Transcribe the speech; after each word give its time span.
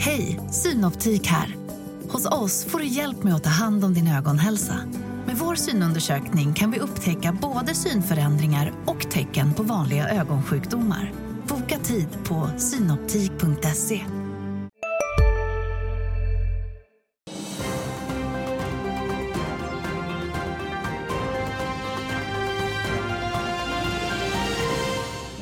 Hej, 0.00 0.40
Synoptik 0.50 1.26
här. 1.26 1.56
Hos 2.08 2.26
oss 2.26 2.64
får 2.64 2.78
du 2.78 2.86
hjälp 2.86 3.22
med 3.22 3.34
att 3.34 3.44
ta 3.44 3.50
hand 3.50 3.84
om 3.84 3.94
din 3.94 4.08
ögonhälsa. 4.08 4.74
Med 5.26 5.36
vår 5.36 5.54
synundersökning 5.54 6.54
kan 6.54 6.70
vi 6.70 6.78
upptäcka 6.78 7.38
både 7.42 7.74
synförändringar 7.74 8.72
och 8.86 9.10
tecken 9.10 9.54
på 9.54 9.62
vanliga 9.62 10.08
ögonsjukdomar. 10.08 11.12
Boka 11.48 11.78
tid 11.78 12.08
på 12.28 12.50
synoptik.se. 12.58 14.00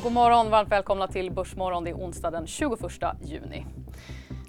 God 0.03 0.13
morgon, 0.13 0.49
varmt 0.49 0.71
välkomna 0.71 1.07
till 1.07 1.31
Börsmorgon. 1.31 1.83
Det 1.83 1.89
är 1.89 1.95
onsdag 1.95 2.31
den 2.31 2.47
21 2.47 2.79
juni. 3.23 3.65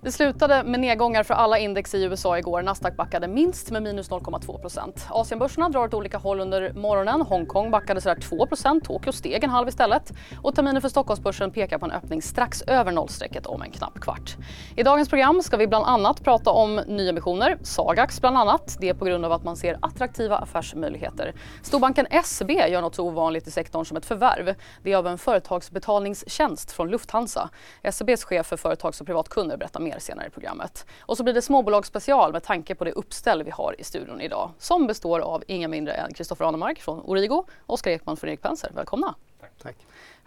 Det 0.02 0.12
slutade 0.12 0.62
med 0.64 0.80
nedgångar 0.80 1.22
för 1.22 1.34
alla 1.34 1.58
index 1.58 1.94
i 1.94 2.04
USA 2.04 2.38
igår. 2.38 2.62
Nasdaq 2.62 2.96
backade 2.96 3.28
minst 3.28 3.70
med 3.70 3.82
minus 3.82 4.10
0,2% 4.10 4.92
Asienbörserna 5.10 5.68
drar 5.68 5.84
åt 5.84 5.94
olika 5.94 6.18
håll 6.18 6.40
under 6.40 6.72
morgonen. 6.72 7.22
Hongkong 7.22 7.70
backade 7.70 8.00
sådär 8.00 8.16
2% 8.16 8.80
Tokyo 8.80 9.12
steg 9.12 9.44
en 9.44 9.50
halv 9.50 9.68
istället. 9.68 10.12
Och 10.42 10.54
terminen 10.54 10.82
för 10.82 10.88
Stockholmsbörsen 10.88 11.50
pekar 11.50 11.78
på 11.78 11.86
en 11.86 11.92
öppning 11.92 12.22
strax 12.22 12.62
över 12.62 12.92
nollstrecket 12.92 13.46
om 13.46 13.62
en 13.62 13.70
knapp 13.70 14.00
kvart. 14.00 14.36
I 14.76 14.82
dagens 14.82 15.08
program 15.08 15.42
ska 15.42 15.56
vi 15.56 15.66
bland 15.66 15.84
annat 15.84 16.24
prata 16.24 16.50
om 16.50 16.76
nyemissioner, 16.86 17.58
Sagax 17.62 18.20
bland 18.20 18.38
annat. 18.38 18.76
Det 18.80 18.88
är 18.88 18.94
på 18.94 19.04
grund 19.04 19.24
av 19.24 19.32
att 19.32 19.44
man 19.44 19.56
ser 19.56 19.78
attraktiva 19.82 20.38
affärsmöjligheter. 20.38 21.34
Storbanken 21.62 22.06
SEB 22.24 22.50
gör 22.50 22.80
något 22.80 22.94
så 22.94 23.06
ovanligt 23.06 23.46
i 23.46 23.50
sektorn 23.50 23.84
som 23.84 23.96
ett 23.96 24.06
förvärv. 24.06 24.54
Det 24.82 24.92
är 24.92 24.96
av 24.96 25.06
en 25.06 25.18
företagsbetalningstjänst 25.18 26.72
från 26.72 26.90
Lufthansa. 26.90 27.50
SEBs 27.92 28.24
chef 28.24 28.46
för 28.46 28.56
företags 28.56 29.00
och 29.00 29.06
privatkunder 29.06 29.56
berättar 29.56 29.80
mer 29.80 29.87
senare 29.98 30.26
i 30.26 30.30
programmet. 30.30 30.86
Och 31.00 31.16
så 31.16 31.22
blir 31.24 31.34
det 31.34 31.42
småbolagsspecial 31.42 32.32
med 32.32 32.42
tanke 32.42 32.74
på 32.74 32.84
det 32.84 32.92
uppställ 32.92 33.42
vi 33.42 33.50
har 33.50 33.74
i 33.78 33.84
studion 33.84 34.20
idag 34.20 34.50
som 34.58 34.86
består 34.86 35.20
av 35.20 35.44
inga 35.46 35.68
mindre 35.68 35.92
än 35.92 36.14
Kristoffer 36.14 36.44
Anemark 36.44 36.80
från 36.80 37.00
Origo, 37.00 37.44
och 37.66 37.74
Oskar 37.74 37.90
Ekman 37.90 38.16
från 38.16 38.30
Erik 38.30 38.42
Penser. 38.42 38.70
Välkomna! 38.74 39.14
Tack. 39.40 39.50
Tack. 39.62 39.76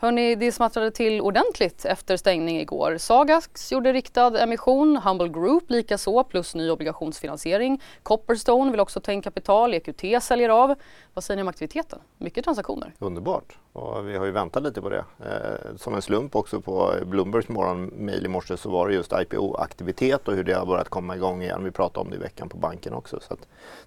Hörni, 0.02 0.36
det 0.36 0.52
smattrade 0.52 0.92
till 0.92 1.22
ordentligt 1.22 1.86
efter 1.86 2.18
stängning 2.18 2.60
igår. 2.60 2.98
Sagax 2.98 3.72
gjorde 3.72 3.94
riktad 3.94 4.40
emission, 4.44 4.98
Humble 4.98 5.28
Group 5.28 5.70
likaså 5.70 6.24
plus 6.24 6.56
ny 6.56 6.70
obligationsfinansiering. 6.70 7.82
Copperstone 8.04 8.72
vill 8.72 8.80
också 8.80 9.00
ta 9.00 9.12
in 9.12 9.22
kapital, 9.22 9.74
EQT 9.74 10.24
säljer 10.24 10.50
av. 10.50 10.76
Vad 11.14 11.24
säger 11.24 11.36
ni 11.36 11.42
om 11.42 11.48
aktiviteten? 11.48 12.00
Mycket 12.18 12.44
transaktioner. 12.44 12.94
Underbart 13.00 13.58
och 13.74 14.08
vi 14.08 14.18
har 14.18 14.26
ju 14.26 14.32
väntat 14.32 14.64
lite 14.64 14.82
på 14.82 14.90
det. 14.90 15.06
Eh, 15.20 15.76
som 15.78 15.96
en 15.96 16.02
slump 16.02 16.36
också 16.36 16.62
på 16.62 16.94
Bloombergs 17.06 17.50
morgonmail 17.50 18.26
i 18.26 18.28
morse 18.28 18.58
så 18.58 18.70
var 18.70 18.88
det 18.88 18.94
just 18.94 19.12
IPO-aktivitet 19.12 20.28
och 20.28 20.36
hur 20.36 20.44
det 20.44 20.54
har 20.54 20.66
börjat 20.66 20.90
komma 20.90 21.16
igång 21.16 21.42
igen. 21.42 21.64
Vi 21.64 21.72
pratade 21.72 22.00
om 22.00 22.10
det 22.10 22.16
i 22.16 22.20
veckan 22.20 22.50
på 22.50 22.58
banken 22.58 22.94
också. 22.94 23.20
Så 23.20 23.38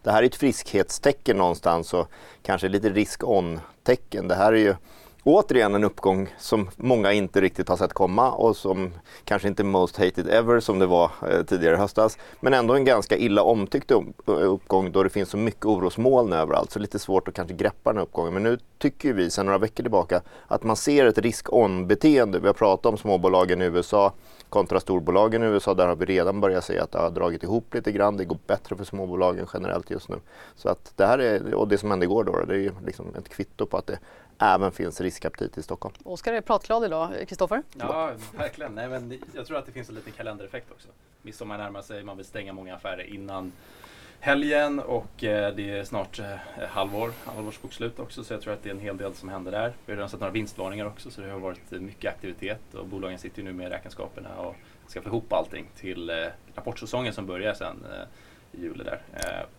det 0.02 0.10
här 0.10 0.22
är 0.22 0.26
ett 0.26 0.34
friskhetstecken 0.34 1.36
någonstans 1.36 1.94
och 1.94 2.08
kanske 2.42 2.68
lite 2.68 2.90
risk-on-tecken. 2.90 4.28
Det 4.28 4.34
här 4.34 4.52
är 4.52 4.56
ju 4.56 4.74
återigen 5.24 5.74
en 5.74 5.84
uppgång 5.84 6.34
som 6.38 6.70
många 6.76 7.12
inte 7.12 7.40
riktigt 7.40 7.68
har 7.68 7.76
sett 7.76 7.92
komma 7.92 8.32
och 8.32 8.56
som 8.56 8.92
kanske 9.24 9.48
inte 9.48 9.64
most 9.64 9.96
hated 9.96 10.28
ever 10.28 10.60
som 10.60 10.78
det 10.78 10.86
var 10.86 11.10
eh, 11.30 11.42
tidigare 11.42 11.74
i 11.74 11.78
höstas. 11.78 12.18
Men 12.40 12.54
ändå 12.54 12.74
en 12.74 12.84
ganska 12.84 13.16
illa 13.16 13.42
omtyckt 13.42 13.90
eh, 13.90 14.00
uppgång 14.26 14.92
då 14.92 15.02
det 15.02 15.10
finns 15.10 15.28
så 15.28 15.36
mycket 15.36 15.66
orosmoln 15.66 16.32
överallt. 16.32 16.70
Så 16.70 16.78
lite 16.78 16.98
svårt 16.98 17.28
att 17.28 17.34
kanske 17.34 17.54
greppa 17.54 17.90
den 17.90 17.96
här 17.96 18.04
uppgången. 18.04 18.34
Men 18.34 18.42
nu 18.42 18.58
tycker 18.78 19.12
vi 19.12 19.30
sedan 19.30 19.46
några 19.46 19.58
veckor 19.58 19.82
tillbaka 19.82 20.22
att 20.46 20.62
man 20.62 20.76
ser 20.76 21.06
ett 21.06 21.18
risk-on-beteende. 21.18 22.38
Vi 22.38 22.46
har 22.46 22.54
pratat 22.54 22.86
om 22.86 22.98
småbolagen 22.98 23.62
i 23.62 23.64
USA 23.64 24.12
kontra 24.48 24.80
storbolagen 24.80 25.42
i 25.42 25.46
USA. 25.46 25.74
Där 25.74 25.86
har 25.86 25.96
vi 25.96 26.06
redan 26.06 26.40
börjat 26.40 26.64
se 26.64 26.78
att 26.78 26.92
det 26.92 26.98
har 26.98 27.10
dragit 27.10 27.42
ihop 27.42 27.74
lite 27.74 27.92
grann. 27.92 28.16
Det 28.16 28.24
går 28.24 28.38
bättre 28.46 28.76
för 28.76 28.84
småbolagen 28.84 29.46
generellt 29.54 29.90
just 29.90 30.08
nu. 30.08 30.16
Så 30.56 30.68
att 30.68 30.92
det 30.96 31.06
här 31.06 31.18
är, 31.18 31.54
och 31.54 31.68
det 31.68 31.78
som 31.78 31.90
hände 31.90 32.06
igår 32.06 32.24
då, 32.24 32.44
det 32.44 32.54
är 32.54 32.72
liksom 32.86 33.06
ett 33.18 33.28
kvitto 33.28 33.66
på 33.66 33.76
att 33.76 33.86
det 33.86 33.98
även 34.38 34.72
finns 34.72 35.00
riskaptit 35.00 35.58
i 35.58 35.62
Stockholm. 35.62 35.94
Oskar 36.04 36.32
är 36.32 36.40
pratglad 36.40 36.84
idag. 36.84 37.24
Kristoffer? 37.28 37.62
Ja, 37.78 38.12
verkligen. 38.36 38.74
Nej, 38.74 38.88
men 38.88 39.20
jag 39.34 39.46
tror 39.46 39.58
att 39.58 39.66
det 39.66 39.72
finns 39.72 39.88
en 39.88 39.94
liten 39.94 40.12
kalendereffekt 40.12 40.70
också. 40.70 40.88
Midsommar 41.22 41.58
närmar 41.58 41.82
sig, 41.82 42.04
man 42.04 42.16
vill 42.16 42.26
stänga 42.26 42.52
många 42.52 42.74
affärer 42.74 43.14
innan 43.14 43.52
helgen 44.24 44.80
och 44.80 45.24
eh, 45.24 45.54
det 45.54 45.70
är 45.70 45.84
snart 45.84 46.18
eh, 46.18 46.26
halvår, 46.68 47.12
halvårsbokslut 47.24 47.98
också 47.98 48.24
så 48.24 48.32
jag 48.32 48.40
tror 48.40 48.52
att 48.52 48.62
det 48.62 48.68
är 48.68 48.74
en 48.74 48.80
hel 48.80 48.96
del 48.96 49.14
som 49.14 49.28
händer 49.28 49.52
där. 49.52 49.72
Vi 49.86 49.92
har 49.92 49.96
redan 49.96 50.08
sett 50.08 50.20
några 50.20 50.32
vinstvarningar 50.32 50.86
också 50.86 51.10
så 51.10 51.20
det 51.20 51.30
har 51.30 51.38
varit 51.38 51.70
mycket 51.70 52.14
aktivitet 52.14 52.74
och 52.74 52.86
bolagen 52.86 53.18
sitter 53.18 53.38
ju 53.38 53.44
nu 53.44 53.52
med 53.52 53.68
räkenskaperna 53.68 54.36
och 54.36 54.54
ska 54.86 55.02
få 55.02 55.08
ihop 55.08 55.32
allting 55.32 55.66
till 55.76 56.10
eh, 56.10 56.16
rapportsäsongen 56.54 57.12
som 57.12 57.26
börjar 57.26 57.54
sen 57.54 57.86
i 58.52 58.60
juli 58.60 58.84
där. 58.84 59.00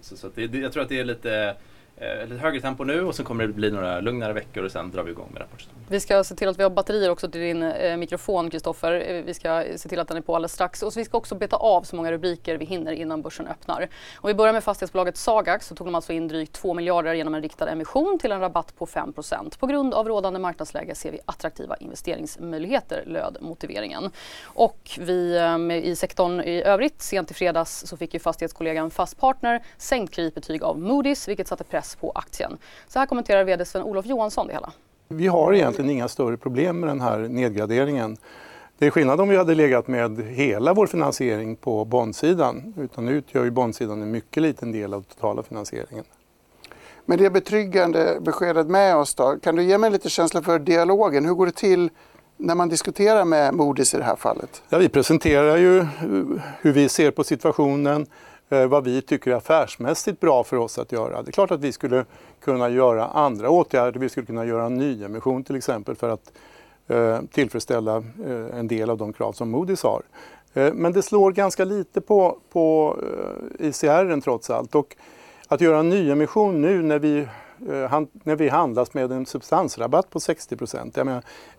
Så, 0.01 0.17
så 0.17 0.29
det, 0.35 0.57
jag 0.57 0.73
tror 0.73 0.83
att 0.83 0.89
det 0.89 0.99
är 0.99 1.05
lite 1.05 1.55
eh, 1.97 2.28
lite 2.28 2.41
högre 2.41 2.61
tempo 2.61 2.83
nu 2.83 3.01
och 3.01 3.16
sen 3.16 3.25
kommer 3.25 3.47
det 3.47 3.53
bli 3.53 3.72
några 3.72 4.00
lugnare 4.00 4.33
veckor 4.33 4.63
och 4.63 4.72
sen 4.72 4.91
drar 4.91 5.03
vi 5.03 5.11
igång 5.11 5.29
med 5.33 5.41
rapportsäsongen. 5.41 5.85
Vi 5.89 6.00
ska 6.00 6.23
se 6.23 6.35
till 6.35 6.47
att 6.47 6.59
vi 6.59 6.63
har 6.63 6.69
batterier 6.69 7.09
också 7.09 7.29
till 7.29 7.41
din 7.41 7.63
eh, 7.63 7.97
mikrofon 7.97 8.50
Kristoffer. 8.50 8.91
Eh, 9.07 9.23
vi 9.23 9.33
ska 9.33 9.63
se 9.75 9.89
till 9.89 10.00
att 10.00 10.07
den 10.07 10.17
är 10.17 10.22
på 10.22 10.35
alldeles 10.35 10.53
strax 10.53 10.84
och 10.84 10.94
så 10.94 11.00
vi 11.00 11.05
ska 11.05 11.17
också 11.17 11.35
beta 11.35 11.55
av 11.55 11.84
så 11.84 11.95
många 11.95 12.11
rubriker 12.11 12.57
vi 12.57 12.66
hinner 12.66 12.91
innan 12.91 13.22
börsen 13.22 13.47
öppnar. 13.47 13.88
Om 14.16 14.28
vi 14.28 14.34
börjar 14.34 14.53
med 14.53 14.63
fastighetsbolaget 14.63 15.17
Sagax 15.17 15.67
så 15.67 15.75
tog 15.75 15.88
de 15.88 15.95
alltså 15.95 16.13
in 16.13 16.28
drygt 16.28 16.53
2 16.53 16.73
miljarder 16.73 17.13
genom 17.13 17.35
en 17.35 17.41
riktad 17.41 17.69
emission 17.69 18.19
till 18.19 18.31
en 18.31 18.39
rabatt 18.39 18.75
på 18.78 18.85
5% 18.85 19.59
På 19.59 19.67
grund 19.67 19.94
av 19.94 20.07
rådande 20.07 20.39
marknadsläge 20.39 20.95
ser 20.95 21.11
vi 21.11 21.19
attraktiva 21.25 21.75
investeringsmöjligheter, 21.75 23.03
löd 23.07 23.38
motiveringen. 23.41 24.11
Och 24.44 25.00
vi 25.00 25.38
eh, 25.38 25.75
i 25.75 25.95
sektorn 25.95 26.41
i 26.41 26.63
övrigt, 26.63 27.01
sent 27.01 27.31
i 27.31 27.34
fredags 27.34 27.88
så 27.88 27.97
fick 27.97 28.13
ju 28.13 28.19
fastighetskollegan 28.19 28.91
Fastpartner 28.91 29.63
sänkt 29.78 30.13
kreditbetyg 30.13 30.63
av 30.63 30.78
Moody's 30.78 31.28
vilket 31.28 31.47
satte 31.47 31.63
press 31.63 31.84
press 31.85 31.96
på 31.96 32.12
aktien. 32.16 32.57
Så 32.88 33.00
här 33.00 33.06
kommenterar 33.06 33.44
vd 33.44 33.66
Sven-Olof 33.66 34.06
Johansson 34.06 34.47
det 34.47 34.53
hela. 34.53 34.72
Vi 35.07 35.28
har 35.28 35.53
egentligen 35.53 35.90
inga 35.90 36.07
större 36.07 36.38
problem 36.38 36.79
med 36.79 36.90
den 36.90 37.01
här 37.01 37.19
nedgraderingen. 37.19 38.18
Det 38.78 38.88
är 38.88 38.91
skillnad 38.91 39.22
om 39.22 39.29
vi 39.29 39.38
hade 39.38 39.56
legat 39.56 39.88
med 39.88 40.22
hela 40.22 40.73
vår 40.73 40.88
finansiering 40.88 41.56
på 41.56 41.85
bondsidan. 41.85 42.73
Utan 42.78 43.06
nu 43.06 43.12
utgör 43.12 43.44
ju 43.44 43.51
bondsidan 43.51 44.01
en 44.01 44.12
mycket 44.12 44.44
liten 44.44 44.72
del 44.72 44.94
av 44.94 45.01
totala 45.01 45.44
finansieringen. 45.44 46.03
Med 47.06 47.19
det 47.19 47.29
betryggande 47.29 48.17
beskedet 48.22 48.67
med 48.67 48.96
oss 48.96 49.16
då, 49.16 49.38
kan 49.44 49.56
du 49.56 49.63
ge 49.63 49.78
mig 49.78 49.91
lite 49.91 50.09
känsla 50.09 50.41
för 50.41 50.59
dialogen? 50.59 51.25
Hur 51.25 51.34
går 51.34 51.46
det 51.46 51.56
till 51.56 51.90
när 52.38 52.56
man 52.56 52.69
diskuterar 52.69 53.25
med 53.25 53.53
Moody's 53.53 53.96
i 53.96 53.97
det 53.97 54.03
här 54.03 54.16
fallet? 54.16 54.63
Ja, 54.69 54.78
vi 54.78 54.90
presenterar 54.90 55.57
ju 55.57 55.88
hur 56.62 56.72
vi 56.72 56.90
ser 56.90 57.12
på 57.12 57.23
situationen, 57.23 58.06
Eh, 58.06 58.34
Eh, 58.50 58.67
vad 58.67 58.83
vi 58.83 59.01
tycker 59.01 59.31
är 59.31 59.35
affärsmässigt 59.35 60.19
bra 60.19 60.44
för 60.44 60.57
oss 60.57 60.79
att 60.79 60.91
göra. 60.91 61.22
Det 61.22 61.29
är 61.29 61.31
klart 61.31 61.51
att 61.51 61.61
vi 61.61 61.72
skulle 61.72 62.06
kunna 62.39 62.69
göra 62.69 63.06
andra 63.06 63.50
åtgärder. 63.50 64.00
Vi 64.00 64.09
skulle 64.09 64.25
kunna 64.25 64.45
göra 64.45 64.66
en 64.66 64.78
nyemission 64.78 65.44
till 65.44 65.56
exempel 65.56 65.95
för 65.95 66.09
att 66.09 66.31
eh, 66.88 67.19
tillfredsställa 67.31 67.97
eh, 67.97 68.59
en 68.59 68.67
del 68.67 68.89
av 68.89 68.97
de 68.97 69.13
krav 69.13 69.34
som 69.34 69.55
Moody's 69.55 69.84
har. 69.84 70.01
Men 70.73 70.94
det 70.94 71.01
slår 71.01 71.31
ganska 71.31 71.66
lite 71.66 72.01
på, 72.01 72.38
på 72.51 72.97
ICR 73.59 74.22
trots 74.22 74.50
allt. 74.50 74.75
Och 74.75 74.95
att 75.47 75.61
göra 75.61 75.79
en 75.79 75.89
nyemission 75.89 76.61
nu 76.61 76.81
när 76.81 77.00
vi, 77.00 77.28
när 78.23 78.35
vi 78.35 78.50
handlas 78.50 78.94
med 78.94 79.11
en 79.11 79.25
substansrabatt 79.25 80.09
på 80.09 80.19
60 80.19 80.55
procent. 80.57 80.97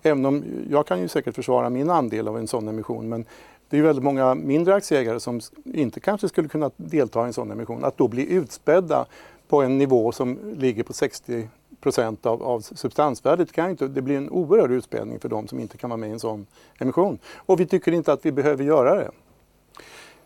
Jag, 0.02 0.42
jag 0.70 0.86
kan 0.86 1.00
ju 1.00 1.08
säkert 1.08 1.34
försvara 1.34 1.70
min 1.70 1.90
andel 1.90 2.28
av 2.28 2.38
en 2.38 2.48
sån 2.48 2.68
emission 2.68 3.08
men 3.08 3.24
det 3.70 3.78
är 3.78 3.82
väldigt 3.82 4.04
många 4.04 4.34
mindre 4.34 4.74
aktieägare 4.74 5.20
som 5.20 5.40
inte 5.64 6.00
kanske 6.00 6.28
skulle 6.28 6.48
kunna 6.48 6.70
delta 6.76 7.22
i 7.22 7.26
en 7.26 7.32
sån 7.32 7.50
emission. 7.50 7.84
Att 7.84 7.98
då 7.98 8.08
bli 8.08 8.32
utspädda 8.32 9.06
på 9.48 9.62
en 9.62 9.78
nivå 9.78 10.12
som 10.12 10.38
ligger 10.56 10.82
på 10.82 10.92
60 10.92 11.48
procent 11.80 12.26
av, 12.26 12.42
av 12.42 12.60
substansvärdet, 12.60 13.52
kan 13.52 13.70
inte, 13.70 13.88
det 13.88 14.02
blir 14.02 14.16
en 14.16 14.30
oerhörd 14.30 14.70
utspädning 14.70 15.20
för 15.20 15.28
de 15.28 15.48
som 15.48 15.60
inte 15.60 15.78
kan 15.78 15.90
vara 15.90 15.98
med 15.98 16.08
i 16.08 16.12
en 16.12 16.20
sån 16.20 16.46
emission. 16.78 17.18
Och 17.36 17.60
vi 17.60 17.66
tycker 17.66 17.92
inte 17.92 18.12
att 18.12 18.26
vi 18.26 18.32
behöver 18.32 18.64
göra 18.64 18.94
det. 18.94 19.10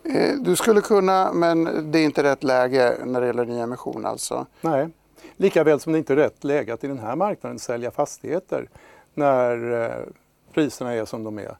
Eh, 0.03 0.35
du 0.39 0.55
skulle 0.55 0.81
kunna, 0.81 1.33
men 1.33 1.91
det 1.91 1.99
är 1.99 2.05
inte 2.05 2.23
rätt 2.23 2.43
läge 2.43 2.97
när 3.05 3.21
det 3.21 3.27
gäller 3.27 3.45
nyemission 3.45 4.05
alltså? 4.05 4.45
Nej, 4.61 4.89
lika 5.37 5.63
väl 5.63 5.79
som 5.79 5.93
det 5.93 5.99
inte 5.99 6.13
är 6.13 6.17
rätt 6.17 6.43
läge 6.43 6.73
att 6.73 6.83
i 6.83 6.87
den 6.87 6.99
här 6.99 7.15
marknaden 7.15 7.59
sälja 7.59 7.91
fastigheter 7.91 8.69
när 9.13 9.81
eh, 9.83 10.05
priserna 10.53 10.93
är 10.93 11.05
som 11.05 11.23
de 11.23 11.39
är. 11.39 11.57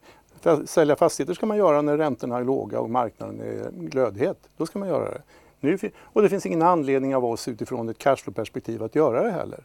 Sälja 0.66 0.96
fastigheter 0.96 1.34
ska 1.34 1.46
man 1.46 1.58
göra 1.58 1.82
när 1.82 1.98
räntorna 1.98 2.38
är 2.38 2.44
låga 2.44 2.80
och 2.80 2.90
marknaden 2.90 3.42
är 3.42 3.72
glödhet. 3.72 4.38
Då 4.58 4.66
ska 4.66 4.80
man 4.80 4.88
göra 4.88 5.12
det. 5.12 5.22
Nu, 5.60 5.78
och 6.04 6.22
det 6.22 6.30
finns 6.30 6.46
ingen 6.46 6.62
anledning 6.62 7.16
av 7.16 7.26
oss 7.26 7.48
utifrån 7.48 7.90
ett 7.90 7.98
cashflow-perspektiv 7.98 8.84
att 8.84 8.96
göra 8.96 9.24
det 9.24 9.32
heller. 9.32 9.64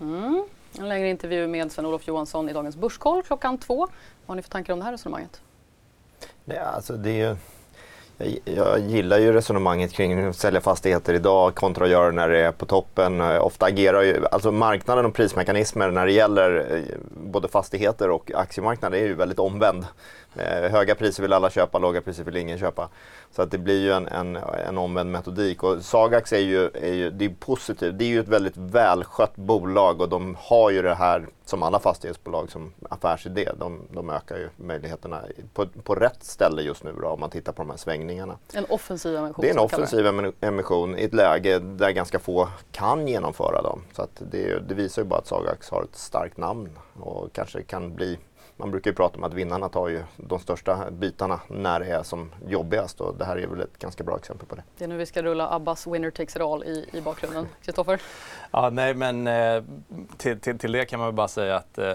Mm. 0.00 0.44
En 0.78 0.88
längre 0.88 1.10
intervju 1.10 1.48
med 1.48 1.72
Sven-Olof 1.72 2.08
Johansson 2.08 2.48
i 2.48 2.52
dagens 2.52 2.76
Börskoll 2.76 3.22
klockan 3.22 3.58
två. 3.58 3.76
Vad 3.76 3.88
har 4.26 4.34
ni 4.34 4.42
för 4.42 4.50
tankar 4.50 4.72
om 4.72 4.78
det 4.78 4.84
här 4.84 4.92
resonemanget? 4.92 5.42
Ja, 6.44 6.60
alltså 6.60 6.96
det 6.96 7.10
är 7.10 7.26
jag, 7.26 7.36
jag, 8.44 8.80
gillar 8.80 9.18
ju 9.18 9.32
resonemanget 9.32 9.92
kring 9.92 10.24
att 10.24 10.36
sälja 10.36 10.60
fastigheter 10.60 11.14
idag 11.14 11.54
kontra 11.54 11.84
att 11.84 11.90
göra 11.90 12.10
när 12.10 12.28
det 12.28 12.38
är 12.38 12.52
på 12.52 12.66
toppen. 12.66 13.20
Eh, 13.20 13.44
ofta 13.46 13.66
agerar 13.66 14.02
ju, 14.02 14.26
alltså 14.32 14.52
marknaden 14.52 15.06
och 15.06 15.14
prismekanismer 15.14 15.90
när 15.90 16.06
det 16.06 16.12
gäller 16.12 16.76
eh, 16.76 16.96
både 17.30 17.48
fastigheter 17.48 18.10
och 18.10 18.30
aktiemarknaden 18.34 19.00
är 19.00 19.04
ju 19.04 19.14
väldigt 19.14 19.38
omvänd. 19.38 19.86
Eh, 20.36 20.70
höga 20.70 20.94
priser 20.94 21.22
vill 21.22 21.32
alla 21.32 21.50
köpa, 21.50 21.78
låga 21.78 22.00
priser 22.00 22.24
vill 22.24 22.36
ingen 22.36 22.58
köpa. 22.58 22.88
Så 23.30 23.42
att 23.42 23.50
det 23.50 23.58
blir 23.58 23.80
ju 23.80 23.92
en, 23.92 24.08
en, 24.08 24.36
en 24.68 24.78
omvänd 24.78 25.10
metodik. 25.10 25.62
Och 25.62 25.82
Sagax 25.82 26.32
är 26.32 26.38
ju, 26.38 26.70
är 26.74 26.92
ju 26.92 27.10
det 27.10 27.24
är 27.24 27.34
positivt. 27.38 27.98
Det 27.98 28.04
är 28.04 28.08
ju 28.08 28.20
ett 28.20 28.28
väldigt 28.28 28.56
välskött 28.56 29.36
bolag 29.36 30.00
och 30.00 30.08
de 30.08 30.36
har 30.38 30.70
ju 30.70 30.82
det 30.82 30.94
här 30.94 31.26
som 31.44 31.62
alla 31.62 31.78
fastighetsbolag 31.78 32.50
som 32.50 32.72
affärsidé. 32.90 33.48
De, 33.58 33.80
de 33.90 34.10
ökar 34.10 34.36
ju 34.36 34.48
möjligheterna 34.56 35.22
på, 35.54 35.66
på 35.66 35.94
rätt 35.94 36.24
ställe 36.24 36.62
just 36.62 36.84
nu 36.84 36.92
då, 37.00 37.08
om 37.08 37.20
man 37.20 37.30
tittar 37.30 37.52
på 37.52 37.62
de 37.62 37.70
här 37.70 37.76
svängningarna. 37.76 38.38
En 38.54 38.64
offensiv 38.68 39.16
emission? 39.16 39.42
Det 39.42 39.48
är 39.48 39.52
en 39.52 39.58
offensiv 39.58 40.06
emission 40.40 40.98
i 40.98 41.04
ett 41.04 41.14
läge 41.14 41.58
där 41.58 41.90
ganska 41.90 42.18
få 42.18 42.48
kan 42.72 43.08
genomföra 43.08 43.62
dem. 43.62 43.82
Så 43.92 44.02
att 44.02 44.22
det, 44.30 44.68
det 44.68 44.74
visar 44.74 45.02
ju 45.02 45.08
bara 45.08 45.18
att 45.18 45.26
Sagax 45.26 45.70
har 45.70 45.82
ett 45.82 45.96
starkt 45.96 46.36
namn 46.36 46.78
och 47.00 47.32
kanske 47.32 47.62
kan 47.62 47.94
bli 47.94 48.18
man 48.56 48.70
brukar 48.70 48.90
ju 48.90 48.94
prata 48.94 49.16
om 49.16 49.24
att 49.24 49.34
vinnarna 49.34 49.68
tar 49.68 49.88
ju 49.88 50.02
de 50.16 50.40
största 50.40 50.90
bitarna 50.90 51.40
när 51.48 51.80
det 51.80 51.86
är 51.86 52.02
som 52.02 52.30
jobbigast 52.46 53.00
och 53.00 53.14
det 53.16 53.24
här 53.24 53.36
är 53.36 53.46
väl 53.46 53.60
ett 53.60 53.78
ganska 53.78 54.04
bra 54.04 54.16
exempel 54.16 54.46
på 54.46 54.54
det. 54.54 54.62
Det 54.78 54.84
är 54.84 54.88
nu 54.88 54.96
vi 54.96 55.06
ska 55.06 55.22
rulla 55.22 55.54
Abbas 55.54 55.86
Winner 55.86 56.10
takes 56.10 56.36
it 56.36 56.42
all 56.42 56.64
i, 56.64 56.88
i 56.92 57.00
bakgrunden. 57.00 57.48
Kristoffer? 57.62 58.02
ja, 58.50 58.70
nej 58.70 58.94
men 58.94 59.26
eh, 59.26 59.62
till, 60.16 60.40
till, 60.40 60.58
till, 60.58 60.72
det 60.72 60.84
kan 60.84 60.98
man 60.98 61.08
väl 61.08 61.14
bara 61.14 61.28
säga 61.28 61.56
att 61.56 61.78
eh, 61.78 61.92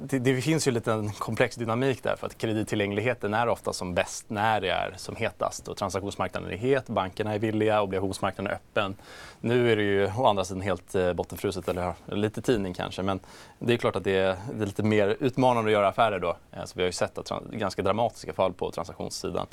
det, 0.00 0.18
det, 0.18 0.40
finns 0.40 0.68
ju 0.68 0.70
lite 0.70 0.92
en 0.92 1.10
komplex 1.12 1.56
dynamik 1.56 2.02
där 2.02 2.16
för 2.16 2.26
att 2.26 2.38
kredittillgängligheten 2.38 3.34
är 3.34 3.48
ofta 3.48 3.72
som 3.72 3.94
bäst 3.94 4.30
när 4.30 4.60
det 4.60 4.68
är 4.68 4.94
som 4.96 5.16
hetast 5.16 5.68
och 5.68 5.76
transaktionsmarknaden 5.76 6.50
är 6.50 6.56
het, 6.56 6.86
bankerna 6.86 7.34
är 7.34 7.38
villiga, 7.38 7.82
obligationsmarknaden 7.82 8.52
är 8.52 8.54
öppen. 8.54 8.96
Nu 9.40 9.72
är 9.72 9.76
det 9.76 9.82
ju 9.82 10.10
å 10.16 10.26
andra 10.26 10.44
sidan 10.44 10.62
helt 10.62 10.94
eh, 10.94 11.12
bottenfruset, 11.12 11.68
eller 11.68 11.94
lite 12.06 12.42
tidning 12.42 12.74
kanske, 12.74 13.02
men 13.02 13.20
det 13.58 13.72
är 13.72 13.76
klart 13.76 13.96
att 13.96 14.04
det 14.04 14.16
är, 14.16 14.36
det 14.54 14.62
är 14.62 14.66
lite 14.66 14.82
mer 14.82 15.16
utmanande 15.20 15.68
att 15.68 15.72
göra 15.72 15.88
affärer 15.88 16.18
då. 16.18 16.36
Eh, 16.52 16.64
så 16.64 16.72
vi 16.76 16.82
har 16.82 16.86
ju 16.86 16.92
sett 16.92 17.18
att, 17.18 17.32
ganska 17.50 17.82
dramatiska 17.82 18.32
fall 18.32 18.52
på 18.52 18.70
transaktionssidan. 18.70 19.46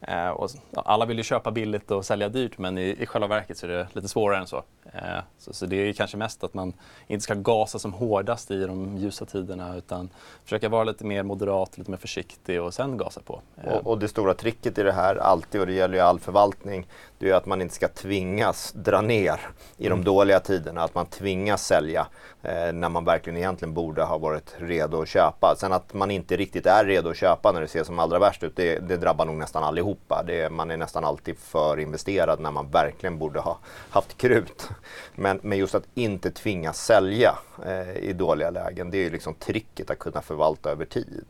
Eh, 0.00 0.28
och 0.28 0.50
alla 0.72 1.06
vill 1.06 1.16
ju 1.16 1.22
köpa 1.22 1.50
billigt 1.50 1.90
och 1.90 2.04
sälja 2.04 2.28
dyrt 2.28 2.58
men 2.58 2.78
i, 2.78 2.96
i 3.00 3.06
själva 3.06 3.26
verket 3.26 3.58
så 3.58 3.66
är 3.66 3.70
det 3.70 3.88
lite 3.92 4.08
svårare 4.08 4.40
än 4.40 4.46
så. 4.46 4.62
Eh, 4.92 5.18
så, 5.38 5.52
så, 5.52 5.66
det 5.66 5.76
är 5.76 5.92
kanske 5.92 6.16
mest 6.16 6.44
att 6.44 6.54
man 6.54 6.72
inte 7.06 7.22
ska 7.22 7.34
gasa 7.34 7.78
som 7.78 7.92
hårdast 7.92 8.50
i 8.50 8.66
de 8.66 8.96
ljusa 8.96 9.24
tiderna 9.24 9.76
utan 9.76 10.10
försöka 10.44 10.68
vara 10.68 10.84
lite 10.84 11.04
mer 11.04 11.22
moderat, 11.22 11.78
lite 11.78 11.90
mer 11.90 11.98
försiktig 11.98 12.62
och 12.62 12.74
sen 12.74 12.96
gasa 12.96 13.20
på. 13.20 13.40
Eh. 13.56 13.72
Och, 13.72 13.86
och, 13.86 13.98
det 13.98 14.08
stora 14.08 14.34
tricket 14.34 14.78
i 14.78 14.82
det 14.82 14.92
här, 14.92 15.16
alltid, 15.16 15.60
och 15.60 15.66
det 15.66 15.72
gäller 15.72 15.94
ju 15.94 16.00
all 16.00 16.20
förvaltning, 16.20 16.86
det 17.18 17.30
är 17.30 17.34
att 17.34 17.46
man 17.46 17.62
inte 17.62 17.74
ska 17.74 17.88
tvingas 17.88 18.72
dra 18.72 19.00
ner 19.00 19.40
i 19.76 19.84
de 19.84 19.92
mm. 19.92 20.04
dåliga 20.04 20.40
tiderna, 20.40 20.82
att 20.82 20.94
man 20.94 21.06
tvingas 21.06 21.66
sälja 21.66 22.06
eh, 22.42 22.72
när 22.72 22.88
man 22.88 23.04
verkligen 23.04 23.36
egentligen 23.36 23.74
borde 23.74 24.02
ha 24.02 24.18
varit 24.18 24.54
redo 24.58 25.02
att 25.02 25.08
köpa. 25.08 25.54
Sen 25.58 25.72
att 25.72 25.94
man 25.94 26.10
inte 26.10 26.36
riktigt 26.36 26.66
är 26.66 26.84
redo 26.84 27.10
att 27.10 27.16
köpa 27.16 27.52
när 27.52 27.60
det 27.60 27.68
ser 27.68 27.84
som 27.84 27.98
allra 27.98 28.18
värst 28.18 28.42
ut, 28.42 28.56
det, 28.56 28.78
det 28.78 28.96
drabbar 28.96 29.24
nog 29.24 29.36
nästan 29.36 29.64
allihopa. 29.64 30.22
Det, 30.26 30.52
man 30.52 30.70
är 30.70 30.76
nästan 30.76 31.04
alltid 31.04 31.38
för 31.38 31.80
investerad 31.80 32.40
när 32.40 32.50
man 32.50 32.70
verkligen 32.70 33.18
borde 33.18 33.40
ha 33.40 33.58
haft 33.90 34.18
krut. 34.18 34.68
Men, 35.14 35.40
men 35.42 35.58
just 35.58 35.74
att 35.74 35.84
inte 35.94 36.30
tvingas 36.30 36.84
sälja 36.84 37.38
eh, 37.66 37.96
i 37.96 38.12
dåliga 38.12 38.50
lägen, 38.50 38.90
det 38.90 38.98
är 38.98 39.02
ju 39.02 39.10
liksom 39.10 39.34
tricket 39.34 39.90
att 39.90 39.98
kunna 39.98 40.22
förvalta 40.22 40.70
över 40.70 40.84
tid. 40.84 41.24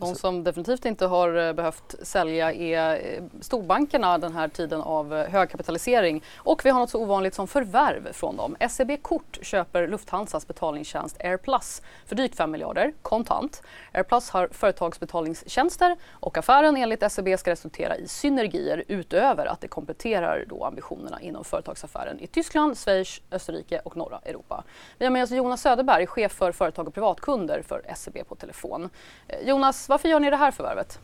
De 0.00 0.14
som 0.14 0.44
definitivt 0.44 0.84
inte 0.84 1.06
har 1.06 1.48
eh, 1.48 1.52
behövt 1.52 1.94
sälja 2.02 2.52
är 2.52 2.94
eh, 2.94 3.22
storbankerna 3.40 4.18
den 4.18 4.32
här 4.32 4.48
tiden 4.48 4.80
av 4.80 5.14
eh, 5.14 5.30
hög 5.30 5.50
kapitalisering. 5.50 6.22
Och 6.36 6.64
vi 6.64 6.70
har 6.70 6.80
något 6.80 6.90
så 6.90 7.02
ovanligt 7.02 7.34
som 7.34 7.48
förvärv 7.48 8.12
från 8.12 8.36
dem. 8.36 8.56
SEB 8.70 9.02
Kort 9.02 9.38
köper 9.42 9.88
Lufthansas 9.88 10.46
betalningstjänst 10.46 11.16
AirPlus 11.20 11.82
för 12.06 12.16
drygt 12.16 12.36
5 12.36 12.50
miljarder 12.50 12.92
kontant. 13.02 13.62
AirPlus 13.92 14.30
har 14.30 14.48
företagsbetalningstjänster 14.52 15.96
och 16.10 16.38
affären 16.38 16.76
enligt 16.76 17.12
SEB 17.12 17.38
ska 17.38 17.50
resultera 17.50 17.96
i 17.96 18.08
synergier 18.08 18.84
utöver 18.88 19.46
att 19.46 19.60
det 19.60 19.68
kompletterar 19.68 20.44
då 20.48 20.64
ambitionerna 20.64 21.20
inom 21.20 21.44
företagsaffären 21.44 22.20
i 22.20 22.26
Tyskland, 22.26 22.78
Schweiz, 22.78 23.20
Österrike 23.30 23.80
och 23.84 23.96
norra 23.96 24.18
Europa. 24.24 24.64
Vi 24.98 25.06
har 25.06 25.12
med 25.12 25.22
oss 25.22 25.30
Jonas 25.30 25.62
Söderberg, 25.62 26.06
chef 26.06 26.32
för 26.32 26.52
företag 26.52 26.88
och 26.88 26.94
privatkunder 26.94 27.62
för 27.62 27.82
SEB 27.96 28.28
på 28.28 28.34
telefon. 28.34 28.90
Jonas, 29.42 29.87
varför 29.88 30.08
gör 30.08 30.20
ni 30.20 30.30
det 30.30 30.36
här 30.36 30.50
förvärvet? 30.50 31.00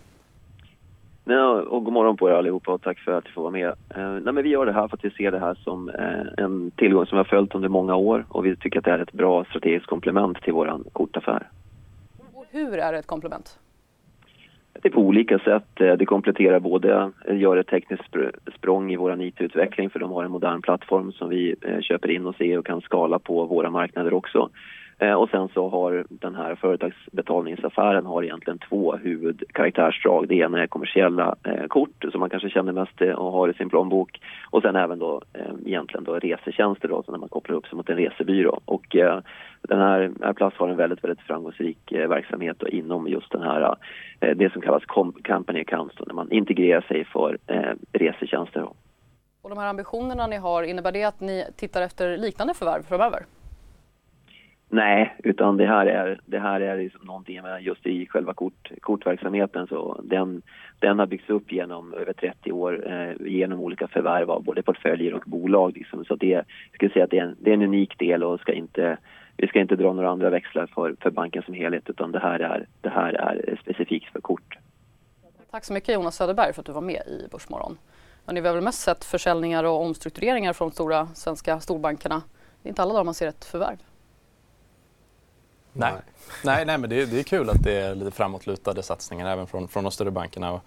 Ja, 1.24 1.62
och 1.62 1.84
god 1.84 1.92
morgon 1.92 2.16
på 2.16 2.28
er 2.28 2.32
allihopa 2.32 2.72
och 2.72 2.82
tack 2.82 2.98
för 2.98 3.12
att 3.12 3.24
jag 3.24 3.34
får 3.34 3.42
vara 3.42 3.52
med. 3.52 3.68
Eh, 3.68 4.10
nej, 4.22 4.32
men 4.32 4.42
vi 4.44 4.48
gör 4.48 4.66
det 4.66 4.72
här 4.72 4.88
för 4.88 4.96
att 4.96 5.04
vi 5.04 5.10
ser 5.10 5.30
det 5.30 5.38
här 5.38 5.54
som 5.54 5.88
eh, 5.88 6.44
en 6.44 6.70
tillgång 6.70 7.06
som 7.06 7.16
vi 7.16 7.20
har 7.20 7.24
följt 7.24 7.54
under 7.54 7.68
många 7.68 7.94
år 7.94 8.26
och 8.28 8.46
vi 8.46 8.56
tycker 8.56 8.78
att 8.78 8.84
det 8.84 8.90
är 8.90 8.98
ett 8.98 9.12
bra 9.12 9.44
strategiskt 9.44 9.86
komplement 9.86 10.42
till 10.42 10.52
vår 10.52 10.80
kortaffär. 10.92 11.48
Och 12.34 12.46
hur 12.50 12.78
är 12.78 12.92
det 12.92 12.98
ett 12.98 13.06
komplement? 13.06 13.58
Det 14.82 14.88
är 14.88 14.92
på 14.92 15.00
olika 15.00 15.38
sätt. 15.38 15.80
Eh, 15.80 15.92
det 15.92 16.06
kompletterar 16.06 16.60
både, 16.60 17.10
eh, 17.26 17.36
gör 17.36 17.56
ett 17.56 17.66
tekniskt 17.66 18.16
språng 18.56 18.92
i 18.92 18.96
vår 18.96 19.22
IT-utveckling 19.22 19.90
för 19.90 19.98
de 19.98 20.10
har 20.10 20.24
en 20.24 20.30
modern 20.30 20.62
plattform 20.62 21.12
som 21.12 21.28
vi 21.28 21.54
eh, 21.62 21.80
köper 21.80 22.10
in 22.10 22.26
och 22.26 22.36
ser 22.36 22.58
och 22.58 22.66
kan 22.66 22.80
skala 22.80 23.18
på 23.18 23.44
våra 23.44 23.70
marknader 23.70 24.14
också. 24.14 24.50
Eh, 24.98 25.12
och 25.12 25.28
sen 25.28 25.48
så 25.48 25.68
har 25.68 26.04
den 26.08 26.34
här 26.34 26.54
företagsbetalningsaffären 26.54 28.06
har 28.06 28.22
egentligen 28.22 28.58
två 28.58 28.96
huvudkaraktärsdrag. 28.96 30.28
Det 30.28 30.34
ena 30.34 30.62
är 30.62 30.66
kommersiella 30.66 31.34
eh, 31.44 31.66
kort 31.66 32.04
som 32.10 32.20
man 32.20 32.30
kanske 32.30 32.50
känner 32.50 32.72
mest 32.72 33.00
och 33.16 33.32
har 33.32 33.48
i 33.48 33.54
sin 33.54 33.70
plånbok. 33.70 34.20
Och 34.50 34.62
sen 34.62 34.76
även 34.76 34.98
då 34.98 35.22
eh, 35.32 35.54
egentligen 35.66 36.04
då 36.04 36.14
resetjänster 36.14 36.88
då, 36.88 37.02
så 37.02 37.12
när 37.12 37.18
man 37.18 37.28
kopplar 37.28 37.56
upp 37.56 37.66
sig 37.66 37.76
mot 37.76 37.88
en 37.88 37.96
resebyrå. 37.96 38.60
Och 38.64 38.96
den 39.62 39.78
här 39.78 40.12
Airplus 40.22 40.54
har 40.56 40.68
en 40.68 40.76
väldigt, 40.76 41.04
väldigt 41.04 41.26
framgångsrik 41.26 41.78
verksamhet 41.92 42.56
då, 42.58 42.68
inom 42.68 43.08
just 43.08 43.32
den 43.32 43.42
här, 43.42 43.76
det 44.18 44.52
som 44.52 44.62
kallas 44.62 44.82
company 45.22 45.60
accounts 45.60 45.96
då, 45.96 46.04
när 46.06 46.14
man 46.14 46.32
integrerar 46.32 46.80
sig 46.80 47.04
för 47.04 47.38
resetjänster. 47.92 48.60
Då. 48.60 48.74
Och 49.42 49.50
de 49.50 49.58
här 49.58 49.66
ambitionerna 49.66 50.26
ni 50.26 50.36
har, 50.36 50.62
innebär 50.62 50.92
det 50.92 51.04
att 51.04 51.20
ni 51.20 51.44
tittar 51.56 51.82
efter 51.82 52.16
liknande 52.16 52.54
förvärv 52.54 52.82
framöver? 52.82 53.24
Nej, 54.74 55.16
utan 55.18 55.56
det 55.56 55.66
här 55.66 55.86
är, 55.86 56.20
det 56.26 56.38
här 56.38 56.60
är 56.60 56.76
liksom 56.76 57.06
någonting 57.06 57.42
med 57.42 57.62
just 57.62 57.86
i 57.86 58.06
själva 58.06 58.34
kort, 58.34 58.70
kortverksamheten 58.80 59.66
så 59.66 60.00
den, 60.02 60.42
den 60.78 60.98
har 60.98 61.06
byggts 61.06 61.30
upp 61.30 61.52
genom 61.52 61.94
över 61.94 62.12
30 62.12 62.52
år 62.52 62.92
eh, 62.92 63.26
genom 63.26 63.60
olika 63.60 63.88
förvärv 63.88 64.30
av 64.30 64.44
både 64.44 64.62
portföljer 64.62 65.14
och 65.14 65.22
bolag. 65.26 65.76
Liksom. 65.76 66.04
Så 66.04 66.16
det, 66.16 66.26
jag 66.26 66.44
skulle 66.72 66.92
säga 66.92 67.04
att 67.04 67.10
det 67.10 67.18
är, 67.18 67.22
en, 67.22 67.36
det 67.40 67.50
är 67.50 67.54
en 67.54 67.62
unik 67.62 67.98
del 67.98 68.22
och 68.22 68.40
ska 68.40 68.52
inte, 68.52 68.96
vi 69.36 69.46
ska 69.46 69.60
inte 69.60 69.76
dra 69.76 69.92
några 69.92 70.10
andra 70.10 70.30
växlar 70.30 70.66
för, 70.66 70.96
för 71.00 71.10
banken 71.10 71.42
som 71.42 71.54
helhet 71.54 71.90
utan 71.90 72.12
det 72.12 72.18
här, 72.18 72.40
är, 72.40 72.66
det 72.80 72.88
här 72.88 73.12
är 73.12 73.58
specifikt 73.62 74.12
för 74.12 74.20
kort. 74.20 74.58
Tack 75.50 75.64
så 75.64 75.72
mycket 75.72 75.94
Jonas 75.94 76.16
Söderberg 76.16 76.52
för 76.52 76.60
att 76.60 76.66
du 76.66 76.72
var 76.72 76.80
med 76.80 77.02
i 77.06 77.28
Börsmorgon. 77.32 77.78
Men 78.26 78.34
vi 78.34 78.48
har 78.48 78.54
väl 78.54 78.64
mest 78.64 78.80
sett 78.80 79.04
försäljningar 79.04 79.64
och 79.64 79.80
omstruktureringar 79.80 80.52
från 80.52 80.68
de 80.68 80.74
stora 80.74 81.06
svenska 81.06 81.60
storbankerna. 81.60 82.22
Det 82.62 82.68
är 82.68 82.70
inte 82.70 82.82
alla 82.82 82.92
dagar 82.92 83.04
man 83.04 83.14
ser 83.14 83.28
ett 83.28 83.44
förvärv. 83.44 83.78
Nej, 85.76 85.92
nej, 86.44 86.64
nej 86.64 86.78
men 86.78 86.90
det, 86.90 87.06
det, 87.06 87.18
är 87.18 87.22
kul 87.22 87.50
att 87.50 87.62
det 87.62 87.72
är 87.72 87.94
lite 87.94 88.10
framåtlutade 88.10 88.82
satsningar 88.82 89.26
även 89.26 89.46
från, 89.46 89.68
från 89.68 89.84
de 89.84 89.90
större 89.90 90.10
bankerna. 90.10 90.52
Och 90.52 90.60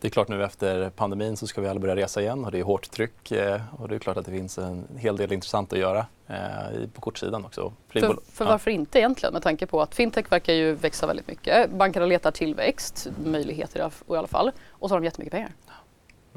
det 0.00 0.08
är 0.08 0.10
klart 0.10 0.28
nu 0.28 0.44
efter 0.44 0.90
pandemin 0.90 1.36
så 1.36 1.46
ska 1.46 1.60
vi 1.60 1.68
alla 1.68 1.80
börja 1.80 1.96
resa 1.96 2.20
igen 2.20 2.44
och 2.44 2.52
det 2.52 2.58
är 2.58 2.62
hårt 2.62 2.90
tryck 2.90 3.32
eh, 3.32 3.60
och 3.78 3.88
det 3.88 3.94
är 3.94 3.98
klart 3.98 4.16
att 4.16 4.26
det 4.26 4.32
finns 4.32 4.58
en 4.58 4.84
hel 4.96 5.16
del 5.16 5.32
intressant 5.32 5.72
att 5.72 5.78
göra 5.78 6.06
eh, 6.26 6.88
på 6.94 7.00
kortsidan 7.00 7.44
också. 7.44 7.72
För, 7.88 8.16
för 8.32 8.44
varför 8.44 8.70
inte 8.70 8.98
egentligen 8.98 9.32
med 9.32 9.42
tanke 9.42 9.66
på 9.66 9.82
att 9.82 9.94
fintech 9.94 10.32
verkar 10.32 10.52
ju 10.52 10.74
växa 10.74 11.06
väldigt 11.06 11.28
mycket. 11.28 11.70
Bankerna 11.70 12.06
letar 12.06 12.30
tillväxt, 12.30 13.08
möjligheter 13.24 13.90
i 14.08 14.16
alla 14.16 14.26
fall 14.26 14.50
och 14.70 14.88
så 14.88 14.94
har 14.94 15.00
de 15.00 15.04
jättemycket 15.04 15.32
pengar. 15.32 15.50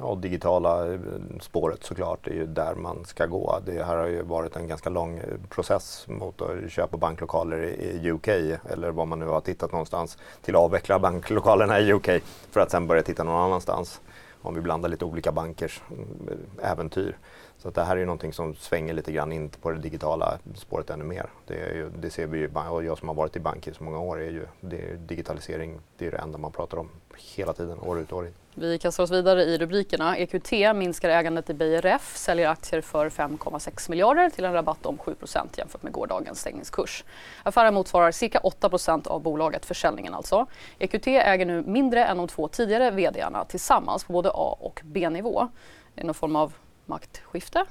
Och 0.01 0.17
digitala 0.17 0.93
eh, 0.93 0.99
spåret 1.39 1.83
såklart 1.83 2.27
är 2.27 2.33
ju 2.33 2.45
där 2.45 2.75
man 2.75 3.05
ska 3.05 3.25
gå. 3.25 3.59
Det 3.65 3.83
här 3.83 3.97
har 3.97 4.07
ju 4.07 4.21
varit 4.21 4.55
en 4.55 4.67
ganska 4.67 4.89
lång 4.89 5.17
eh, 5.17 5.23
process 5.49 6.05
mot 6.07 6.41
att 6.41 6.71
köpa 6.71 6.97
banklokaler 6.97 7.63
i 7.63 8.11
UK 8.11 8.27
eller 8.27 8.91
var 8.91 9.05
man 9.05 9.19
nu 9.19 9.25
har 9.25 9.41
tittat 9.41 9.71
någonstans 9.71 10.17
till 10.41 10.55
att 10.55 10.61
avveckla 10.61 10.99
banklokalerna 10.99 11.79
i 11.79 11.93
UK 11.93 12.09
för 12.51 12.59
att 12.59 12.71
sen 12.71 12.87
börja 12.87 13.03
titta 13.03 13.23
någon 13.23 13.41
annanstans. 13.41 14.01
Om 14.41 14.55
vi 14.55 14.61
blandar 14.61 14.89
lite 14.89 15.05
olika 15.05 15.31
bankers 15.31 15.81
mm, 15.89 16.39
äventyr. 16.61 17.17
Så 17.57 17.67
att 17.67 17.75
det 17.75 17.83
här 17.83 17.95
är 17.95 17.99
ju 17.99 18.05
någonting 18.05 18.33
som 18.33 18.55
svänger 18.55 18.93
lite 18.93 19.11
grann 19.11 19.31
in 19.31 19.49
på 19.49 19.71
det 19.71 19.79
digitala 19.79 20.37
spåret 20.55 20.89
ännu 20.89 21.03
mer. 21.03 21.29
Det, 21.47 21.53
ju, 21.53 21.89
det 21.99 22.09
ser 22.09 22.27
vi 22.27 22.37
ju, 22.37 22.49
och 22.69 22.83
jag 22.83 22.97
som 22.97 23.07
har 23.07 23.15
varit 23.15 23.35
i 23.35 23.39
bank 23.39 23.67
i 23.67 23.73
så 23.73 23.83
många 23.83 23.99
år, 23.99 24.21
är 24.21 24.29
ju 24.29 24.45
det, 24.61 25.07
digitalisering 25.07 25.79
det 25.97 26.07
är 26.07 26.11
det 26.11 26.17
enda 26.17 26.37
man 26.37 26.51
pratar 26.51 26.77
om 26.77 26.89
hela 27.35 27.53
tiden, 27.53 27.79
år 27.79 27.99
ut 27.99 28.11
och 28.11 28.17
år 28.17 28.27
in. 28.27 28.33
Vi 28.55 28.79
kastar 28.79 29.03
oss 29.03 29.11
vidare 29.11 29.43
i 29.43 29.57
rubrikerna. 29.57 30.17
EQT 30.17 30.51
minskar 30.51 31.09
ägandet 31.09 31.49
i 31.49 31.53
BRF, 31.53 32.17
säljer 32.17 32.49
aktier 32.49 32.81
för 32.81 33.09
5,6 33.09 33.89
miljarder 33.89 34.29
till 34.29 34.45
en 34.45 34.53
rabatt 34.53 34.85
om 34.85 34.97
7% 34.97 35.47
jämfört 35.57 35.83
med 35.83 35.93
gårdagens 35.93 36.39
stängningskurs. 36.39 37.03
Affären 37.43 37.73
motsvarar 37.73 38.11
cirka 38.11 38.39
8% 38.39 39.07
av 39.07 39.21
bolaget, 39.21 39.65
försäljningen 39.65 40.13
alltså. 40.13 40.45
EQT 40.79 41.07
äger 41.07 41.45
nu 41.45 41.61
mindre 41.61 42.05
än 42.05 42.17
de 42.17 42.27
två 42.27 42.47
tidigare 42.47 42.91
vdarna 42.91 43.45
tillsammans 43.45 44.03
på 44.03 44.13
både 44.13 44.29
A 44.29 44.57
och 44.59 44.81
B-nivå. 44.83 45.47
Är 45.95 46.03
någon 46.03 46.13
form 46.13 46.35
av 46.35 46.53
maktskifte? 46.85 47.65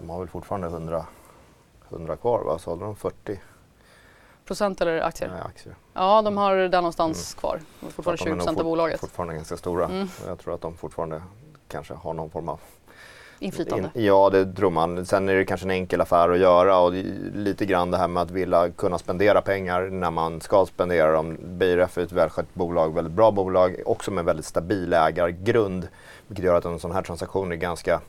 De 0.00 0.10
har 0.10 0.18
väl 0.18 0.28
fortfarande 0.28 0.66
100, 0.66 1.06
100 1.88 2.16
kvar, 2.16 2.44
va? 2.44 2.58
så 2.58 2.70
håller 2.70 2.84
de 2.84 2.96
40 2.96 3.40
Procent 4.50 4.80
eller 4.80 5.00
aktier? 5.00 5.28
Nej, 5.28 5.40
aktier. 5.46 5.74
Ja, 5.94 6.22
de 6.22 6.36
har 6.36 6.56
där 6.56 6.78
någonstans 6.78 7.34
kvar. 7.34 7.60
De 7.80 7.86
har 7.86 7.92
fortfarande 7.92 8.02
För 8.02 8.12
att 8.12 8.18
de 8.18 8.22
är 8.22 8.24
20 8.24 8.30
nog 8.30 8.38
procent 8.38 8.58
av 8.58 8.64
bolaget. 8.64 9.00
fortfarande 9.00 9.34
ganska 9.34 9.56
stora. 9.56 9.84
Mm. 9.84 10.08
Jag 10.26 10.38
tror 10.38 10.54
att 10.54 10.60
de 10.60 10.76
fortfarande 10.76 11.22
kanske 11.68 11.94
har 11.94 12.14
någon 12.14 12.30
form 12.30 12.48
av 12.48 12.60
Inflytande. 13.38 13.90
In, 13.94 14.04
ja, 14.04 14.30
det 14.30 14.52
tror 14.52 14.70
man. 14.70 15.06
Sen 15.06 15.28
är 15.28 15.34
det 15.34 15.44
kanske 15.44 15.66
en 15.66 15.70
enkel 15.70 16.00
affär 16.00 16.28
att 16.30 16.38
göra 16.38 16.78
och 16.78 16.92
lite 17.34 17.66
grann 17.66 17.90
det 17.90 17.96
här 17.96 18.08
med 18.08 18.22
att 18.22 18.30
vilja 18.30 18.70
kunna 18.70 18.98
spendera 18.98 19.40
pengar 19.40 19.82
när 19.82 20.10
man 20.10 20.40
ska 20.40 20.66
spendera 20.66 21.12
dem. 21.12 21.38
BRF 21.42 21.98
är 21.98 22.02
ett 22.02 22.12
välskött 22.12 22.54
bolag, 22.54 22.94
väldigt 22.94 23.14
bra 23.14 23.30
bolag, 23.30 23.80
också 23.86 24.10
med 24.10 24.24
väldigt 24.24 24.46
stabil 24.46 24.92
ägargrund. 24.92 25.88
Vilket 26.26 26.44
gör 26.44 26.54
att 26.54 26.64
en 26.64 26.78
sån 26.78 26.92
här 26.92 27.02
transaktion 27.02 27.52
är 27.52 27.56
ganska, 27.56 28.00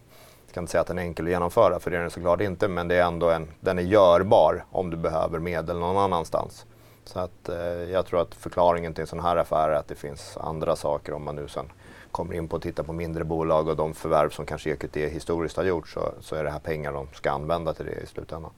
jag 0.51 0.53
ska 0.53 0.59
inte 0.59 0.71
säga 0.71 0.81
att 0.81 0.87
den 0.87 0.97
är 0.97 1.01
enkel 1.01 1.25
att 1.25 1.31
genomföra, 1.31 1.79
för 1.79 1.91
det 1.91 1.97
är 1.97 2.01
den 2.01 2.11
såklart 2.11 2.41
inte, 2.41 2.67
men 2.67 2.87
det 2.87 2.95
är 2.95 3.03
ändå 3.03 3.29
en, 3.29 3.47
den 3.59 3.79
är 3.79 3.83
görbar 3.83 4.65
om 4.71 4.89
du 4.89 4.97
behöver 4.97 5.39
medel 5.39 5.79
någon 5.79 5.97
annanstans. 5.97 6.65
Så 7.05 7.19
att, 7.19 7.49
eh, 7.49 7.55
jag 7.91 8.05
tror 8.05 8.21
att 8.21 8.35
förklaringen 8.35 8.93
till 8.93 9.01
en 9.01 9.07
sån 9.07 9.19
här 9.19 9.35
affär 9.35 9.69
är 9.69 9.73
att 9.73 9.87
det 9.87 9.95
finns 9.95 10.37
andra 10.37 10.75
saker 10.75 11.13
om 11.13 11.23
man 11.23 11.35
nu 11.35 11.47
sen 11.47 11.65
kommer 12.11 12.33
in 12.33 12.47
på 12.47 12.55
att 12.55 12.61
titta 12.61 12.83
på 12.83 12.93
mindre 12.93 13.23
bolag 13.23 13.67
och 13.67 13.75
de 13.75 13.93
förvärv 13.93 14.29
som 14.29 14.45
kanske 14.45 14.69
EQT 14.69 14.95
historiskt 14.95 15.57
har 15.57 15.63
gjort 15.63 15.89
så, 15.89 16.11
så 16.21 16.35
är 16.35 16.43
det 16.43 16.51
här 16.51 16.59
pengar 16.59 16.93
de 16.93 17.07
ska 17.13 17.31
använda 17.31 17.73
till 17.73 17.85
det 17.85 17.91
i 17.91 18.05
slutändan. 18.05 18.51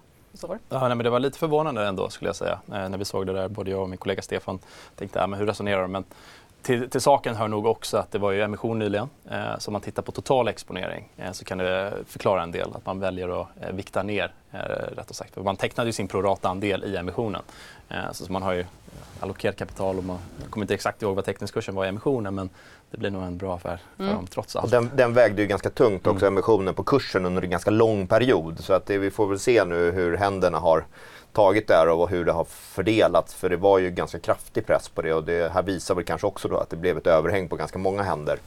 Ja, 0.70 0.88
nej, 0.88 0.96
men 0.96 1.04
det 1.04 1.10
var 1.10 1.20
lite 1.20 1.40
förvånande 1.40 1.88
ändå 1.88 2.10
skulle 2.10 2.30
jag 2.30 2.36
säga. 2.36 2.60
Eh, 2.68 2.90
när 2.90 2.98
vi 2.98 3.06
såg 3.06 3.28
det 3.28 3.34
där, 3.34 3.48
både 3.48 3.72
jag 3.72 3.82
och 3.82 3.90
min 3.90 3.98
kollega 3.98 4.22
Stefan 4.22 4.60
tänkte, 4.96 5.20
ja, 5.20 5.28
men 5.28 5.40
hur 5.40 5.46
resonerar 5.46 5.82
de? 5.82 5.92
Men 5.92 6.04
till, 6.64 6.90
till 6.90 7.02
saken 7.02 7.36
hör 7.36 7.48
nog 7.48 7.66
också 7.66 7.98
att 7.98 8.12
det 8.12 8.18
var 8.20 8.32
ju 8.32 8.42
emission 8.42 8.80
nyligen. 8.80 9.10
Eh, 9.32 9.58
så 9.60 9.70
om 9.70 9.74
man 9.74 9.82
tittar 9.82 10.02
på 10.04 10.12
total 10.12 10.48
exponering 10.48 11.10
eh, 11.18 11.32
så 11.32 11.46
kan 11.46 11.58
det 11.58 11.94
förklara 12.08 12.44
en 12.44 12.52
del 12.52 12.70
att 12.76 12.86
man 12.86 13.00
väljer 13.00 13.42
att 13.42 13.48
eh, 13.62 13.72
vikta 13.72 14.04
ner, 14.04 14.34
eh, 14.52 14.58
rättare 14.60 15.14
sagt. 15.14 15.34
För 15.34 15.42
man 15.44 15.56
tecknade 15.56 15.88
ju 15.90 15.94
sin 15.94 16.08
prorata-andel 16.08 16.84
i 16.84 16.98
emissionen. 16.98 17.42
Eh, 17.90 18.12
så 18.12 18.32
man 18.32 18.42
har 18.44 18.54
ju 18.54 18.66
allokerat 19.20 19.56
kapital 19.58 19.98
och 19.98 20.04
man 20.04 20.18
jag 20.42 20.52
kommer 20.52 20.64
inte 20.64 20.74
exakt 20.74 21.02
ihåg 21.02 21.16
vad 21.16 21.26
teckningskursen 21.26 21.76
var 21.76 21.86
i 21.86 21.88
emissionen 21.88 22.36
men 22.36 22.50
det 22.92 22.98
blir 22.98 23.12
nog 23.12 23.24
en 23.24 23.38
bra 23.38 23.56
affär 23.56 23.80
för 23.98 24.04
Mm. 24.04 24.16
dem 24.16 24.28
trots 24.28 24.56
Och 24.56 24.62
allt. 24.64 24.72
den, 24.72 24.90
den 24.96 25.14
vägde 25.14 25.42
ju 25.42 25.48
ganska 25.48 25.70
tungt 25.70 26.08
också, 26.08 26.28
emissionen 26.28 26.74
på 26.74 26.84
kursen 26.84 27.26
under 27.26 27.42
en 27.42 27.50
ganska 27.50 27.72
lång 27.72 28.08
period. 28.08 28.60
Så 28.60 28.74
att 28.74 28.86
det, 28.86 28.98
vi 28.98 29.12
får 29.12 29.28
väl 29.28 29.40
se 29.40 29.66
nu 29.66 29.92
hur 29.92 30.18
händerna 30.18 30.58
har 30.60 30.86
tagit 31.34 31.68
där 31.68 31.90
och 31.90 32.10
hur 32.10 32.26
det 32.26 32.32
har 32.32 32.44
fördelats. 32.44 33.34
För 33.34 33.50
det 33.50 33.58
var 33.58 33.80
ju 33.80 33.90
ganska 33.90 34.20
kraftig 34.20 34.66
press 34.66 34.90
på 34.90 35.02
det 35.02 35.14
och 35.14 35.24
det 35.24 35.52
här 35.54 35.64
visar 35.64 35.96
väl 35.96 36.04
kanske 36.04 36.28
också 36.28 36.48
då 36.48 36.58
att 36.58 36.70
det 36.70 36.76
blev 36.76 36.98
ett 36.98 37.08
överhäng 37.08 37.50
på 37.50 37.56
ganska 37.56 37.80
många 37.80 38.04
händer. 38.04 38.38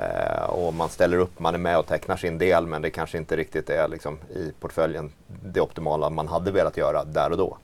Eh, 0.00 0.44
och 0.44 0.74
man 0.74 0.88
ställer 0.88 1.18
upp, 1.18 1.38
man 1.38 1.54
är 1.54 1.58
med 1.58 1.78
och 1.78 1.86
tecknar 1.86 2.16
sin 2.16 2.38
del 2.38 2.66
men 2.66 2.82
det 2.82 2.90
kanske 2.90 3.18
inte 3.18 3.36
riktigt 3.36 3.70
är 3.70 3.88
liksom, 3.88 4.18
i 4.34 4.52
portföljen 4.60 5.12
det 5.26 5.60
optimala 5.60 6.10
man 6.10 6.28
hade 6.28 6.50
velat 6.50 6.76
göra 6.76 7.04
där 7.04 7.30
och 7.30 7.38
då. 7.38 7.58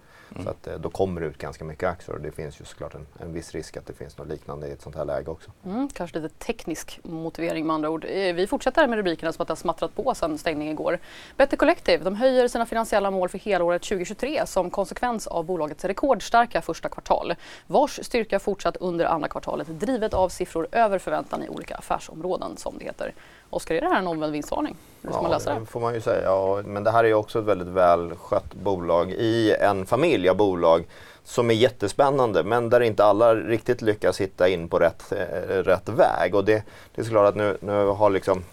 Så 0.45 0.51
att, 0.51 0.67
eh, 0.67 0.75
då 0.75 0.91
kommer 0.91 1.21
det 1.21 1.27
ut 1.27 1.39
ganska 1.39 1.65
mycket 1.65 1.89
aktier 1.89 2.15
och 2.15 2.21
det 2.21 2.33
finns 2.33 2.61
ju 2.61 2.65
såklart 2.65 2.95
en, 2.95 3.07
en 3.21 3.33
viss 3.33 3.53
risk 3.53 3.77
att 3.77 3.87
det 3.87 3.93
finns 3.93 4.19
något 4.19 4.29
liknande 4.29 4.69
i 4.69 4.73
ett 4.73 4.83
sånt 4.83 4.97
här 4.97 5.05
läge 5.05 5.31
också. 5.31 5.51
Mm, 5.65 5.89
kanske 5.89 6.19
lite 6.21 6.35
teknisk 6.35 7.01
motivering 7.03 7.67
med 7.67 7.75
andra 7.75 7.91
ord. 7.91 8.05
Eh, 8.05 8.35
Vi 8.35 8.47
fortsätter 8.47 8.87
med 8.89 8.97
rubrikerna 8.97 9.33
som 9.33 9.43
att 9.43 9.49
det 9.49 9.53
har 9.53 9.57
smattrat 9.57 9.95
på 9.95 10.15
sedan 10.15 10.39
stängningen 10.39 10.73
igår. 10.73 10.99
Better 11.37 11.57
Collective 11.57 12.05
de 12.05 12.15
höjer 12.15 12.49
sina 12.49 12.67
finansiella 12.67 13.11
mål 13.11 13.29
för 13.29 13.39
helåret 13.39 13.83
2023 13.83 14.47
som 14.47 14.71
konsekvens 14.71 15.27
av 15.27 15.45
bolagets 15.45 15.85
rekordstarka 15.85 16.63
första 16.63 16.89
kvartal 16.89 17.35
vars 17.67 18.01
styrka 18.03 18.39
fortsatt 18.39 18.77
under 18.77 19.05
andra 19.05 19.29
kvartalet 19.29 19.81
drivet 19.81 20.15
av 20.15 20.29
siffror 20.29 20.69
över 20.73 20.99
förväntan 20.99 21.43
i 21.45 21.49
olika 21.49 21.75
affärsområden 21.75 22.57
som 22.57 22.79
det 22.79 22.85
heter. 22.85 23.15
Oskar, 23.51 23.75
är 23.75 23.81
det 23.81 23.87
här 23.89 23.99
en 23.99 24.07
omvänd 24.07 24.33
vinstvarning? 24.33 24.77
Hur 25.03 25.11
ska 25.11 25.23
man 25.23 25.31
läsa 25.31 25.55
det? 25.55 25.61
det 25.61 25.67
får 25.67 25.81
man 25.81 25.95
ju 25.95 26.01
säga. 26.01 26.25
Ja, 26.25 26.63
men 26.65 26.85
det 26.85 26.91
här 26.91 27.05
är 27.05 27.09
ju 27.09 27.15
också 27.15 27.39
ett 27.39 27.45
väldigt 27.45 27.69
välskött 27.69 28.55
bolag 28.55 29.11
i 29.11 29.55
en 29.61 29.87
familj 29.87 30.22
av 30.29 30.37
bolag 30.37 30.87
som 31.25 31.51
är 31.51 31.55
jättespännande 31.55 32.45
men 32.45 32.71
där 32.71 32.81
inte 32.81 33.05
alla 33.05 33.35
riktigt 33.35 33.83
lyckas 33.83 34.21
hitta 34.21 34.49
in 34.49 34.69
på 34.69 34.79
rätt, 34.79 35.13
eh, 35.13 35.57
rätt 35.57 35.89
väg. 35.89 36.35
Och 36.35 36.45
det, 36.45 36.63
det 36.95 37.01
är 37.01 37.05
såklart 37.05 37.29
att 37.29 37.37
nu, 37.37 37.57
nu 37.61 37.87
har 37.87 38.11
liksom 38.11 38.45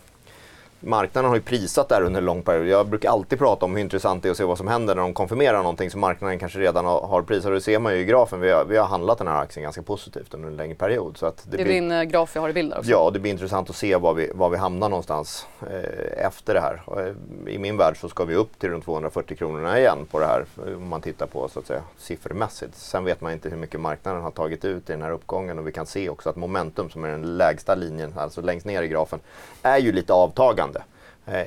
Marknaden 0.81 1.29
har 1.29 1.35
ju 1.35 1.41
prisat 1.41 1.89
det 1.89 1.95
här 1.95 2.01
under 2.01 2.19
en 2.19 2.25
lång 2.25 2.41
period. 2.41 2.67
Jag 2.67 2.87
brukar 2.87 3.09
alltid 3.09 3.39
prata 3.39 3.65
om 3.65 3.75
hur 3.75 3.81
intressant 3.81 4.23
det 4.23 4.29
är 4.29 4.31
att 4.31 4.37
se 4.37 4.43
vad 4.43 4.57
som 4.57 4.67
händer 4.67 4.95
när 4.95 5.01
de 5.01 5.13
konfirmerar 5.13 5.57
någonting 5.57 5.89
som 5.91 6.01
marknaden 6.01 6.39
kanske 6.39 6.59
redan 6.59 6.85
har, 6.85 7.21
prisat. 7.21 7.51
Det 7.51 7.61
ser 7.61 7.79
man 7.79 7.93
ju 7.93 7.99
i 7.99 8.05
grafen. 8.05 8.39
Vi 8.39 8.51
har, 8.51 8.65
vi 8.65 8.77
har 8.77 8.85
handlat 8.85 9.17
den 9.17 9.27
här 9.27 9.41
aktien 9.41 9.63
ganska 9.63 9.81
positivt 9.81 10.33
under 10.33 10.47
en 10.47 10.55
längre 10.55 10.75
period. 10.75 11.17
Så 11.17 11.25
det 11.25 11.33
Det 11.43 11.61
är 11.61 11.63
blir- 11.65 11.73
din 11.73 11.91
eh, 11.91 12.03
graf 12.03 12.31
jag 12.35 12.41
har 12.41 12.49
i 12.49 12.53
bild 12.53 12.71
där 12.71 12.77
också. 12.79 12.91
Ja, 12.91 13.09
det 13.13 13.19
blir 13.19 13.31
intressant 13.31 13.69
att 13.69 13.75
se 13.75 13.95
var 13.95 14.13
vi, 14.13 14.31
var 14.35 14.49
vi 14.49 14.57
hamnar 14.57 14.89
någonstans 14.89 15.47
eh, 15.61 16.25
efter 16.25 16.53
det 16.53 16.59
här. 16.61 16.81
Eh, 16.97 17.53
I 17.53 17.57
min 17.59 17.77
värld 17.77 17.97
så 18.01 18.09
ska 18.09 18.25
vi 18.25 18.35
upp 18.35 18.59
till 18.59 18.71
de 18.71 18.81
240 18.81 19.37
kronorna 19.37 19.79
igen 19.79 19.97
på 20.11 20.19
det 20.19 20.25
här 20.25 20.45
om 20.75 20.87
man 20.87 21.01
tittar 21.01 21.25
på 21.25 21.47
så 21.47 21.59
att 21.59 21.67
säga 21.67 21.81
siffermässigt. 21.97 22.75
Sen 22.75 23.05
vet 23.05 23.21
man 23.21 23.31
inte 23.33 23.49
hur 23.49 23.57
mycket 23.57 23.79
marknaden 23.79 24.21
har 24.21 24.31
tagit 24.31 24.65
ut 24.65 24.89
i 24.89 24.91
den 24.93 25.01
här 25.01 25.11
uppgången 25.11 25.59
och 25.59 25.67
vi 25.67 25.71
kan 25.71 25.85
se 25.85 26.09
också 26.09 26.29
att 26.29 26.35
momentum 26.35 26.89
som 26.89 27.03
är 27.03 27.09
den 27.09 27.37
lägsta 27.37 27.75
linjen, 27.75 28.13
alltså 28.17 28.41
längst 28.41 28.65
ner 28.65 28.81
i 28.83 28.87
grafen, 28.87 29.19
är 29.61 29.77
ju 29.77 29.91
lite 29.91 30.13
avtagande 30.13 30.68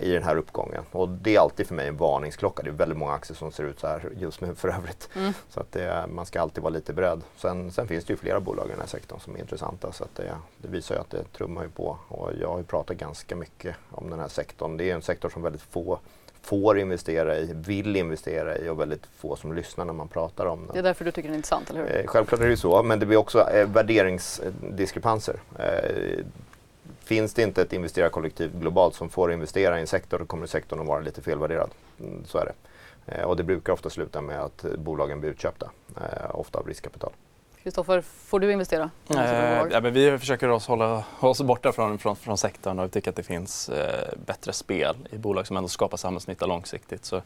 i 0.00 0.12
den 0.12 0.22
här 0.22 0.36
uppgången. 0.36 0.84
Och 0.90 1.08
det 1.08 1.36
är 1.36 1.40
alltid 1.40 1.66
för 1.66 1.74
mig 1.74 1.88
en 1.88 1.96
varningsklocka. 1.96 2.62
Det 2.62 2.70
är 2.70 2.72
väldigt 2.72 2.98
många 2.98 3.12
aktier 3.12 3.36
som 3.36 3.52
ser 3.52 3.64
ut 3.64 3.80
så 3.80 3.86
här 3.86 4.08
just 4.16 4.40
nu 4.40 4.54
för 4.54 4.68
övrigt. 4.68 5.08
Mm. 5.16 5.32
Så 5.48 5.60
att 5.60 5.72
det, 5.72 6.04
man 6.08 6.26
ska 6.26 6.40
alltid 6.40 6.62
vara 6.62 6.72
lite 6.74 6.92
beredd. 6.92 7.20
Sen, 7.36 7.70
sen 7.72 7.88
finns 7.88 8.04
det 8.04 8.12
ju 8.12 8.16
flera 8.16 8.40
bolag 8.40 8.66
i 8.66 8.70
den 8.70 8.80
här 8.80 8.86
sektorn 8.86 9.20
som 9.20 9.34
är 9.36 9.40
intressanta. 9.40 9.92
Så 9.92 10.04
att 10.04 10.14
det, 10.14 10.34
det 10.58 10.68
visar 10.68 10.94
ju 10.94 11.00
att 11.00 11.10
det 11.10 11.24
trummar 11.36 11.62
ju 11.62 11.68
på. 11.68 11.98
Och 12.08 12.30
jag 12.40 12.48
har 12.48 12.58
ju 12.58 12.64
pratat 12.64 12.96
ganska 12.96 13.36
mycket 13.36 13.76
om 13.90 14.10
den 14.10 14.20
här 14.20 14.28
sektorn. 14.28 14.76
Det 14.76 14.90
är 14.90 14.94
en 14.94 15.02
sektor 15.02 15.28
som 15.28 15.42
väldigt 15.42 15.62
få 15.62 15.98
får 16.42 16.78
investera 16.78 17.38
i, 17.38 17.52
vill 17.54 17.96
investera 17.96 18.58
i 18.58 18.68
och 18.68 18.80
väldigt 18.80 19.06
få 19.16 19.36
som 19.36 19.52
lyssnar 19.52 19.84
när 19.84 19.92
man 19.92 20.08
pratar 20.08 20.46
om 20.46 20.66
Det 20.66 20.70
är 20.70 20.74
den. 20.74 20.84
därför 20.84 21.04
du 21.04 21.10
tycker 21.10 21.28
den 21.28 21.34
är 21.34 21.36
intressant, 21.36 21.70
eller 21.70 21.80
hur? 21.80 21.96
Eh, 21.96 22.06
självklart 22.06 22.40
är 22.40 22.44
det 22.44 22.50
ju 22.50 22.56
så, 22.56 22.82
men 22.82 22.98
det 22.98 23.06
blir 23.06 23.16
också 23.16 23.50
eh, 23.50 23.68
värderingsdiskrepanser. 23.68 25.40
Eh, 25.58 26.24
finns 27.12 27.34
det 27.34 27.42
inte 27.42 27.62
ett 27.62 27.72
investerarkollektiv 27.72 28.60
globalt 28.60 28.94
som 28.94 29.08
får 29.08 29.32
investera 29.32 29.78
i 29.78 29.80
en 29.80 29.86
sektor, 29.86 30.18
då 30.18 30.24
kommer 30.24 30.46
sektorn 30.46 30.80
att 30.80 30.86
vara 30.86 31.00
lite 31.00 31.22
felvärderad. 31.22 31.70
Mm, 32.00 32.24
så 32.24 32.38
är 32.38 32.44
det. 32.44 32.54
Eh, 33.06 33.24
och 33.24 33.36
det 33.36 33.42
brukar 33.42 33.72
ofta 33.72 33.90
sluta 33.90 34.20
med 34.20 34.40
att 34.40 34.64
bolagen 34.78 35.20
blir 35.20 35.30
utköpta, 35.30 35.70
eh, 35.96 36.34
ofta 36.34 36.58
av 36.58 36.66
riskkapital. 36.66 37.12
Kristoffer, 37.62 38.00
får 38.00 38.40
du 38.40 38.52
investera? 38.52 38.90
Eh, 39.10 39.66
ja, 39.70 39.80
men 39.80 39.92
vi 39.92 40.18
försöker 40.18 40.48
oss 40.48 40.66
hålla 40.66 41.04
oss 41.20 41.42
borta 41.42 41.72
från, 41.72 41.98
från, 41.98 42.16
från 42.16 42.38
sektorn 42.38 42.78
och 42.78 42.84
vi 42.84 42.88
tycker 42.88 43.10
att 43.10 43.16
det 43.16 43.22
finns 43.22 43.68
eh, 43.68 44.08
bättre 44.26 44.52
spel 44.52 44.96
i 45.10 45.18
bolag 45.18 45.46
som 45.46 45.56
ändå 45.56 45.68
skapar 45.68 45.96
samhällsnytta 45.96 46.46
långsiktigt. 46.46 47.04
Så, 47.04 47.16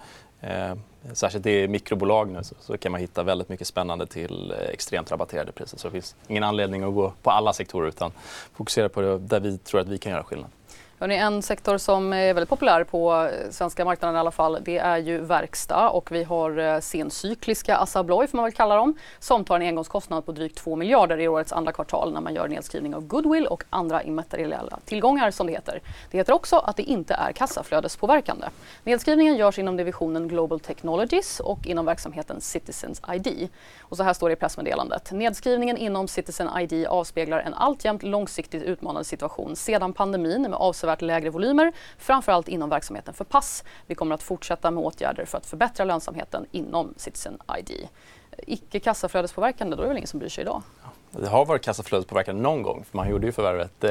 eh, 0.41 0.75
särskilt 1.13 1.47
i 1.47 1.69
mikrobolag 1.69 2.31
nu 2.31 2.45
så, 2.45 2.55
så 2.61 2.79
kan 2.79 2.93
man 2.93 3.01
hitta 3.01 3.23
väldigt 3.23 3.49
mycket 3.49 3.67
spännande 3.67 4.07
till 4.07 4.55
eh, 4.59 4.69
extremt 4.69 5.11
rabatterade 5.11 5.53
priser. 5.53 5.79
Så 5.79 5.89
det 5.89 5.93
finns 5.93 6.17
ingen 6.29 6.43
anledning 6.43 6.83
att 6.83 6.95
gå 6.95 7.13
på 7.23 7.31
alla 7.31 7.53
sektorer 7.53 7.89
utan 7.89 8.13
fokusera 8.53 8.89
på 8.89 9.01
det 9.01 9.19
där 9.19 9.41
vi 9.41 9.59
tror 9.59 9.81
att 9.81 9.89
vi 9.89 9.99
kan 9.99 10.13
göra 10.13 10.25
skillnad. 10.25 10.51
Hörrni, 10.99 11.17
en 11.17 11.43
sektor 11.43 11.79
som 11.79 12.13
är 12.13 12.35
väldigt 12.35 12.49
populär 12.49 12.85
på 12.85 13.15
eh, 13.15 13.51
svenska 13.51 13.85
marknaden 13.85 14.17
i 14.17 14.19
alla 14.19 14.31
fall, 14.31 14.59
det 14.63 14.79
är 14.79 14.97
ju 14.97 15.21
verkstad 15.21 15.89
och 15.89 16.13
vi 16.13 16.25
har 16.25 16.59
eh, 16.59 16.81
sencykliska 16.81 17.77
Assa 17.77 18.01
Abloy 18.01 18.27
får 18.27 18.37
man 18.37 18.45
väl 18.45 18.53
kalla 18.53 18.77
dem, 18.77 18.95
som 19.19 19.45
tar 19.45 19.57
en 19.57 19.63
engångskostnad 19.63 20.27
på 20.27 20.33
drygt 20.33 20.59
2 20.59 20.77
miljarder 20.77 21.21
i 21.21 21.29
årets 21.29 21.53
andra 21.53 21.73
kvartal 21.73 22.13
när 22.13 22.21
man 22.21 22.35
gör 22.35 22.49
nedskrivning 22.49 22.95
av 22.95 23.07
goodwill 23.07 23.47
och 23.47 23.65
andra 23.71 24.03
immateriella 24.03 24.79
tillgångar 24.85 25.31
som 25.31 25.47
det 25.47 25.53
heter. 25.53 25.81
Det 26.11 26.19
heter 26.19 26.33
också 26.33 26.57
att 26.57 26.77
det 26.77 26.83
inte 26.83 27.15
är 27.15 27.33
kassaflödespåverkande. 27.33 28.47
Nedskrivningen 28.85 29.37
görs 29.37 29.59
inom 29.59 29.77
divisionen 29.77 30.29
Global 30.29 30.61
Technologies 30.61 31.41
och 31.41 31.67
inom 31.67 31.87
verksamheten 31.87 32.41
Citizens 32.41 33.03
ID. 33.15 33.49
Och 33.81 33.97
så 33.97 34.03
här 34.03 34.13
står 34.13 34.29
det 34.29 34.33
i 34.33 34.37
pressmeddelandet. 34.37 35.13
Nedskrivningen 35.13 35.77
inom 35.77 36.09
Citizen 36.09 36.49
ID 36.59 36.87
avspeglar 36.87 37.39
en 37.39 37.55
alltjämt 37.55 38.03
långsiktigt 38.03 38.63
utmanande 38.63 39.05
situation 39.05 39.57
sedan 39.57 39.93
pandemin 39.93 40.43
med 40.43 40.55
avsevärt 40.87 41.03
lägre 41.03 41.31
volymer, 41.31 41.73
framförallt 41.99 42.49
inom 42.49 42.71
verksamheten 42.71 43.15
för 43.15 43.25
pass. 43.25 43.65
Vi 43.87 43.95
kommer 43.95 44.15
att 44.15 44.23
fortsätta 44.23 44.71
med 44.71 44.85
åtgärder 44.85 45.25
för 45.25 45.39
att 45.39 45.47
förbättra 45.47 45.85
lönsamheten 45.85 46.47
inom 46.53 46.95
Citizen 46.97 47.39
ID. 47.59 47.89
Icke 48.47 48.81
kassaflödespåverkande, 48.81 49.77
då 49.77 49.83
är 49.83 49.85
det 49.85 49.89
väl 49.89 49.97
ingen 49.97 50.09
som 50.09 50.19
bryr 50.19 50.29
sig 50.31 50.43
idag? 50.43 50.63
Det 51.21 51.29
har 51.29 51.45
varit 51.45 51.63
kassaflödespåverkande 51.63 52.43
någon 52.43 52.63
gång, 52.63 52.85
för 52.91 52.97
man 52.97 53.11
gjorde 53.11 53.27
ju 53.27 53.33
förvärvet 53.33 53.85
eh, 53.85 53.91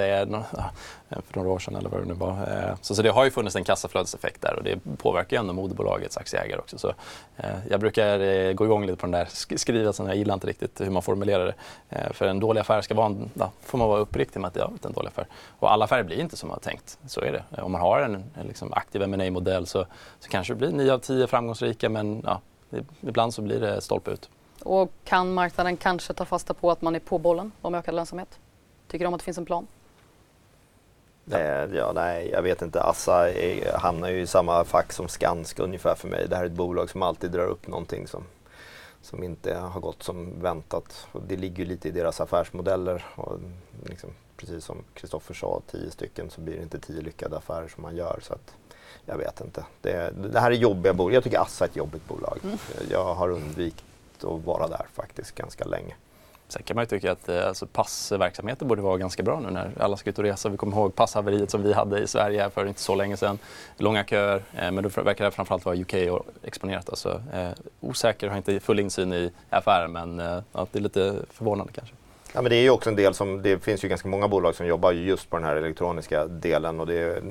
för 1.10 1.36
några 1.36 1.50
år 1.50 1.60
sedan 1.60 1.76
eller 1.76 1.90
vad 1.90 2.02
det 2.02 2.06
nu 2.06 2.14
var. 2.14 2.30
Eh, 2.30 2.76
så, 2.82 2.96
så 2.96 3.02
det 3.02 3.10
har 3.10 3.26
ju 3.26 3.32
funnits 3.32 3.56
en 3.56 3.64
kassaflödeseffekt 3.64 4.42
där 4.42 4.56
och 4.56 4.64
det 4.64 4.80
påverkar 4.98 5.38
ju 5.38 5.40
ändå 5.40 5.54
moderbolagets 5.54 6.18
aktieägare 6.18 6.60
också. 6.60 6.78
Så, 6.78 6.94
eh, 7.38 7.46
jag 7.70 7.80
brukar 7.80 8.20
eh, 8.20 8.54
gå 8.54 8.66
igång 8.66 8.86
lite 8.86 8.98
på 8.98 9.06
den 9.06 9.12
där 9.12 9.28
skrivelsen, 9.58 10.06
jag 10.06 10.16
gillar 10.16 10.34
inte 10.34 10.48
riktigt 10.48 10.82
hur 10.82 10.90
man 10.90 11.02
formulerar 11.02 11.46
det. 11.46 11.54
Eh, 11.90 12.12
för 12.14 12.28
en 12.28 12.40
dålig 12.40 12.62
affär 12.62 12.82
ska 12.82 12.94
vara 12.94 13.06
en, 13.06 13.30
ja, 13.34 13.52
får 13.62 13.78
man 13.78 13.90
vara 13.90 14.00
uppriktig 14.00 14.40
med 14.40 14.48
att 14.48 14.54
det 14.54 14.62
är 14.62 14.88
en 14.88 14.94
dålig 14.94 15.08
affär. 15.08 15.28
Och 15.60 15.72
alla 15.72 15.86
affärer 15.86 16.04
blir 16.04 16.20
inte 16.20 16.38
som 16.38 16.50
man 16.50 16.56
har 16.56 16.72
tänkt, 16.72 16.98
så 17.08 17.22
är 17.22 17.32
det. 17.32 17.62
Om 17.62 17.72
man 17.72 17.82
har 17.82 18.02
en, 18.02 18.16
en 18.16 18.48
liksom 18.48 18.74
aktiv 18.74 19.10
ma 19.10 19.30
modell 19.30 19.68
så, 19.68 19.86
så 20.20 20.30
kanske 20.30 20.54
det 20.54 20.58
blir 20.58 20.72
9 20.72 20.94
av 20.94 21.00
10 21.00 21.28
framgångsrika 21.28 21.90
men 21.90 22.22
ja, 22.26 22.42
ibland 23.02 23.34
så 23.34 23.42
blir 23.42 23.60
det 23.60 23.82
stolpe 23.82 24.12
ut. 24.12 24.30
Och 24.66 24.92
kan 25.04 25.34
marknaden 25.34 25.78
kanske 25.78 26.14
ta 26.14 26.26
fasta 26.26 26.54
på 26.54 26.72
att 26.72 26.82
man 26.82 26.96
är 26.96 27.00
på 27.00 27.18
bollen 27.18 27.52
om 27.62 27.76
ökad 27.76 27.96
lönsamhet? 27.96 28.40
Tycker 28.88 29.06
du 29.06 29.08
om 29.08 29.14
att 29.14 29.20
det 29.20 29.26
finns 29.26 29.38
en 29.38 29.46
plan? 29.46 29.68
Eh, 31.32 31.76
ja, 31.76 31.92
nej, 31.96 32.30
jag 32.30 32.42
vet 32.42 32.62
inte. 32.62 32.82
Assa 32.82 33.32
är, 33.32 33.78
hamnar 33.78 34.10
ju 34.10 34.22
i 34.22 34.28
samma 34.28 34.64
fack 34.64 34.94
som 34.94 35.08
Skanska 35.08 35.64
ungefär 35.64 35.96
för 35.96 36.08
mig. 36.08 36.28
Det 36.30 36.36
här 36.36 36.44
är 36.44 36.48
ett 36.48 36.52
bolag 36.52 36.90
som 36.90 37.02
alltid 37.02 37.32
drar 37.32 37.46
upp 37.46 37.68
någonting 37.68 38.08
som, 38.08 38.24
som 39.02 39.24
inte 39.24 39.56
har 39.56 39.80
gått 39.80 40.04
som 40.04 40.42
väntat. 40.42 41.08
Och 41.12 41.22
det 41.28 41.36
ligger 41.36 41.66
lite 41.66 41.88
i 41.88 41.92
deras 41.92 42.22
affärsmodeller. 42.22 43.06
Och 43.16 43.40
liksom, 43.86 44.10
precis 44.38 44.66
som 44.66 44.84
Kristoffer 44.94 45.34
sa, 45.34 45.62
tio 45.72 45.92
stycken 45.92 46.30
så 46.30 46.42
blir 46.42 46.56
det 46.56 46.64
inte 46.64 46.80
tio 46.80 47.02
lyckade 47.02 47.38
affärer 47.38 47.68
som 47.68 47.84
man 47.84 47.96
gör. 47.96 48.20
Så 48.22 48.34
att, 48.34 48.54
jag 49.06 49.18
vet 49.18 49.42
inte. 49.42 49.66
Det, 49.82 50.14
det 50.34 50.40
här 50.40 50.52
är 50.52 50.56
jobbiga 50.56 50.94
bolag. 50.94 51.14
Jag 51.14 51.24
tycker 51.24 51.40
Assa 51.40 51.66
är 51.66 51.70
ett 51.70 51.76
jobbigt 51.76 52.08
bolag. 52.08 52.40
Mm. 52.44 52.58
Jag 52.90 53.16
har 53.16 53.30
undvikit 53.30 53.84
att 54.26 54.46
vara 54.46 54.68
där 54.68 54.86
faktiskt 54.94 55.36
ganska 55.36 55.66
länge. 55.66 55.96
Sen 56.48 56.64
kan 56.64 56.76
man 56.76 56.84
ju 56.84 56.88
tycka 56.88 57.12
att 57.12 57.30
eh, 57.30 57.48
alltså, 57.48 57.66
passverksamheten 57.66 58.68
borde 58.68 58.82
vara 58.82 58.98
ganska 58.98 59.24
bra 59.24 59.40
nu 59.40 59.50
när 59.50 59.72
alla 59.80 59.98
ska 59.98 60.10
ut 60.10 60.18
och 60.18 60.24
resa. 60.24 60.50
Vi 60.50 60.58
kommer 60.58 60.78
ihåg 60.78 60.96
passhaveriet 60.96 61.52
som 61.52 61.64
vi 61.64 61.74
hade 61.74 62.00
i 62.00 62.08
Sverige 62.08 62.50
för 62.50 62.66
inte 62.66 62.82
så 62.82 62.96
länge 62.96 63.18
sedan. 63.18 63.40
Långa 63.78 64.04
köer, 64.04 64.44
eh, 64.54 64.72
men 64.72 64.84
då 64.84 64.90
verkar 65.02 65.26
det 65.26 65.32
framförallt 65.32 65.66
vara 65.66 65.76
UK-exponerat. 65.76 66.90
Alltså, 66.90 67.22
eh, 67.34 67.50
osäker, 67.80 68.30
har 68.30 68.38
inte 68.38 68.60
full 68.60 68.80
insyn 68.80 69.14
i 69.14 69.32
affären 69.50 69.92
men 69.92 70.20
eh, 70.20 70.42
ja, 70.54 70.68
det 70.72 70.80
är 70.80 70.84
lite 70.84 71.16
förvånande 71.32 71.74
kanske. 71.74 71.96
Ja, 72.36 72.42
men 72.42 72.50
det 72.50 72.56
är 72.56 72.62
ju 72.62 72.70
också 72.70 72.90
en 72.90 72.96
del 72.96 73.14
som, 73.14 73.42
det 73.42 73.64
finns 73.64 73.84
ju 73.84 73.88
ganska 73.88 74.08
många 74.08 74.28
bolag 74.28 74.56
som 74.56 74.68
jobbar 74.68 74.92
just 74.92 75.30
på 75.30 75.38
den 75.38 75.46
här 75.46 75.56
elektroniska 75.56 76.26
delen 76.26 76.80
och 76.80 76.88
det 76.88 77.00
är 77.00 77.24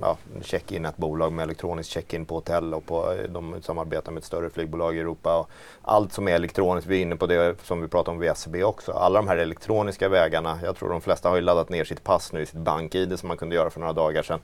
ja, 0.00 0.16
check-in 0.42 0.84
ett 0.84 0.96
bolag 0.96 1.32
med 1.32 1.42
elektronisk 1.42 1.90
check-in 1.90 2.24
på 2.24 2.34
hotell 2.34 2.74
och 2.74 2.86
på, 2.86 3.14
de 3.28 3.62
samarbetar 3.62 4.12
med 4.12 4.18
ett 4.18 4.24
större 4.24 4.50
flygbolag 4.50 4.96
i 4.96 5.00
Europa. 5.00 5.38
Och 5.38 5.50
allt 5.82 6.12
som 6.12 6.28
är 6.28 6.32
elektroniskt, 6.32 6.90
vi 6.90 6.98
är 6.98 7.02
inne 7.02 7.16
på 7.16 7.26
det 7.26 7.56
som 7.62 7.82
vi 7.82 7.88
pratade 7.88 8.14
om 8.14 8.20
vid 8.20 8.36
SEB 8.36 8.56
också, 8.64 8.92
alla 8.92 9.18
de 9.18 9.28
här 9.28 9.36
elektroniska 9.36 10.08
vägarna, 10.08 10.58
jag 10.62 10.76
tror 10.76 10.88
de 10.88 11.00
flesta 11.00 11.28
har 11.28 11.36
ju 11.36 11.42
laddat 11.42 11.68
ner 11.68 11.84
sitt 11.84 12.04
pass 12.04 12.32
nu, 12.32 12.42
i 12.42 12.46
sitt 12.46 12.58
bank-id 12.58 13.18
som 13.18 13.28
man 13.28 13.36
kunde 13.36 13.54
göra 13.54 13.70
för 13.70 13.80
några 13.80 13.92
dagar 13.92 14.22
sedan. 14.22 14.40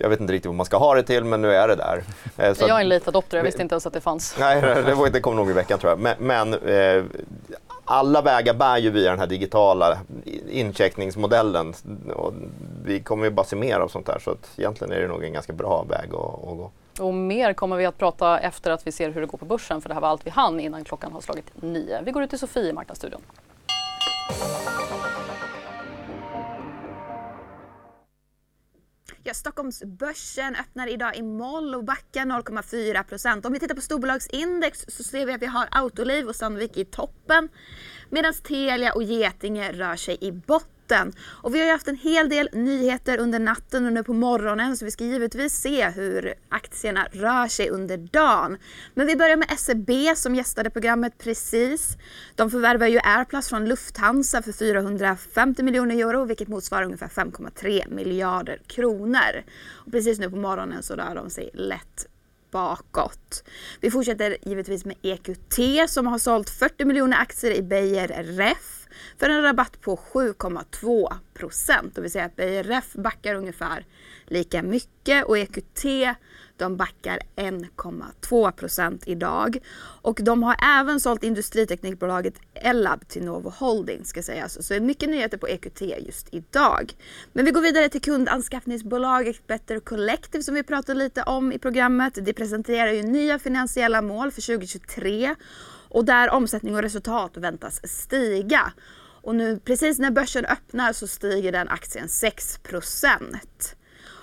Jag 0.00 0.08
vet 0.08 0.20
inte 0.20 0.32
riktigt 0.32 0.46
vad 0.46 0.54
man 0.54 0.66
ska 0.66 0.76
ha 0.76 0.94
det 0.94 1.02
till 1.02 1.24
men 1.24 1.42
nu 1.42 1.54
är 1.54 1.68
det 1.68 1.76
där. 1.76 2.02
Eh, 2.36 2.54
så 2.54 2.64
jag 2.68 2.76
är 2.76 2.80
en 2.80 2.88
late 2.88 3.08
adopter, 3.10 3.36
jag 3.36 3.44
visste 3.44 3.62
inte 3.62 3.74
ens 3.74 3.86
att 3.86 3.92
det 3.92 4.00
fanns. 4.00 4.36
Nej, 4.40 4.60
det, 4.60 4.94
var, 4.94 5.10
det 5.10 5.20
kom 5.20 5.36
nog 5.36 5.50
i 5.50 5.52
veckan 5.52 5.78
tror 5.78 5.92
jag. 5.92 5.98
Men, 5.98 6.16
men 6.18 6.54
eh, 6.54 7.04
alla 7.84 8.22
vägar 8.22 8.54
bär 8.54 8.78
ju 8.78 8.90
via 8.90 9.10
den 9.10 9.18
här 9.18 9.26
digitala 9.26 9.98
incheckningsmodellen. 10.50 11.74
Och 12.14 12.32
vi 12.84 13.00
kommer 13.00 13.24
ju 13.24 13.30
bara 13.30 13.46
se 13.46 13.56
mer 13.56 13.78
av 13.78 13.88
sånt 13.88 14.06
där 14.06 14.18
så 14.24 14.30
att 14.30 14.48
egentligen 14.56 14.92
är 14.92 15.00
det 15.00 15.08
nog 15.08 15.24
en 15.24 15.32
ganska 15.32 15.52
bra 15.52 15.84
väg 15.88 16.08
att, 16.14 16.48
att 16.48 16.56
gå. 16.56 16.70
Och 17.00 17.14
mer 17.14 17.52
kommer 17.52 17.76
vi 17.76 17.86
att 17.86 17.98
prata 17.98 18.38
efter 18.38 18.70
att 18.70 18.86
vi 18.86 18.92
ser 18.92 19.10
hur 19.10 19.20
det 19.20 19.26
går 19.26 19.38
på 19.38 19.44
börsen 19.44 19.80
för 19.80 19.88
det 19.88 19.94
här 19.94 20.02
var 20.02 20.08
allt 20.08 20.26
vi 20.26 20.30
hann 20.30 20.60
innan 20.60 20.84
klockan 20.84 21.12
har 21.12 21.20
slagit 21.20 21.62
nio. 21.62 22.02
Vi 22.02 22.10
går 22.10 22.22
ut 22.22 22.30
till 22.30 22.38
Sofie 22.38 22.68
i 22.68 22.72
Marknadsstudion. 22.72 23.20
Vecka. 29.28 29.34
Stockholmsbörsen 29.34 30.56
öppnar 30.56 30.86
idag 30.86 31.16
i 31.16 31.22
moll 31.22 31.74
och 31.74 31.84
backar 31.84 32.24
0,4 32.24 33.02
procent. 33.02 33.46
Om 33.46 33.52
vi 33.52 33.60
tittar 33.60 33.74
på 33.74 33.80
storbolagsindex 33.80 34.84
så 34.88 35.02
ser 35.02 35.26
vi 35.26 35.32
att 35.32 35.42
vi 35.42 35.46
har 35.46 35.68
Autoliv 35.70 36.28
och 36.28 36.36
Sandvik 36.36 36.76
i 36.76 36.84
toppen 36.84 37.48
medan 38.10 38.34
Telia 38.34 38.92
och 38.92 39.02
Getinge 39.02 39.72
rör 39.72 39.96
sig 39.96 40.18
i 40.20 40.32
botten 40.32 40.77
natten. 40.88 41.12
Och 41.42 41.54
vi 41.54 41.58
har 41.58 41.66
ju 41.66 41.72
haft 41.72 41.88
en 41.88 41.96
hel 41.96 42.28
del 42.28 42.48
nyheter 42.52 43.18
under 43.18 43.38
natten 43.38 43.86
och 43.86 43.92
nu 43.92 44.02
på 44.04 44.12
morgonen 44.12 44.76
så 44.76 44.84
vi 44.84 44.90
ska 44.90 45.04
givetvis 45.04 45.60
se 45.60 45.88
hur 45.88 46.34
aktierna 46.48 47.06
rör 47.12 47.48
sig 47.48 47.70
under 47.70 47.96
dagen. 47.96 48.56
Men 48.94 49.06
vi 49.06 49.16
börjar 49.16 49.36
med 49.36 49.58
SEB 49.58 50.16
som 50.16 50.34
gästade 50.34 50.70
programmet 50.70 51.18
precis. 51.18 51.96
De 52.34 52.50
förvärvar 52.50 52.86
ju 52.86 53.00
Airplus 53.04 53.48
från 53.48 53.68
Lufthansa 53.68 54.42
för 54.42 54.52
450 54.52 55.62
miljoner 55.62 55.94
euro 55.94 56.24
vilket 56.24 56.48
motsvarar 56.48 56.84
ungefär 56.84 57.08
5,3 57.08 57.94
miljarder 57.94 58.60
kronor. 58.66 59.42
Och 59.86 59.92
precis 59.92 60.18
nu 60.18 60.30
på 60.30 60.36
morgonen 60.36 60.82
så 60.82 60.94
rör 60.94 61.14
de 61.14 61.30
sig 61.30 61.50
lätt 61.54 62.06
bakåt. 62.50 63.44
Vi 63.80 63.90
fortsätter 63.90 64.36
givetvis 64.42 64.84
med 64.84 64.96
EQT 65.02 65.90
som 65.90 66.06
har 66.06 66.18
sålt 66.18 66.50
40 66.50 66.84
miljoner 66.84 67.16
aktier 67.20 67.52
i 67.52 67.62
Beijer 67.62 68.08
Ref 68.24 68.77
för 69.18 69.28
en 69.28 69.42
rabatt 69.42 69.80
på 69.80 69.96
7,2 69.96 71.12
procent. 71.34 71.94
Det 71.94 72.00
vill 72.00 72.10
säga 72.10 72.24
att 72.24 72.36
BRF 72.36 72.92
backar 72.94 73.34
ungefär 73.34 73.86
lika 74.26 74.62
mycket 74.62 75.24
och 75.24 75.38
EQT 75.38 75.84
de 76.58 76.76
backar 76.76 77.20
1,2 77.36 78.52
procent 78.52 79.02
idag. 79.06 79.58
Och 80.02 80.20
de 80.22 80.42
har 80.42 80.56
även 80.80 81.00
sålt 81.00 81.24
industriteknikbolaget 81.24 82.34
Ellab 82.54 83.08
till 83.08 83.24
Novo 83.24 83.52
Holding 83.58 84.04
ska 84.04 84.22
sägas. 84.22 84.66
Så 84.66 84.72
det 84.72 84.78
är 84.78 84.80
mycket 84.80 85.08
nyheter 85.08 85.38
på 85.38 85.48
EQT 85.48 85.80
just 85.80 86.28
idag. 86.30 86.92
Men 87.32 87.44
vi 87.44 87.50
går 87.50 87.60
vidare 87.60 87.88
till 87.88 88.00
kundanskaffningsbolaget 88.00 89.46
Better 89.46 89.80
Collective 89.80 90.42
som 90.42 90.54
vi 90.54 90.62
pratade 90.62 90.98
lite 90.98 91.22
om 91.22 91.52
i 91.52 91.58
programmet. 91.58 92.18
Det 92.22 92.32
presenterar 92.32 92.92
ju 92.92 93.02
nya 93.02 93.38
finansiella 93.38 94.02
mål 94.02 94.30
för 94.30 94.56
2023 94.56 95.34
och 95.88 96.04
där 96.04 96.30
omsättning 96.30 96.74
och 96.74 96.82
resultat 96.82 97.36
väntas 97.36 97.80
stiga. 97.84 98.72
Och 99.22 99.34
nu 99.34 99.58
precis 99.58 99.98
när 99.98 100.10
börsen 100.10 100.44
öppnar 100.44 100.92
så 100.92 101.06
stiger 101.06 101.52
den 101.52 101.68
aktien 101.68 102.08
6 102.08 102.60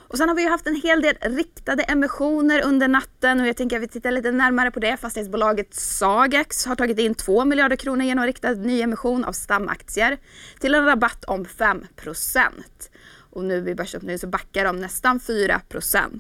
och 0.08 0.18
sen 0.18 0.30
har 0.30 0.36
vi 0.36 0.42
ju 0.42 0.50
haft 0.50 0.68
en 0.68 0.76
hel 0.76 1.02
del 1.02 1.16
riktade 1.22 1.84
emissioner 1.84 2.62
under 2.66 2.88
natten 2.88 3.42
och 3.42 3.48
jag 3.48 3.58
tänker 3.58 3.76
att 3.76 3.84
vi 3.84 3.88
tittar 3.88 4.12
lite 4.12 4.32
närmare 4.32 4.72
på 4.72 4.80
det. 4.80 4.98
Fastighetsbolaget 4.98 5.74
Sagax 5.74 6.66
har 6.66 6.76
tagit 6.76 7.00
in 7.00 7.16
2 7.16 7.46
miljarder 7.46 7.76
kronor 7.76 8.06
genom 8.06 8.26
riktad 8.26 8.52
nyemission 8.52 9.26
av 9.26 9.32
stamaktier 9.32 10.18
till 10.60 10.76
en 10.76 10.86
rabatt 10.86 11.26
om 11.26 11.46
5 11.46 11.84
och 13.32 13.44
nu 13.44 13.62
vid 13.62 13.78
börsöppningen 13.78 14.20
så 14.20 14.28
backar 14.28 14.66
de 14.66 14.80
nästan 14.80 15.20
4% 15.20 16.20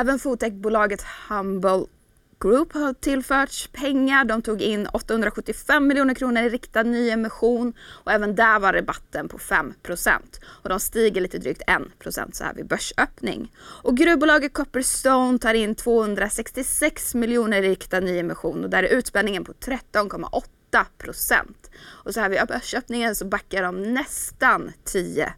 Även 0.00 0.18
fotechbolaget 0.18 1.04
Humble 1.28 1.84
Group 2.44 2.72
har 2.72 2.92
tillförts 2.92 3.68
pengar. 3.72 4.24
De 4.24 4.42
tog 4.42 4.62
in 4.62 4.86
875 4.86 5.86
miljoner 5.86 6.14
kronor 6.14 6.42
i 6.42 6.48
riktad 6.48 6.82
nyemission 6.82 7.72
och 8.04 8.12
även 8.12 8.34
där 8.34 8.58
var 8.58 8.72
rabatten 8.72 9.28
på 9.28 9.38
5% 9.38 10.20
och 10.44 10.68
de 10.68 10.80
stiger 10.80 11.20
lite 11.20 11.38
drygt 11.38 11.62
1% 11.66 12.32
så 12.32 12.44
här 12.44 12.54
vid 12.54 12.66
börsöppning. 12.66 13.52
Och 13.58 13.96
gruvbolaget 13.96 14.52
Copperstone 14.52 15.38
tar 15.38 15.54
in 15.54 15.74
266 15.74 17.14
miljoner 17.14 17.62
i 17.62 17.68
riktad 17.68 18.00
nyemission 18.00 18.64
och 18.64 18.70
där 18.70 18.82
är 18.82 18.88
utspänningen 18.88 19.44
på 19.44 19.52
13,8% 19.52 21.44
Och 21.86 22.14
så 22.14 22.20
här 22.20 22.28
vid 22.28 22.40
börsöppningen 22.48 23.14
så 23.14 23.24
backar 23.24 23.62
de 23.62 23.82
nästan 23.82 24.72
10 24.84 25.34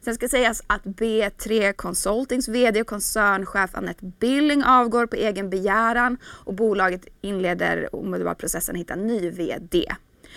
Sen 0.00 0.14
ska 0.14 0.28
sägas 0.28 0.62
att 0.66 0.84
B3 0.84 1.72
Consultings 1.72 2.48
VD 2.48 2.80
och 2.80 2.86
koncernchef 2.86 3.70
Annette 3.74 4.04
Billing 4.20 4.64
avgår 4.64 5.06
på 5.06 5.16
egen 5.16 5.50
begäran 5.50 6.16
och 6.24 6.54
bolaget 6.54 7.06
inleder 7.20 7.94
omedelbart 7.94 8.38
processen 8.38 8.74
att 8.74 8.80
hitta 8.80 8.94
ny 8.94 9.30
VD. 9.30 9.94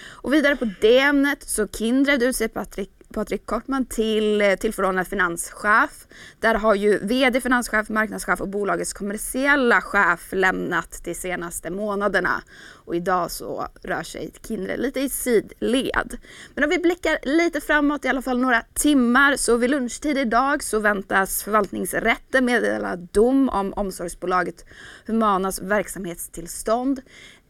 Och 0.10 0.34
vidare 0.34 0.56
på 0.56 0.70
det 0.82 1.00
ämnet 1.00 1.44
så 1.44 1.68
Kindred 1.68 2.24
utser 2.24 2.48
Patrik 2.48 2.90
Patrik 3.14 3.46
Kortman 3.46 3.86
till 3.86 4.42
eh, 4.42 4.56
tillförordnad 4.56 5.08
finanschef. 5.08 6.08
Där 6.40 6.56
har 6.56 6.76
ju 6.76 6.98
VD, 6.98 7.42
finanschef, 7.42 7.90
marknadschef 7.90 8.42
och 8.42 8.50
bolagets 8.50 8.94
kommersiella 8.94 9.82
chef 9.82 10.30
lämnat 10.32 11.02
de 11.04 11.16
senaste 11.16 11.70
månaderna. 11.70 12.44
Och 12.86 12.96
idag 12.96 13.32
så 13.32 13.68
rör 13.84 14.04
sig 14.04 14.34
Kindred 14.48 14.80
lite 14.80 15.00
i 15.00 15.10
sidled. 15.10 16.18
Men 16.56 16.64
om 16.64 16.70
vi 16.70 16.78
blickar 16.78 17.18
lite 17.24 17.62
framåt, 17.62 18.06
i 18.06 18.08
alla 18.08 18.22
fall 18.22 18.40
några 18.40 18.62
timmar, 18.74 19.36
så 19.36 19.58
vid 19.58 19.70
lunchtid 19.70 20.18
idag 20.18 20.64
så 20.64 20.80
väntas 20.80 21.44
förvaltningsrätten 21.44 22.46
meddela 22.46 22.96
dom 22.96 23.50
om 23.50 23.74
omsorgsbolaget 23.74 24.66
Humanas 25.06 25.62
verksamhetstillstånd. 25.62 27.02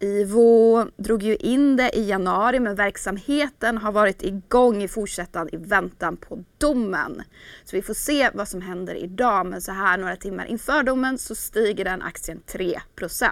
IVO 0.04 0.86
drog 0.98 1.24
ju 1.24 1.36
in 1.36 1.76
det 1.76 1.98
i 1.98 2.08
januari 2.10 2.60
men 2.60 2.76
verksamheten 2.76 3.78
har 3.78 3.92
varit 3.92 4.24
igång 4.24 4.84
i 4.84 4.88
fortsättan 4.88 5.50
i 5.52 5.58
väntan 5.58 6.18
på 6.18 6.44
domen. 6.58 7.24
Så 7.63 7.76
vi 7.76 7.82
får 7.82 7.94
se 7.94 8.30
vad 8.34 8.48
som 8.48 8.62
händer 8.62 8.96
idag 8.96 9.46
men 9.46 9.62
så 9.62 9.72
här 9.72 9.98
några 9.98 10.16
timmar 10.16 10.46
inför 10.46 10.84
domen 10.84 11.18
så 11.18 11.36
stiger 11.36 11.86
den 11.86 12.02
aktien 12.02 12.42
3% 12.48 13.30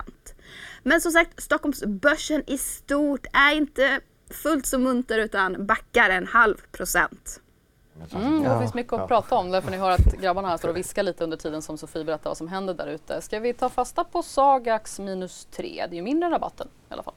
Men 0.83 1.01
som 1.01 1.11
sagt, 1.11 1.43
Stockholmsbörsen 1.43 2.43
i 2.47 2.57
stort 2.57 3.25
är 3.33 3.55
inte 3.55 3.99
fullt 4.29 4.65
så 4.65 4.79
munter 4.79 5.17
utan 5.17 5.65
backar 5.65 6.09
en 6.09 6.27
halv 6.27 6.55
procent. 6.71 7.41
Mm, 8.13 8.43
det 8.43 8.59
finns 8.59 8.73
mycket 8.73 8.93
att 8.93 8.99
ja. 8.99 9.07
prata 9.07 9.35
om. 9.35 9.51
Därför 9.51 9.71
ni 9.71 9.77
hör 9.77 9.91
att 9.91 10.13
grabbarna 10.21 10.47
här 10.47 10.57
står 10.57 10.69
och 10.69 10.77
viskar 10.77 11.03
lite 11.03 11.23
under 11.23 11.37
tiden 11.37 11.61
som 11.61 11.77
Sofie 11.77 12.03
berättar 12.03 12.29
vad 12.29 12.37
som 12.37 12.47
händer 12.47 12.73
där 12.73 12.87
ute. 12.87 13.21
Ska 13.21 13.39
vi 13.39 13.53
ta 13.53 13.69
fasta 13.69 14.03
på 14.03 14.23
Sagax 14.23 14.99
minus 14.99 15.47
3? 15.51 15.85
Det 15.89 15.95
är 15.95 15.97
ju 15.97 16.01
mindre 16.01 16.29
rabatten 16.29 16.67
i 16.89 16.93
alla 16.93 17.03
fall. 17.03 17.13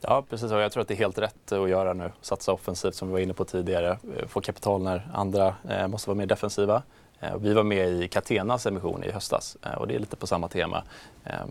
Ja, 0.00 0.24
precis. 0.30 0.50
Jag 0.50 0.72
tror 0.72 0.80
att 0.80 0.88
det 0.88 0.94
är 0.94 0.98
helt 0.98 1.18
rätt 1.18 1.52
att 1.52 1.68
göra 1.68 1.92
nu. 1.92 2.12
Satsa 2.20 2.52
offensivt 2.52 2.94
som 2.94 3.08
vi 3.08 3.12
var 3.12 3.20
inne 3.20 3.34
på 3.34 3.44
tidigare. 3.44 3.98
Få 4.26 4.40
kapital 4.40 4.82
när 4.82 5.10
andra 5.14 5.54
eh, 5.68 5.88
måste 5.88 6.10
vara 6.10 6.16
mer 6.16 6.26
defensiva. 6.26 6.82
Eh, 7.20 7.36
vi 7.36 7.54
var 7.54 7.62
med 7.62 7.88
i 7.88 8.08
Catenas 8.08 8.66
emission 8.66 9.04
i 9.04 9.10
höstas 9.10 9.56
eh, 9.62 9.72
och 9.72 9.88
det 9.88 9.94
är 9.94 9.98
lite 9.98 10.16
på 10.16 10.26
samma 10.26 10.48
tema. 10.48 10.82
Ehm, 11.24 11.48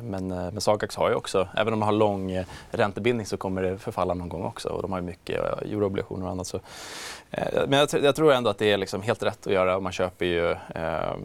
men, 0.00 0.30
eh, 0.30 0.52
men 0.52 0.60
Sagax 0.60 0.96
har 0.96 1.08
ju 1.08 1.14
också, 1.14 1.48
även 1.56 1.72
om 1.72 1.80
de 1.80 1.86
har 1.86 1.92
lång 1.92 2.44
räntebindning 2.70 3.26
så 3.26 3.36
kommer 3.36 3.62
det 3.62 3.78
förfalla 3.78 4.14
någon 4.14 4.28
gång 4.28 4.44
också 4.44 4.68
och 4.68 4.82
de 4.82 4.92
har 4.92 4.98
ju 4.98 5.06
mycket 5.06 5.40
euroobligationer 5.62 6.26
och 6.26 6.32
annat. 6.32 6.46
Så. 6.46 6.60
Men 7.68 7.72
jag, 7.72 7.88
jag, 8.02 8.16
tror 8.16 8.32
ändå 8.32 8.50
att 8.50 8.58
det 8.58 8.72
är 8.72 8.76
liksom 8.76 9.02
helt 9.02 9.22
rätt 9.22 9.46
att 9.46 9.52
göra. 9.52 9.80
Man 9.80 9.92
köper 9.92 10.26
ju 10.26 10.50
eh, 10.50 11.16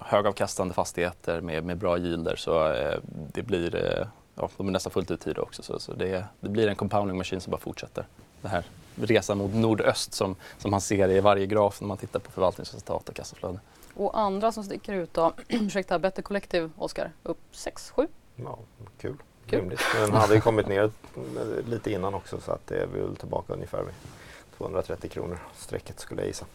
högavkastande 0.00 0.74
fastigheter 0.74 1.40
med, 1.40 1.64
med 1.64 1.76
bra 1.76 1.98
yielder 1.98 2.36
så 2.36 2.72
eh, 2.72 2.98
det 3.32 3.42
blir 3.42 4.06
ja, 4.34 4.48
de 4.56 4.68
är 4.68 4.72
nästan 4.72 4.90
fullt 4.90 5.10
uthyrda 5.10 5.42
också. 5.42 5.62
Så, 5.62 5.78
så 5.78 5.92
det, 5.92 6.24
det, 6.40 6.48
blir 6.48 6.68
en 6.68 6.76
compounding 6.76 7.18
maskin 7.18 7.40
som 7.40 7.50
bara 7.50 7.60
fortsätter. 7.60 8.06
Det 8.40 8.48
här 8.48 8.64
resan 9.02 9.38
mot 9.38 9.54
nordöst 9.54 10.14
som, 10.14 10.36
som 10.58 10.70
man 10.70 10.80
ser 10.80 11.10
i 11.10 11.20
varje 11.20 11.46
graf 11.46 11.80
när 11.80 11.88
man 11.88 11.96
tittar 11.96 12.20
på 12.20 12.30
förvaltningsresultat 12.30 13.08
och 13.08 13.14
kassaflöde. 13.14 13.60
Och 13.94 14.18
andra 14.18 14.52
som 14.52 14.64
sticker 14.64 14.92
ut 14.92 15.14
då, 15.14 15.32
ursäkta, 15.48 15.98
Better 15.98 16.22
Collective, 16.22 16.70
Oskar, 16.76 17.12
upp 17.22 17.38
6-7? 17.52 18.08
Ja, 18.36 18.58
kul. 19.00 19.16
kul. 19.46 19.60
Rimligt. 19.60 19.80
Den 19.94 20.12
hade 20.12 20.34
ju 20.34 20.40
kommit 20.40 20.68
ner 20.68 20.90
lite 21.68 21.92
innan 21.92 22.14
också 22.14 22.40
så 22.40 22.52
att 22.52 22.66
det 22.66 22.82
är 22.82 22.86
väl 22.86 23.16
tillbaka 23.16 23.52
ungefär 23.52 23.82
vid 23.82 23.94
230 24.56 25.10
kronor 25.10 25.38
strecket 25.56 26.00
skulle 26.00 26.20
jag 26.20 26.28
gissa. 26.28 26.46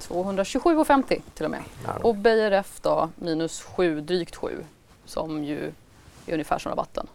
227,50 0.00 1.20
till 1.34 1.44
och 1.44 1.50
med. 1.50 1.62
Ja. 1.84 1.96
Och 2.02 2.14
BRF 2.14 2.80
då 2.82 3.10
minus 3.16 3.62
7, 3.62 4.00
drygt 4.00 4.36
7 4.36 4.64
som 5.04 5.44
ju 5.44 5.72
är 6.26 6.32
ungefär 6.32 6.58
som 6.58 6.70
rabatten. 6.70 7.06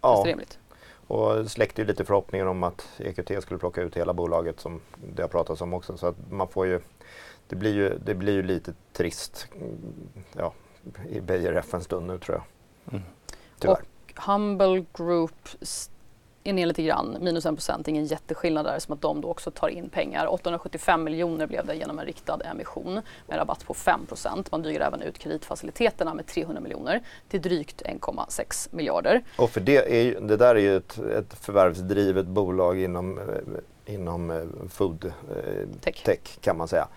Ja. 0.00 0.22
rimligt? 0.26 0.58
Och 1.10 1.50
släckte 1.50 1.82
ju 1.82 1.86
lite 1.86 2.04
förhoppningar 2.04 2.46
om 2.46 2.62
att 2.62 2.88
EQT 2.98 3.42
skulle 3.42 3.58
plocka 3.58 3.82
ut 3.82 3.96
hela 3.96 4.12
bolaget 4.12 4.60
som 4.60 4.80
det 5.14 5.22
har 5.22 5.28
pratats 5.28 5.60
om 5.60 5.74
också. 5.74 5.96
Så 5.96 6.06
att 6.06 6.16
man 6.30 6.48
får 6.48 6.66
ju, 6.66 6.80
det, 7.48 7.56
blir 7.56 7.74
ju, 7.74 7.98
det 8.04 8.14
blir 8.14 8.32
ju 8.32 8.42
lite 8.42 8.74
trist 8.92 9.48
ja, 10.32 10.52
i 11.08 11.20
BRF 11.20 11.74
en 11.74 11.80
stund 11.80 12.06
nu 12.06 12.18
tror 12.18 12.36
jag. 12.36 12.44
Mm. 12.94 13.06
Tyvärr. 13.58 13.74
Och 13.74 14.22
Humble 14.26 14.84
Group 14.92 15.48
är 16.44 16.52
ner 16.52 16.66
lite 16.66 16.82
grann, 16.82 17.16
minus 17.20 17.46
1 17.46 17.54
procent, 17.54 17.88
ingen 17.88 18.04
jätteskillnad 18.04 18.64
där 18.64 18.78
som 18.78 18.94
att 18.94 19.00
de 19.00 19.20
då 19.20 19.28
också 19.28 19.50
tar 19.50 19.68
in 19.68 19.88
pengar. 19.88 20.32
875 20.32 21.04
miljoner 21.04 21.46
blev 21.46 21.66
det 21.66 21.74
genom 21.74 21.98
en 21.98 22.06
riktad 22.06 22.40
emission 22.44 23.00
med 23.26 23.38
rabatt 23.38 23.66
på 23.66 23.74
5 23.74 24.06
procent. 24.06 24.52
Man 24.52 24.62
dyker 24.62 24.80
även 24.80 25.02
ut 25.02 25.18
kreditfaciliteterna 25.18 26.14
med 26.14 26.26
300 26.26 26.60
miljoner 26.60 27.00
till 27.28 27.42
drygt 27.42 27.82
1,6 27.82 28.68
miljarder. 28.70 29.22
Och 29.36 29.50
för 29.50 29.60
det, 29.60 29.98
är 29.98 30.02
ju, 30.02 30.20
det 30.20 30.36
där 30.36 30.54
är 30.54 30.60
ju 30.60 30.76
ett, 30.76 30.98
ett 30.98 31.34
förvärvsdrivet 31.34 32.26
bolag 32.26 32.78
inom 32.78 33.18
eh, 33.18 33.24
inom 33.86 34.30
eh, 34.30 34.68
food 34.68 35.04
eh, 35.04 35.68
tech. 35.80 36.02
tech. 36.04 36.38
kan 36.40 36.56
man 36.56 36.68
säga. 36.68 36.88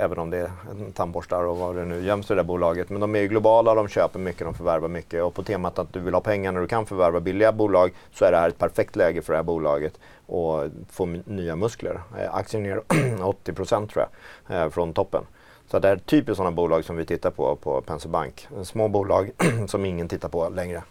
Även 0.00 0.18
om 0.18 0.30
det 0.30 0.38
är 0.38 0.50
tandborstar 0.94 1.44
och 1.44 1.56
vad 1.56 1.76
det 1.76 1.84
nu 1.84 2.04
göms 2.04 2.30
i 2.30 2.34
det 2.34 2.34
där 2.34 2.44
bolaget. 2.44 2.90
Men 2.90 3.00
de 3.00 3.16
är 3.16 3.20
ju 3.20 3.28
globala, 3.28 3.74
de 3.74 3.88
köper 3.88 4.18
mycket, 4.18 4.44
de 4.44 4.54
förvärvar 4.54 4.88
mycket. 4.88 5.22
Och 5.22 5.34
på 5.34 5.42
temat 5.42 5.78
att 5.78 5.92
du 5.92 6.00
vill 6.00 6.14
ha 6.14 6.20
pengar 6.20 6.52
när 6.52 6.60
du 6.60 6.66
kan 6.66 6.86
förvärva 6.86 7.20
billiga 7.20 7.52
bolag 7.52 7.92
så 8.12 8.24
är 8.24 8.32
det 8.32 8.38
här 8.38 8.48
ett 8.48 8.58
perfekt 8.58 8.96
läge 8.96 9.22
för 9.22 9.32
det 9.32 9.36
här 9.36 9.44
bolaget 9.44 10.00
och 10.26 10.64
få 10.90 11.06
nya 11.24 11.56
muskler. 11.56 12.00
Eh, 12.18 12.34
aktien 12.34 12.62
ner 12.62 12.82
80% 12.88 13.86
tror 13.92 14.06
jag 14.46 14.72
från 14.72 14.92
toppen. 14.92 15.24
Så 15.70 15.78
det 15.78 15.88
är 15.88 15.96
typiskt 15.96 16.36
sådana 16.36 16.56
bolag 16.56 16.84
som 16.84 16.96
vi 16.96 17.06
tittar 17.06 17.30
på 17.30 17.56
på 17.56 17.80
Penser 17.80 18.08
Bank. 18.08 18.48
Små 18.62 18.88
bolag 18.88 19.30
som 19.66 19.84
ingen 19.84 20.08
tittar 20.08 20.28
på 20.28 20.48
längre 20.48 20.82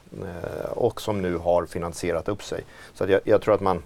och 0.69 1.01
som 1.01 1.21
nu 1.21 1.37
har 1.37 1.65
finansierat 1.65 2.29
upp 2.29 2.43
sig. 2.43 2.63
Så 2.93 3.05
jag, 3.07 3.21
jag 3.23 3.41
tror 3.41 3.53
att 3.53 3.61
man 3.61 3.83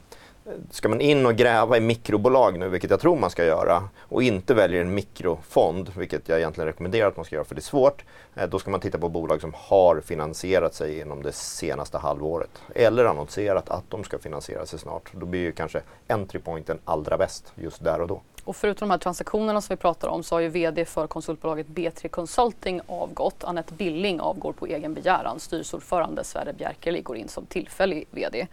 Ska 0.69 0.89
man 0.89 1.01
in 1.01 1.25
och 1.25 1.35
gräva 1.35 1.77
i 1.77 1.79
mikrobolag 1.79 2.59
nu, 2.59 2.69
vilket 2.69 2.89
jag 2.89 2.99
tror 2.99 3.15
man 3.15 3.29
ska 3.29 3.45
göra, 3.45 3.83
och 3.99 4.23
inte 4.23 4.53
väljer 4.53 4.81
en 4.81 4.93
mikrofond, 4.93 5.91
vilket 5.97 6.29
jag 6.29 6.37
egentligen 6.37 6.65
rekommenderar 6.67 7.07
att 7.07 7.15
man 7.15 7.25
ska 7.25 7.35
göra 7.35 7.45
för 7.45 7.55
det 7.55 7.59
är 7.59 7.63
svårt, 7.63 8.03
då 8.49 8.59
ska 8.59 8.71
man 8.71 8.79
titta 8.79 8.97
på 8.97 9.09
bolag 9.09 9.41
som 9.41 9.53
har 9.55 10.01
finansierat 10.01 10.73
sig 10.73 10.99
inom 10.99 11.23
det 11.23 11.31
senaste 11.31 11.97
halvåret. 11.97 12.61
Eller 12.75 13.05
annonserat 13.05 13.69
att 13.69 13.83
de 13.89 14.03
ska 14.03 14.19
finansiera 14.19 14.65
sig 14.65 14.79
snart. 14.79 15.11
Då 15.13 15.25
blir 15.25 15.39
ju 15.39 15.51
kanske 15.51 15.81
entry 16.07 16.39
pointen 16.39 16.79
allra 16.85 17.17
bäst 17.17 17.53
just 17.55 17.83
där 17.83 18.01
och 18.01 18.07
då. 18.07 18.21
Och 18.43 18.55
förutom 18.55 18.87
de 18.87 18.91
här 18.91 18.97
transaktionerna 18.97 19.61
som 19.61 19.73
vi 19.73 19.77
pratar 19.77 20.07
om 20.07 20.23
så 20.23 20.35
har 20.35 20.39
ju 20.39 20.49
VD 20.49 20.85
för 20.85 21.07
konsultbolaget 21.07 21.67
B3 21.67 22.07
Consulting 22.07 22.81
avgått. 22.87 23.43
Anette 23.43 23.73
Billing 23.73 24.21
avgår 24.21 24.53
på 24.53 24.65
egen 24.65 24.93
begäran. 24.93 25.39
Styrelseordförande 25.39 26.23
Sverre 26.23 26.53
Bjerkeli 26.53 27.01
går 27.01 27.17
in 27.17 27.27
som 27.27 27.45
tillfällig 27.45 28.07
VD. 28.11 28.47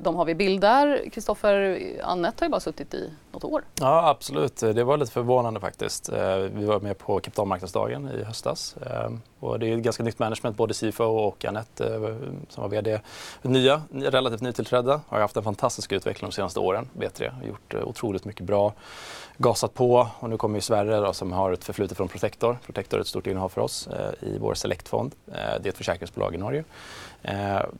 De 0.00 0.16
har 0.16 0.24
vi 0.24 0.34
bild 0.34 0.60
där. 0.60 1.10
Kristoffer, 1.12 1.80
Annette 2.02 2.42
har 2.42 2.46
ju 2.46 2.50
bara 2.50 2.60
suttit 2.60 2.94
i 2.94 3.10
något 3.32 3.44
år. 3.44 3.64
Ja, 3.80 4.08
absolut. 4.08 4.56
Det 4.56 4.84
var 4.84 4.96
lite 4.96 5.12
förvånande 5.12 5.60
faktiskt. 5.60 6.08
Eh, 6.08 6.36
vi 6.36 6.64
var 6.64 6.80
med 6.80 6.98
på 6.98 7.20
kapitalmarknadsdagen 7.20 8.08
i 8.20 8.24
höstas. 8.24 8.76
Och 9.40 9.58
det 9.58 9.66
är 9.66 9.76
ett 9.76 9.82
ganska 9.82 10.02
nytt 10.02 10.18
management, 10.18 10.56
både 10.56 10.74
CFO 10.74 11.04
och 11.04 11.44
Anette 11.44 11.94
eh, 11.94 12.00
som 12.48 12.62
var 12.62 12.68
VD. 12.68 13.00
Nya, 13.42 13.82
relativt 13.92 14.40
nytillträdda, 14.40 15.00
har 15.08 15.20
haft 15.20 15.36
en 15.36 15.42
fantastisk 15.42 15.92
utveckling 15.92 16.30
de 16.30 16.34
senaste 16.34 16.60
åren, 16.60 16.88
B3. 16.98 17.30
Har 17.30 17.44
gjort 17.44 17.74
eh, 17.74 17.84
otroligt 17.84 18.24
mycket 18.24 18.46
bra 18.46 18.74
gasat 19.36 19.74
på 19.74 20.08
och 20.20 20.30
nu 20.30 20.36
kommer 20.36 20.54
ju 20.54 20.60
Sverre 20.60 21.00
då, 21.00 21.12
som 21.12 21.32
har 21.32 21.52
ett 21.52 21.64
förflutet 21.64 21.96
från 21.96 22.08
Protector. 22.08 22.58
Protector 22.66 22.96
är 22.96 23.00
ett 23.00 23.06
stort 23.06 23.26
innehav 23.26 23.48
för 23.48 23.60
oss 23.60 23.86
eh, 23.86 24.28
i 24.28 24.38
vår 24.38 24.54
Selectfond. 24.54 25.14
Det 25.26 25.34
är 25.34 25.68
ett 25.68 25.76
försäkringsbolag 25.76 26.34
i 26.34 26.38
Norge. 26.38 26.64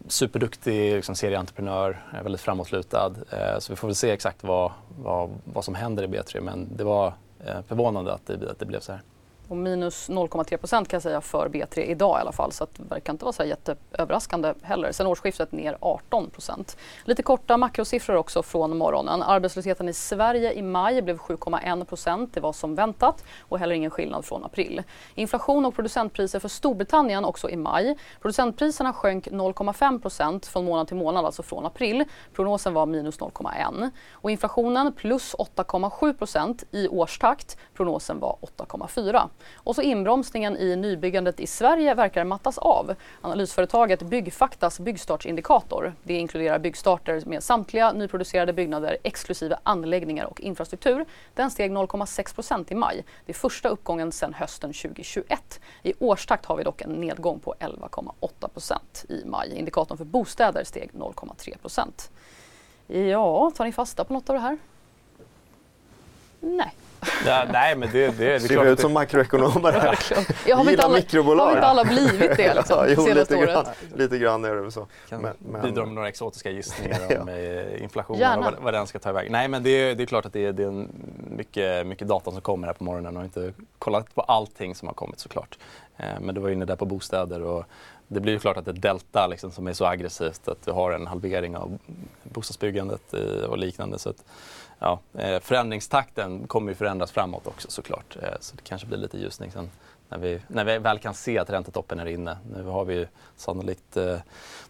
Superduktig 0.09 0.95
liksom, 0.95 1.15
serieentreprenör, 1.15 2.05
väldigt 2.25 2.41
framåtlutad. 2.41 3.15
Så 3.59 3.73
vi 3.73 3.77
får 3.77 3.89
väl 3.89 3.95
se 3.95 4.11
exakt 4.11 4.45
vad, 4.45 4.73
vad, 5.03 5.31
vad 5.45 5.65
som 5.65 5.75
händer 5.75 6.05
i 6.05 6.07
B3 6.07 6.41
men 6.41 6.69
det 6.77 6.85
var 6.85 7.15
förvånande 7.69 8.13
att 8.13 8.27
det, 8.27 8.51
att 8.51 8.59
det 8.59 8.67
blev 8.67 8.81
så 8.81 8.93
här. 8.93 9.03
Och 9.51 9.57
minus 9.57 10.11
0,3 10.11 10.57
procent 10.57 10.89
kan 10.89 10.97
jag 10.97 11.03
säga 11.03 11.21
för 11.21 11.49
B3 11.49 11.81
idag 11.81 12.19
i 12.19 12.21
alla 12.21 12.33
fall. 12.33 12.53
Så 12.53 12.67
det 12.77 12.83
verkar 12.83 13.13
inte 13.13 13.25
vara 13.25 13.33
så 13.33 13.45
jätteöverraskande 13.45 14.55
heller. 14.63 14.93
Sen 14.93 15.07
årsskiftet 15.07 15.53
ner 15.53 15.77
18 15.81 16.31
procent. 16.31 16.77
Lite 17.05 17.23
korta 17.23 17.57
makrosiffror 17.57 18.17
också 18.17 18.43
från 18.43 18.77
morgonen. 18.77 19.23
Arbetslösheten 19.23 19.89
i 19.89 19.93
Sverige 19.93 20.53
i 20.53 20.63
maj 20.63 21.03
blev 21.03 21.19
7,1 21.19 21.85
procent. 21.85 22.35
Det 22.35 22.41
var 22.41 22.53
som 22.53 22.75
väntat 22.75 23.25
och 23.41 23.59
heller 23.59 23.75
ingen 23.75 23.91
skillnad 23.91 24.25
från 24.25 24.45
april. 24.45 24.83
Inflation 25.15 25.67
och 25.67 25.75
producentpriser 25.75 26.39
för 26.39 26.49
Storbritannien 26.49 27.25
också 27.25 27.51
i 27.51 27.57
maj. 27.57 27.97
Producentpriserna 28.21 28.93
sjönk 28.93 29.27
0,5 29.29 30.01
procent 30.01 30.47
från 30.47 30.65
månad 30.65 30.89
till 30.89 30.97
månad, 30.97 31.25
alltså 31.25 31.43
från 31.43 31.67
april. 31.67 32.05
Prognosen 32.35 32.75
var 32.75 32.87
minus 32.87 33.19
0,1. 33.19 33.91
Och 34.13 34.31
inflationen 34.31 34.93
plus 34.93 35.35
8,7 35.35 36.19
procent 36.19 36.65
i 36.71 36.89
årstakt. 36.89 37.59
Prognosen 37.75 38.21
var 38.21 38.37
8,4. 38.57 39.29
Och 39.55 39.75
så 39.75 39.83
inbromsningen 39.83 40.57
i 40.57 40.77
nybyggandet 40.77 41.41
i 41.41 41.47
Sverige 41.47 41.95
verkar 41.95 42.25
mattas 42.25 42.59
av. 42.59 42.95
Analysföretaget 43.21 44.03
Byggfaktas 44.03 44.81
byggstartsindikator, 44.81 45.95
det 46.03 46.15
inkluderar 46.15 46.59
byggstarter 46.59 47.23
med 47.27 47.43
samtliga 47.43 47.93
nyproducerade 47.93 48.53
byggnader 48.53 48.97
exklusive 49.03 49.59
anläggningar 49.63 50.25
och 50.25 50.41
infrastruktur, 50.41 51.07
den 51.35 51.51
steg 51.51 51.71
0,6% 51.71 52.73
i 52.73 52.75
maj. 52.75 53.05
Det 53.27 53.33
är 53.33 53.35
första 53.35 53.69
uppgången 53.69 54.13
sedan 54.13 54.35
hösten 54.35 54.73
2021. 54.73 55.61
I 55.83 55.93
årstakt 55.99 56.47
har 56.47 56.57
vi 56.57 56.63
dock 56.63 56.81
en 56.81 56.93
nedgång 56.93 57.41
på 57.41 57.55
11,8% 57.61 58.79
i 59.09 59.25
maj. 59.25 59.55
Indikatorn 59.55 59.99
för 59.99 60.05
bostäder 60.05 60.65
steg 60.65 60.91
0,3% 60.93 62.11
Ja, 62.87 63.53
tar 63.57 63.65
ni 63.65 63.73
fasta 63.73 64.05
på 64.05 64.13
något 64.13 64.31
av 64.31 64.35
det 64.35 64.41
här? 64.41 64.59
Nej. 66.41 66.73
Ja, 67.27 67.45
nej, 67.53 67.77
men 67.77 67.89
det, 67.93 68.19
det, 68.19 68.33
det 68.33 68.41
Ser 68.41 68.65
vi 68.65 68.71
ut 68.71 68.81
som 68.81 68.93
makroekonomer 68.93 69.73
här? 69.73 69.99
Jag 70.47 70.57
har 70.57 70.71
inte 70.71 70.85
alla, 70.85 70.95
mikrobolag. 70.95 71.45
Har 71.45 71.55
inte 71.55 71.67
alla 71.67 71.85
blivit 71.85 72.37
det 72.37 72.55
liksom, 72.57 72.77
ja, 72.79 72.95
jo, 72.97 73.15
lite 73.15 73.37
grann, 73.37 73.65
lite 73.95 74.19
grann 74.19 74.45
är 74.45 74.55
det 74.55 74.71
så. 74.71 74.87
Kan 75.09 75.23
men, 75.23 75.35
men... 75.39 75.63
bidra 75.63 75.87
med 75.87 75.95
några 75.95 76.09
exotiska 76.09 76.51
gissningar 76.51 77.01
om 77.21 77.29
ja. 77.29 77.35
Eh, 77.35 77.83
inflationen 77.83 78.39
och 78.39 78.45
vad, 78.45 78.55
vad 78.61 78.75
den 78.75 78.87
ska 78.87 78.99
ta 78.99 79.11
iväg. 79.11 79.31
Nej, 79.31 79.49
men 79.49 79.63
det, 79.63 79.95
det 79.95 80.03
är 80.03 80.07
klart 80.07 80.27
att 80.27 80.33
det, 80.33 80.53
det 80.53 80.65
är 80.65 80.87
mycket, 81.31 81.87
mycket 81.87 82.09
data 82.09 82.31
som 82.31 82.41
kommer 82.41 82.67
här 82.67 82.75
på 82.75 82.85
morgonen 82.85 83.17
och 83.17 83.25
inte 83.25 83.53
kollat 83.79 84.15
på 84.15 84.21
allting 84.21 84.75
som 84.75 84.89
har 84.89 84.95
kommit 84.95 85.21
såklart. 85.21 85.59
Eh, 85.97 86.21
men 86.21 86.35
du 86.35 86.41
var 86.41 86.51
inne 86.51 86.65
där 86.65 86.77
på 86.77 86.85
bostäder 86.85 87.43
och 87.43 87.65
det 88.13 88.21
blir 88.21 88.33
ju 88.33 88.39
klart 88.39 88.57
att 88.57 88.65
det 88.65 88.71
är 88.71 88.73
delta 88.73 89.27
liksom, 89.27 89.51
som 89.51 89.67
är 89.67 89.73
så 89.73 89.87
aggressivt 89.87 90.49
att 90.49 90.65
du 90.65 90.73
har 90.73 90.93
en 90.93 91.07
halvering 91.07 91.57
av 91.57 91.79
bostadsbyggandet 92.23 93.13
och 93.49 93.59
liknande. 93.59 93.99
Så 93.99 94.11
att, 94.11 94.25
ja, 94.81 95.01
eh, 95.19 95.41
förändringstakten 95.41 96.47
kommer 96.47 96.71
ju 96.71 96.75
förändras 96.75 97.13
framåt 97.13 97.47
också 97.47 97.71
såklart. 97.71 98.17
Eh, 98.23 98.29
så 98.41 98.57
det 98.57 98.63
kanske 98.63 98.87
blir 98.87 98.99
lite 98.99 99.19
ljusning 99.19 99.53
sen 99.53 99.71
när 100.09 100.19
vi, 100.19 100.41
när 100.49 100.65
vi 100.65 100.79
väl 100.79 100.99
kan 100.99 101.15
se 101.15 101.39
att 101.39 101.51
räntetoppen 101.51 101.99
är 101.99 102.07
inne. 102.07 102.39
Nu 102.55 102.65
har 102.65 102.85
vi 102.85 103.07
sannolikt 103.37 103.97
eh, 103.97 104.17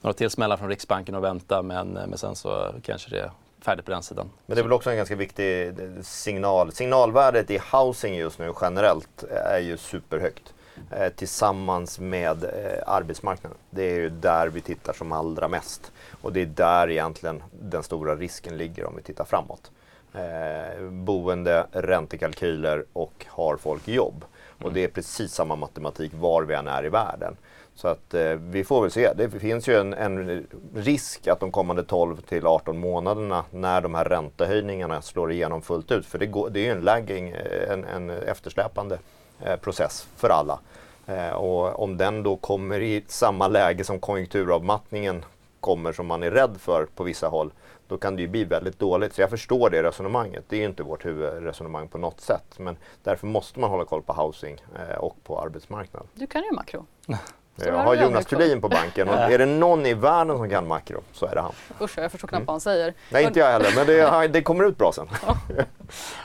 några 0.01 0.15
tillsmällar 0.15 0.57
från 0.57 0.69
Riksbanken 0.69 1.15
att 1.15 1.23
vänta 1.23 1.63
men, 1.63 1.97
eh, 1.97 2.07
men 2.07 2.19
sen 2.19 2.37
så 2.37 2.75
kanske 2.83 3.11
det 3.11 3.21
är 3.21 3.31
färdigt 3.61 3.85
på 3.85 3.91
den 3.91 4.03
sidan. 4.03 4.31
Men 4.47 4.55
det 4.55 4.61
är 4.61 4.63
väl 4.63 4.73
också 4.73 4.91
en 4.91 4.97
ganska 4.97 5.17
viktig 5.17 5.75
signal. 6.03 6.73
Signalvärdet 6.73 7.51
i 7.51 7.61
housing 7.73 8.17
just 8.17 8.39
nu 8.39 8.53
generellt 8.61 9.23
är 9.31 9.59
ju 9.59 9.77
superhögt. 9.77 10.55
Eh, 10.91 11.09
tillsammans 11.09 11.99
med 11.99 12.45
eh, 12.45 12.83
arbetsmarknaden. 12.87 13.59
Det 13.71 13.83
är 13.83 13.95
ju 13.95 14.11
där 14.11 14.49
vi 14.49 14.61
tittar 14.61 14.93
som 14.93 15.13
allra 15.13 15.49
mest. 15.49 15.93
Och 16.21 16.33
det 16.33 16.41
är 16.41 16.47
där 16.47 16.91
egentligen 16.91 17.43
den 17.63 17.83
stora 17.83 18.17
risken 18.17 18.57
ligger 18.57 18.85
om 18.85 18.97
vi 18.97 19.03
tittar 19.03 19.25
framåt 19.25 19.71
eh, 20.15 20.91
boende, 20.91 21.67
räntekalkyler 21.73 22.85
och 22.93 23.27
har 23.29 23.57
folk 23.57 23.89
jobb. 23.89 24.25
Och 24.57 24.63
mm. 24.63 24.75
det 24.75 24.85
är 24.85 24.89
precis 24.89 25.33
samma 25.33 25.57
matematik 25.57 26.13
var 26.15 26.43
vi 26.43 26.55
än 26.55 26.69
är 26.69 26.85
i 26.85 26.89
världen. 26.89 27.37
Så 27.75 27.89
att 27.89 28.15
eh, 28.15 28.33
vi 28.33 28.65
får 28.65 28.83
väl 28.83 28.91
se. 28.91 29.13
Det 29.17 29.31
finns 29.31 29.69
ju 29.69 29.77
en, 29.81 29.95
en, 29.95 30.47
risk 30.75 31.27
att 31.27 31.41
de 31.41 31.53
kommande 31.53 31.83
12 31.83 32.17
till 32.21 32.47
18 32.47 32.79
månaderna 32.79 33.45
när 33.51 33.81
de 33.81 33.95
här 33.95 34.05
räntehöjningarna 34.05 35.03
slår 35.03 35.33
igenom 35.33 35.63
fullt 35.63 35.93
ut, 35.93 36.07
för 36.07 36.19
det, 36.19 36.27
går, 36.27 36.51
det 36.51 36.61
är 36.61 36.65
ju 36.65 36.71
en 36.71 36.81
lagging, 36.81 37.35
en, 37.69 37.85
en 37.85 38.11
eftersläpande 38.11 38.99
eh, 39.45 39.57
process 39.57 40.09
för 40.17 40.29
alla. 40.29 40.59
Eh, 41.07 41.31
och 41.31 41.83
om 41.83 41.97
den 41.97 42.23
då 42.23 42.37
kommer 42.37 42.81
i 42.81 43.05
samma 43.09 43.49
läge 43.49 43.85
som 43.85 44.01
konjunkturavmattningen 44.01 45.25
kommer 45.61 45.93
som 45.93 46.07
man 46.07 46.23
är 46.23 46.31
rädd 46.31 46.57
för 46.59 46.87
på 46.97 47.05
vissa 47.05 47.29
håll, 47.29 47.51
då 47.91 47.99
kan 47.99 48.17
det 48.17 48.23
ju 48.23 48.29
bli 48.29 48.45
väldigt 48.45 48.79
dåligt. 48.79 49.15
Så 49.15 49.21
jag 49.21 49.31
förstår 49.31 49.71
det 49.71 49.83
resonemanget. 49.83 50.45
Det 50.49 50.57
är 50.57 50.65
inte 50.65 50.83
vårt 50.83 51.05
huvudresonemang 51.05 51.89
på 51.89 51.99
något 51.99 52.21
sätt. 52.21 52.59
Men 52.59 52.77
därför 53.03 53.27
måste 53.27 53.61
man 53.61 53.71
hålla 53.71 53.85
koll 53.85 54.03
på 54.03 54.13
housing 54.13 54.59
eh, 54.79 54.97
och 54.97 55.25
på 55.25 55.41
arbetsmarknaden. 55.41 56.09
Du 56.15 56.27
kan 56.27 56.43
ju 56.43 56.53
makro. 56.53 56.87
Jag 57.67 57.75
har 57.75 57.95
Jonas 57.95 58.27
Thulin 58.27 58.61
på 58.61 58.69
banken 58.69 59.09
och 59.09 59.15
är 59.15 59.39
det 59.39 59.47
någon 59.47 59.87
i 59.87 59.95
världen 59.95 60.37
som 60.37 60.51
kan 60.51 60.69
makro 60.69 61.03
så 61.13 61.27
är 61.27 61.35
det 61.35 61.41
han. 61.41 61.53
Usch, 61.81 61.99
jag 61.99 62.13
förstår 62.13 62.29
knappt 62.29 62.39
mm. 62.39 62.47
vad 62.47 62.55
han 62.55 62.61
säger. 62.61 62.95
Nej, 63.11 63.25
inte 63.25 63.39
jag 63.39 63.47
heller, 63.47 63.73
men 63.77 63.87
det, 63.87 64.29
det 64.29 64.43
kommer 64.43 64.65
ut 64.65 64.79
bra 64.79 64.93
sen. 64.93 65.09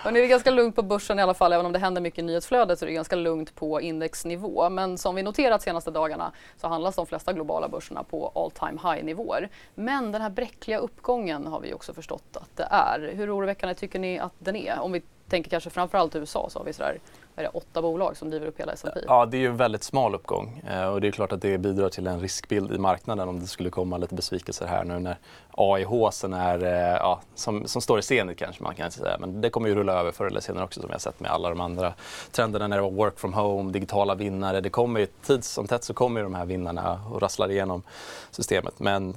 Ja. 0.03 0.11
det 0.11 0.19
är 0.19 0.27
ganska 0.27 0.51
lugnt 0.51 0.75
på 0.75 0.81
börsen 0.81 1.19
i 1.19 1.21
alla 1.21 1.33
fall, 1.33 1.53
även 1.53 1.65
om 1.65 1.71
det 1.71 1.79
händer 1.79 2.01
mycket 2.01 2.19
i 2.19 2.21
nyhetsflödet 2.21 2.79
så 2.79 2.85
är 2.85 2.87
det 2.87 2.93
ganska 2.93 3.15
lugnt 3.15 3.55
på 3.55 3.81
indexnivå. 3.81 4.69
Men 4.69 4.97
som 4.97 5.15
vi 5.15 5.23
noterat 5.23 5.61
senaste 5.61 5.91
dagarna 5.91 6.31
så 6.61 6.67
handlas 6.67 6.95
de 6.95 7.05
flesta 7.05 7.33
globala 7.33 7.69
börserna 7.69 8.03
på 8.03 8.31
all 8.35 8.51
time 8.51 8.79
high-nivåer. 8.83 9.49
Men 9.75 10.11
den 10.11 10.21
här 10.21 10.29
bräckliga 10.29 10.77
uppgången 10.77 11.47
har 11.47 11.59
vi 11.59 11.73
också 11.73 11.93
förstått 11.93 12.37
att 12.37 12.57
det 12.57 12.67
är. 12.71 13.13
Hur 13.15 13.37
oroväckande 13.37 13.75
tycker 13.75 13.99
ni 13.99 14.19
att 14.19 14.33
den 14.39 14.55
är? 14.55 14.79
Om 14.79 14.91
vi 14.91 15.01
tänker 15.29 15.49
kanske 15.49 15.69
framförallt 15.69 16.15
USA 16.15 16.47
så 16.49 16.59
har 16.59 16.65
vi 16.65 16.73
sådär 16.73 16.99
är 17.35 17.43
det, 17.43 17.49
åtta 17.49 17.81
bolag 17.81 18.17
som 18.17 18.29
driver 18.29 18.47
upp 18.47 18.59
hela 18.59 18.73
S&P. 18.73 18.99
Ja, 19.07 19.25
det 19.25 19.37
är 19.37 19.39
ju 19.39 19.47
en 19.47 19.57
väldigt 19.57 19.83
smal 19.83 20.15
uppgång 20.15 20.63
eh, 20.69 20.87
och 20.87 21.01
det 21.01 21.07
är 21.07 21.11
klart 21.11 21.31
att 21.31 21.41
det 21.41 21.57
bidrar 21.57 21.89
till 21.89 22.07
en 22.07 22.19
riskbild 22.19 22.71
i 22.71 22.77
marknaden 22.77 23.29
om 23.29 23.39
det 23.39 23.47
skulle 23.47 23.69
komma 23.69 23.97
lite 23.97 24.15
besvikelser 24.15 24.67
här 24.67 24.83
nu 24.83 24.99
när 24.99 25.17
AIH 25.57 25.89
är, 26.33 26.63
eh, 26.63 26.95
ja, 26.95 27.21
som, 27.35 27.67
som 27.67 27.81
står 27.81 27.99
i 27.99 28.01
scenet 28.01 28.37
kanske 28.37 28.63
man 28.63 28.75
kan 28.75 28.91
säga. 28.91 29.17
Men 29.19 29.41
det 29.41 29.49
kommer 29.49 29.69
ju 29.69 29.75
rulla 29.75 29.93
över 29.93 30.11
förr 30.11 30.25
eller 30.25 30.39
senare 30.39 30.63
också 30.63 30.79
som 30.81 30.87
vi 30.87 30.93
har 30.93 30.99
sett 30.99 31.19
med 31.19 31.31
alla 31.31 31.49
de 31.49 31.61
andra 31.61 31.93
trenderna 32.31 32.67
när 32.67 32.75
det 32.75 32.81
var 32.81 32.91
work 32.91 33.19
from 33.19 33.33
home, 33.33 33.71
digitala 33.71 34.15
vinnare. 34.15 34.61
Det 34.61 34.69
kommer 34.69 34.99
ju 34.99 35.05
tids 35.05 35.49
som 35.49 35.67
tätt 35.67 35.83
så 35.83 35.93
kommer 35.93 36.19
ju 36.19 36.23
de 36.23 36.35
här 36.35 36.45
vinnarna 36.45 37.01
och 37.11 37.21
rasslar 37.21 37.51
igenom 37.51 37.83
systemet. 38.31 38.79
Men 38.79 39.15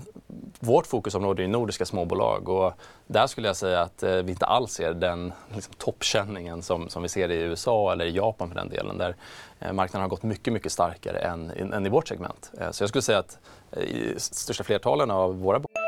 vårt 0.61 0.87
fokusområde 0.87 1.43
är 1.43 1.45
ju 1.45 1.53
nordiska 1.53 1.87
småbolag 1.87 2.49
och 2.49 2.73
där 3.07 3.27
skulle 3.27 3.47
jag 3.47 3.57
säga 3.57 3.81
att 3.81 4.03
eh, 4.03 4.17
vi 4.17 4.31
inte 4.31 4.47
alls 4.47 4.73
ser 4.73 4.95
den 4.95 5.33
liksom, 5.55 5.75
toppkänningen 5.79 6.63
som, 6.63 6.89
som 6.89 7.03
vi 7.03 7.09
ser 7.09 7.31
i 7.31 7.35
USA 7.35 7.93
eller 7.93 8.05
i 8.05 8.17
Japan 8.17 8.49
för 8.49 8.55
den 8.55 8.69
delen. 8.69 8.99
Där 8.99 9.17
eh, 9.59 9.73
marknaden 9.73 10.03
har 10.03 10.09
gått 10.09 10.23
mycket, 10.23 10.53
mycket 10.53 10.73
starkare 10.73 11.19
än, 11.19 11.51
än 11.73 11.87
i 11.87 11.89
vårt 11.89 12.09
segment. 12.09 12.51
Så 12.71 12.83
jag 12.83 12.89
skulle 12.89 13.03
säga 13.03 13.19
att 13.19 13.39
i 13.77 14.15
största 14.19 14.65
flertalen 14.65 15.11
av 15.11 15.41
våra 15.41 15.59
bolag 15.59 15.88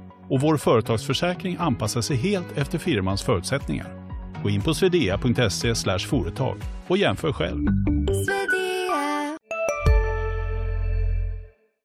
och 0.31 0.41
vår 0.41 0.57
företagsförsäkring 0.57 1.57
anpassar 1.59 2.01
sig 2.01 2.17
helt 2.17 2.57
efter 2.57 2.77
firmans 2.77 3.23
förutsättningar. 3.23 3.87
Gå 4.43 4.49
in 4.49 4.61
på 4.61 4.73
swedea.se 4.73 5.75
företag 5.99 6.57
och 6.87 6.97
jämför 6.97 7.33
själv. 7.33 7.67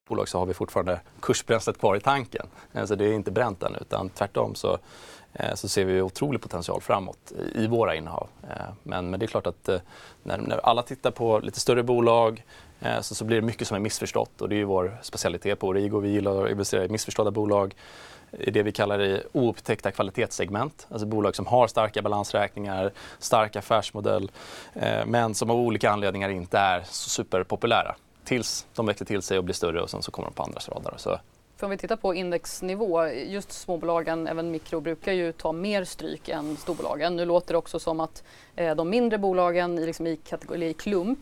bolag 0.08 0.28
så 0.28 0.38
har 0.38 0.46
vi 0.46 0.54
fortfarande 0.54 1.00
kursbränslet 1.20 1.78
kvar 1.78 1.96
i 1.96 2.00
tanken. 2.00 2.46
Alltså 2.72 2.96
det 2.96 3.04
är 3.04 3.12
inte 3.12 3.30
bränt 3.30 3.62
än 3.62 3.74
utan 3.80 4.08
tvärtom 4.08 4.54
så, 4.54 4.78
eh, 5.32 5.54
så 5.54 5.68
ser 5.68 5.84
vi 5.84 6.02
otrolig 6.02 6.40
potential 6.40 6.80
framåt 6.80 7.32
i 7.54 7.66
våra 7.66 7.94
innehav. 7.94 8.28
Eh, 8.42 8.56
men, 8.82 9.10
men 9.10 9.20
det 9.20 9.26
är 9.26 9.28
klart 9.28 9.46
att 9.46 9.68
eh, 9.68 9.80
när, 10.22 10.38
när 10.38 10.66
alla 10.66 10.82
tittar 10.82 11.10
på 11.10 11.38
lite 11.38 11.60
större 11.60 11.82
bolag 11.82 12.44
så, 13.00 13.14
så 13.14 13.24
blir 13.24 13.40
det 13.40 13.46
mycket 13.46 13.68
som 13.68 13.74
är 13.74 13.80
missförstått 13.80 14.40
och 14.40 14.48
det 14.48 14.60
är 14.60 14.64
vår 14.64 14.98
specialitet 15.02 15.58
på 15.58 15.68
Origo. 15.68 16.00
Vi 16.00 16.08
gillar 16.08 16.44
att 16.44 16.50
investera 16.50 16.84
i 16.84 16.88
missförstådda 16.88 17.30
bolag 17.30 17.74
i 18.38 18.50
det 18.50 18.62
vi 18.62 18.72
kallar 18.72 19.02
i 19.02 19.22
oupptäckta 19.32 19.90
kvalitetssegment. 19.90 20.86
Alltså 20.90 21.06
bolag 21.06 21.36
som 21.36 21.46
har 21.46 21.66
starka 21.66 22.02
balansräkningar, 22.02 22.92
stark 23.18 23.56
affärsmodell 23.56 24.30
eh, 24.74 25.06
men 25.06 25.34
som 25.34 25.50
av 25.50 25.56
olika 25.56 25.90
anledningar 25.90 26.28
inte 26.28 26.58
är 26.58 26.82
så 26.86 27.10
superpopulära 27.10 27.96
tills 28.24 28.66
de 28.74 28.86
växer 28.86 29.04
till 29.04 29.22
sig 29.22 29.38
och 29.38 29.44
blir 29.44 29.54
större 29.54 29.82
och 29.82 29.90
sen 29.90 30.02
så 30.02 30.10
kommer 30.10 30.28
de 30.28 30.34
på 30.34 30.42
andras 30.42 30.68
radar. 30.68 30.94
Så. 30.96 31.18
För 31.56 31.66
om 31.66 31.70
vi 31.70 31.76
tittar 31.76 31.96
på 31.96 32.14
indexnivå, 32.14 33.06
just 33.08 33.52
småbolagen, 33.52 34.26
även 34.26 34.50
mikro, 34.50 34.80
brukar 34.80 35.12
ju 35.12 35.32
ta 35.32 35.52
mer 35.52 35.84
stryk 35.84 36.28
än 36.28 36.56
storbolagen. 36.56 37.16
Nu 37.16 37.24
låter 37.24 37.54
det 37.54 37.58
också 37.58 37.78
som 37.78 38.00
att 38.00 38.24
eh, 38.56 38.74
de 38.74 38.90
mindre 38.90 39.18
bolagen 39.18 39.78
i, 39.78 39.86
liksom 39.86 40.06
i 40.06 40.16
kategori 40.16 40.72
klump 40.72 41.18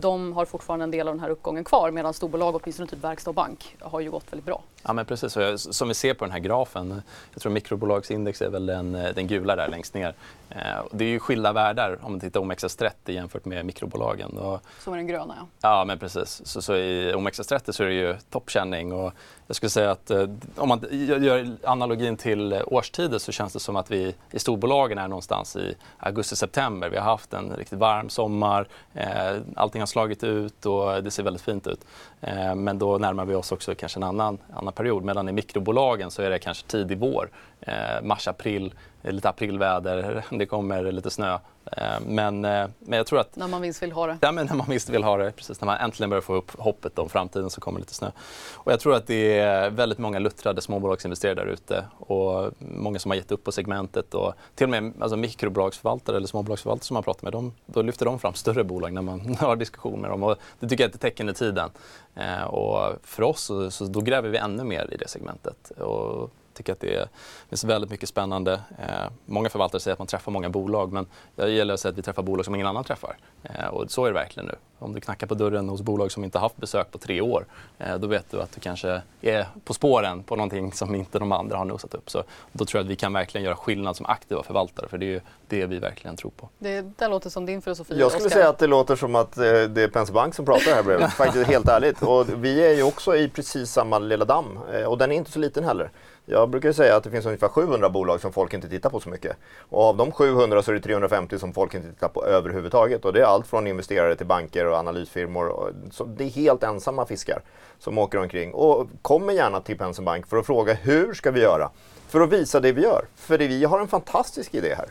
de 0.00 0.32
har 0.32 0.44
fortfarande 0.44 0.84
en 0.84 0.90
del 0.90 1.08
av 1.08 1.14
den 1.14 1.20
här 1.20 1.30
uppgången 1.30 1.64
kvar 1.64 1.90
medan 1.90 2.14
storbolag, 2.14 2.60
åtminstone 2.62 2.88
typ 2.88 3.04
verkstad 3.04 3.30
och 3.30 3.34
bank, 3.34 3.76
har 3.80 4.00
ju 4.00 4.10
gått 4.10 4.32
väldigt 4.32 4.46
bra. 4.46 4.62
Ja 4.82 4.92
men 4.92 5.04
precis, 5.06 5.36
som 5.76 5.88
vi 5.88 5.94
ser 5.94 6.14
på 6.14 6.24
den 6.24 6.32
här 6.32 6.38
grafen, 6.38 7.02
jag 7.32 7.42
tror 7.42 7.52
mikrobolagindex 7.52 8.42
är 8.42 8.50
väl 8.50 8.66
den, 8.66 8.92
den 8.92 9.26
gula 9.26 9.56
där 9.56 9.68
längst 9.68 9.94
ner. 9.94 10.14
Eh, 10.50 10.58
det 10.92 11.04
är 11.04 11.08
ju 11.08 11.20
skilda 11.20 11.52
världar 11.52 11.98
om 12.02 12.12
man 12.12 12.20
tittar 12.20 12.40
OMXS30 12.40 12.90
jämfört 13.04 13.44
med 13.44 13.66
mikrobolagen. 13.66 14.38
Och, 14.38 14.60
som 14.80 14.92
är 14.92 14.96
den 14.96 15.06
gröna 15.06 15.34
ja. 15.38 15.46
Ja 15.60 15.84
men 15.84 15.98
precis, 15.98 16.42
så, 16.44 16.62
så 16.62 16.76
i 16.76 17.12
OMXS30 17.14 17.72
så 17.72 17.82
är 17.82 17.88
det 17.88 17.94
ju 17.94 18.16
toppkänning 18.30 18.92
och 18.92 19.12
jag 19.48 19.56
skulle 19.56 19.70
säga 19.70 19.90
att 19.90 20.10
eh, 20.10 20.28
om 20.56 20.68
man 20.68 20.84
gör 20.90 21.56
analogin 21.64 22.16
till 22.16 22.52
eh, 22.52 22.60
årstider 22.66 23.18
så 23.18 23.32
känns 23.32 23.52
det 23.52 23.60
som 23.60 23.76
att 23.76 23.90
vi 23.90 24.14
i 24.30 24.38
storbolagen 24.38 24.98
är 24.98 25.08
någonstans 25.08 25.56
i 25.56 25.74
augusti-september. 25.98 26.88
Vi 26.88 26.96
har 26.96 27.04
haft 27.04 27.32
en 27.32 27.52
riktigt 27.56 27.78
varm 27.78 28.08
sommar, 28.08 28.68
eh, 28.94 29.36
allting 29.56 29.82
har 29.82 29.86
slagit 29.86 30.24
ut 30.24 30.66
och 30.66 31.04
det 31.04 31.10
ser 31.10 31.22
väldigt 31.22 31.42
fint 31.42 31.66
ut. 31.66 31.80
Eh, 32.20 32.54
men 32.54 32.78
då 32.78 32.98
närmar 32.98 33.24
vi 33.24 33.34
oss 33.34 33.52
också 33.52 33.74
kanske 33.74 33.98
en 33.98 34.02
annan, 34.02 34.38
annan 34.54 34.72
period. 34.72 35.04
Medan 35.04 35.28
i 35.28 35.32
mikrobolagen 35.32 36.10
så 36.10 36.22
är 36.22 36.30
det 36.30 36.38
kanske 36.38 36.66
tidig 36.66 36.98
vår, 36.98 37.30
eh, 37.60 38.02
mars, 38.02 38.28
april, 38.28 38.74
lite 39.02 39.28
aprilväder, 39.28 40.24
det 40.38 40.46
kommer 40.46 40.92
lite 40.92 41.10
snö. 41.10 41.38
Eh, 41.72 42.00
men, 42.06 42.40
men 42.40 42.68
jag 42.88 43.06
tror 43.06 43.20
att... 43.20 43.36
När 43.36 43.48
man 43.48 43.60
minst 43.60 43.82
vill 43.82 43.92
ha 43.92 44.06
det. 44.06 44.18
Ja, 44.20 44.32
men 44.32 44.46
när 44.46 44.54
man 44.54 44.66
minst 44.68 44.88
vill 44.88 45.04
ha 45.04 45.16
det. 45.16 45.32
Precis, 45.32 45.60
när 45.60 45.66
man 45.66 45.76
äntligen 45.76 46.10
börjar 46.10 46.22
få 46.22 46.34
upp 46.34 46.50
hoppet 46.58 46.98
om 46.98 47.08
framtiden 47.08 47.50
så 47.50 47.60
kommer 47.60 47.80
lite 47.80 47.94
snö. 47.94 48.10
Och 48.54 48.72
jag 48.72 48.80
tror 48.80 48.94
att 48.94 49.06
det 49.06 49.38
är 49.38 49.70
väldigt 49.70 49.98
många 49.98 50.18
luttrade 50.18 50.60
småbolagsinvesterare 50.60 51.34
där 51.34 51.46
ute 51.46 51.84
och 51.98 52.52
många 52.58 52.98
som 52.98 53.10
har 53.10 53.16
gett 53.16 53.32
upp 53.32 53.44
på 53.44 53.52
segmentet 53.52 54.14
och 54.14 54.34
till 54.54 54.64
och 54.64 54.70
med 54.70 54.92
alltså, 55.00 55.16
mikrobolagsförvaltare 55.16 56.16
eller 56.16 56.26
småbolagsförvaltare 56.26 56.86
som 56.86 56.94
man 56.94 57.02
pratar 57.02 57.24
med, 57.24 57.32
de, 57.32 57.52
då 57.66 57.82
lyfter 57.82 58.06
de 58.06 58.18
fram 58.18 58.34
större 58.34 58.64
bolag 58.64 58.92
när 58.92 59.02
man 59.02 59.36
har 59.40 59.56
diskussioner 59.56 59.98
med 59.98 60.10
dem 60.10 60.22
och 60.22 60.36
det 60.60 60.68
tycker 60.68 60.84
jag 60.84 60.90
är 60.90 60.94
ett 60.94 61.00
tecken 61.00 61.28
i 61.28 61.34
tiden. 61.34 61.70
Eh, 62.14 62.42
och 62.42 62.96
för 63.02 63.22
oss 63.22 63.42
så, 63.42 63.70
så, 63.70 63.84
då 63.84 64.00
gräver 64.00 64.28
vi 64.28 64.38
ännu 64.38 64.64
mer 64.64 64.94
i 64.94 64.96
det 64.96 65.08
segmentet. 65.08 65.70
Och 65.70 66.30
tycker 66.58 66.72
att 66.72 66.80
det 66.80 67.08
finns 67.48 67.64
väldigt 67.64 67.90
mycket 67.90 68.08
spännande. 68.08 68.52
Eh, 68.78 69.10
många 69.26 69.48
förvaltare 69.48 69.80
säger 69.80 69.92
att 69.92 69.98
man 69.98 70.06
träffar 70.06 70.32
många 70.32 70.48
bolag 70.48 70.92
men 70.92 71.06
jag 71.36 71.50
gäller 71.50 71.74
att 71.74 71.80
säga 71.80 71.90
att 71.90 71.98
vi 71.98 72.02
träffar 72.02 72.22
bolag 72.22 72.44
som 72.44 72.54
ingen 72.54 72.66
annan 72.66 72.84
träffar. 72.84 73.16
Eh, 73.42 73.66
och 73.66 73.90
så 73.90 74.04
är 74.04 74.08
det 74.08 74.14
verkligen 74.14 74.46
nu. 74.46 74.54
Om 74.78 74.94
du 74.94 75.00
knackar 75.00 75.26
på 75.26 75.34
dörren 75.34 75.68
hos 75.68 75.82
bolag 75.82 76.12
som 76.12 76.24
inte 76.24 76.38
haft 76.38 76.56
besök 76.56 76.90
på 76.90 76.98
tre 76.98 77.20
år 77.20 77.46
eh, 77.78 77.98
då 77.98 78.06
vet 78.06 78.30
du 78.30 78.40
att 78.40 78.52
du 78.52 78.60
kanske 78.60 79.02
är 79.20 79.46
på 79.64 79.74
spåren 79.74 80.22
på 80.22 80.36
någonting 80.36 80.72
som 80.72 80.94
inte 80.94 81.18
de 81.18 81.32
andra 81.32 81.56
har 81.56 81.64
nosat 81.64 81.94
upp. 81.94 82.10
Så 82.10 82.22
då 82.52 82.64
tror 82.64 82.78
jag 82.78 82.84
att 82.84 82.90
vi 82.90 82.96
kan 82.96 83.12
verkligen 83.12 83.44
göra 83.44 83.56
skillnad 83.56 83.96
som 83.96 84.06
aktiva 84.06 84.42
förvaltare 84.42 84.88
för 84.88 84.98
det 84.98 85.06
är 85.06 85.10
ju 85.10 85.20
det 85.48 85.66
vi 85.66 85.78
verkligen 85.78 86.16
tror 86.16 86.30
på. 86.30 86.48
Det, 86.58 86.80
det 86.98 87.08
låter 87.08 87.30
som 87.30 87.46
din 87.46 87.62
filosofi. 87.62 87.98
Jag 87.98 88.10
skulle 88.10 88.26
Oscar. 88.26 88.38
säga 88.38 88.48
att 88.48 88.58
det 88.58 88.66
låter 88.66 88.96
som 88.96 89.14
att 89.14 89.38
eh, 89.38 89.42
det 89.42 89.82
är 89.82 89.88
Penser 89.88 90.14
Bank 90.14 90.34
som 90.34 90.44
pratar 90.44 90.74
här 90.74 90.82
bredvid. 90.82 91.08
Faktiskt 91.12 91.46
helt 91.46 91.68
ärligt. 91.68 92.02
Och 92.02 92.44
vi 92.44 92.66
är 92.66 92.74
ju 92.74 92.82
också 92.82 93.16
i 93.16 93.28
precis 93.28 93.70
samma 93.70 93.98
lilla 93.98 94.24
damm 94.24 94.58
och 94.86 94.98
den 94.98 95.12
är 95.12 95.16
inte 95.16 95.30
så 95.30 95.38
liten 95.38 95.64
heller. 95.64 95.90
Jag 96.30 96.48
brukar 96.48 96.72
säga 96.72 96.96
att 96.96 97.04
det 97.04 97.10
finns 97.10 97.26
ungefär 97.26 97.48
700 97.48 97.90
bolag 97.90 98.20
som 98.20 98.32
folk 98.32 98.54
inte 98.54 98.68
tittar 98.68 98.90
på 98.90 99.00
så 99.00 99.08
mycket. 99.08 99.36
Och 99.68 99.82
av 99.82 99.96
de 99.96 100.12
700 100.12 100.62
så 100.62 100.70
är 100.70 100.74
det 100.74 100.80
350 100.80 101.38
som 101.38 101.52
folk 101.52 101.74
inte 101.74 101.88
tittar 101.88 102.08
på 102.08 102.24
överhuvudtaget. 102.24 103.04
Och 103.04 103.12
det 103.12 103.20
är 103.20 103.24
allt 103.24 103.46
från 103.46 103.66
investerare 103.66 104.16
till 104.16 104.26
banker 104.26 104.66
och 104.66 104.76
analysfirmor. 104.76 105.74
Så 105.90 106.04
det 106.04 106.24
är 106.24 106.28
helt 106.28 106.62
ensamma 106.62 107.06
fiskar 107.06 107.42
som 107.78 107.98
åker 107.98 108.18
omkring. 108.18 108.54
Och 108.54 108.88
kommer 109.02 109.32
gärna 109.32 109.60
till 109.60 109.78
Penser 109.78 110.02
Bank 110.02 110.26
för 110.26 110.36
att 110.36 110.46
fråga 110.46 110.74
hur 110.74 111.14
ska 111.14 111.30
vi 111.30 111.40
göra? 111.40 111.70
För 112.08 112.20
att 112.20 112.32
visa 112.32 112.60
det 112.60 112.72
vi 112.72 112.82
gör. 112.82 113.04
För 113.16 113.38
vi 113.38 113.64
har 113.64 113.80
en 113.80 113.88
fantastisk 113.88 114.54
idé 114.54 114.74
här. 114.74 114.88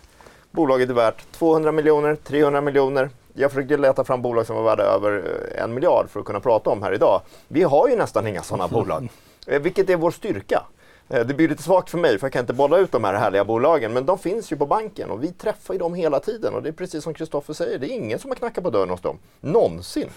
Bolaget 0.52 0.90
är 0.90 0.94
värt 0.94 1.32
200 1.32 1.72
miljoner, 1.72 2.16
300 2.16 2.62
miljoner. 2.62 3.10
Jag 3.34 3.52
försökte 3.52 3.78
leta 3.78 4.04
fram 4.04 4.22
bolag 4.22 4.46
som 4.46 4.56
var 4.56 4.64
värda 4.64 4.84
över 4.84 5.24
en 5.58 5.74
miljard 5.74 6.10
för 6.10 6.20
att 6.20 6.26
kunna 6.26 6.40
prata 6.40 6.70
om 6.70 6.84
här 6.84 6.94
idag. 6.94 7.22
Vi 7.48 7.64
har 7.64 7.90
ju 7.90 7.96
nästan 7.96 8.28
inga 8.28 8.44
sådana 8.44 8.68
bolag. 8.68 9.10
Eh, 9.50 9.62
vilket 9.62 9.90
är 9.90 9.96
vår 9.96 10.12
styrka. 10.12 10.64
Eh, 11.10 11.26
det 11.26 11.34
blir 11.34 11.50
lite 11.50 11.64
svagt 11.64 11.90
för 11.90 11.98
mig 11.98 12.20
för 12.20 12.26
jag 12.26 12.34
kan 12.34 12.40
inte 12.40 12.54
bolla 12.54 12.78
ut 12.78 12.92
de 12.92 13.04
här 13.04 13.14
härliga 13.14 13.46
bolagen 13.46 13.94
men 13.94 14.06
de 14.06 14.20
finns 14.20 14.52
ju 14.52 14.56
på 14.56 14.66
banken 14.66 15.10
och 15.10 15.24
vi 15.24 15.32
träffar 15.32 15.74
ju 15.74 15.78
dem 15.78 15.94
hela 15.94 16.20
tiden 16.20 16.54
och 16.54 16.64
det 16.64 16.70
är 16.70 16.74
precis 16.74 17.04
som 17.04 17.14
Kristoffer 17.14 17.54
säger, 17.54 17.80
det 17.80 17.92
är 17.92 17.96
ingen 17.96 18.20
som 18.20 18.32
har 18.32 18.36
knackat 18.36 18.64
på 18.64 18.70
dörren 18.70 18.90
hos 18.90 19.02
dem. 19.02 19.18
Någonsin. 19.42 20.10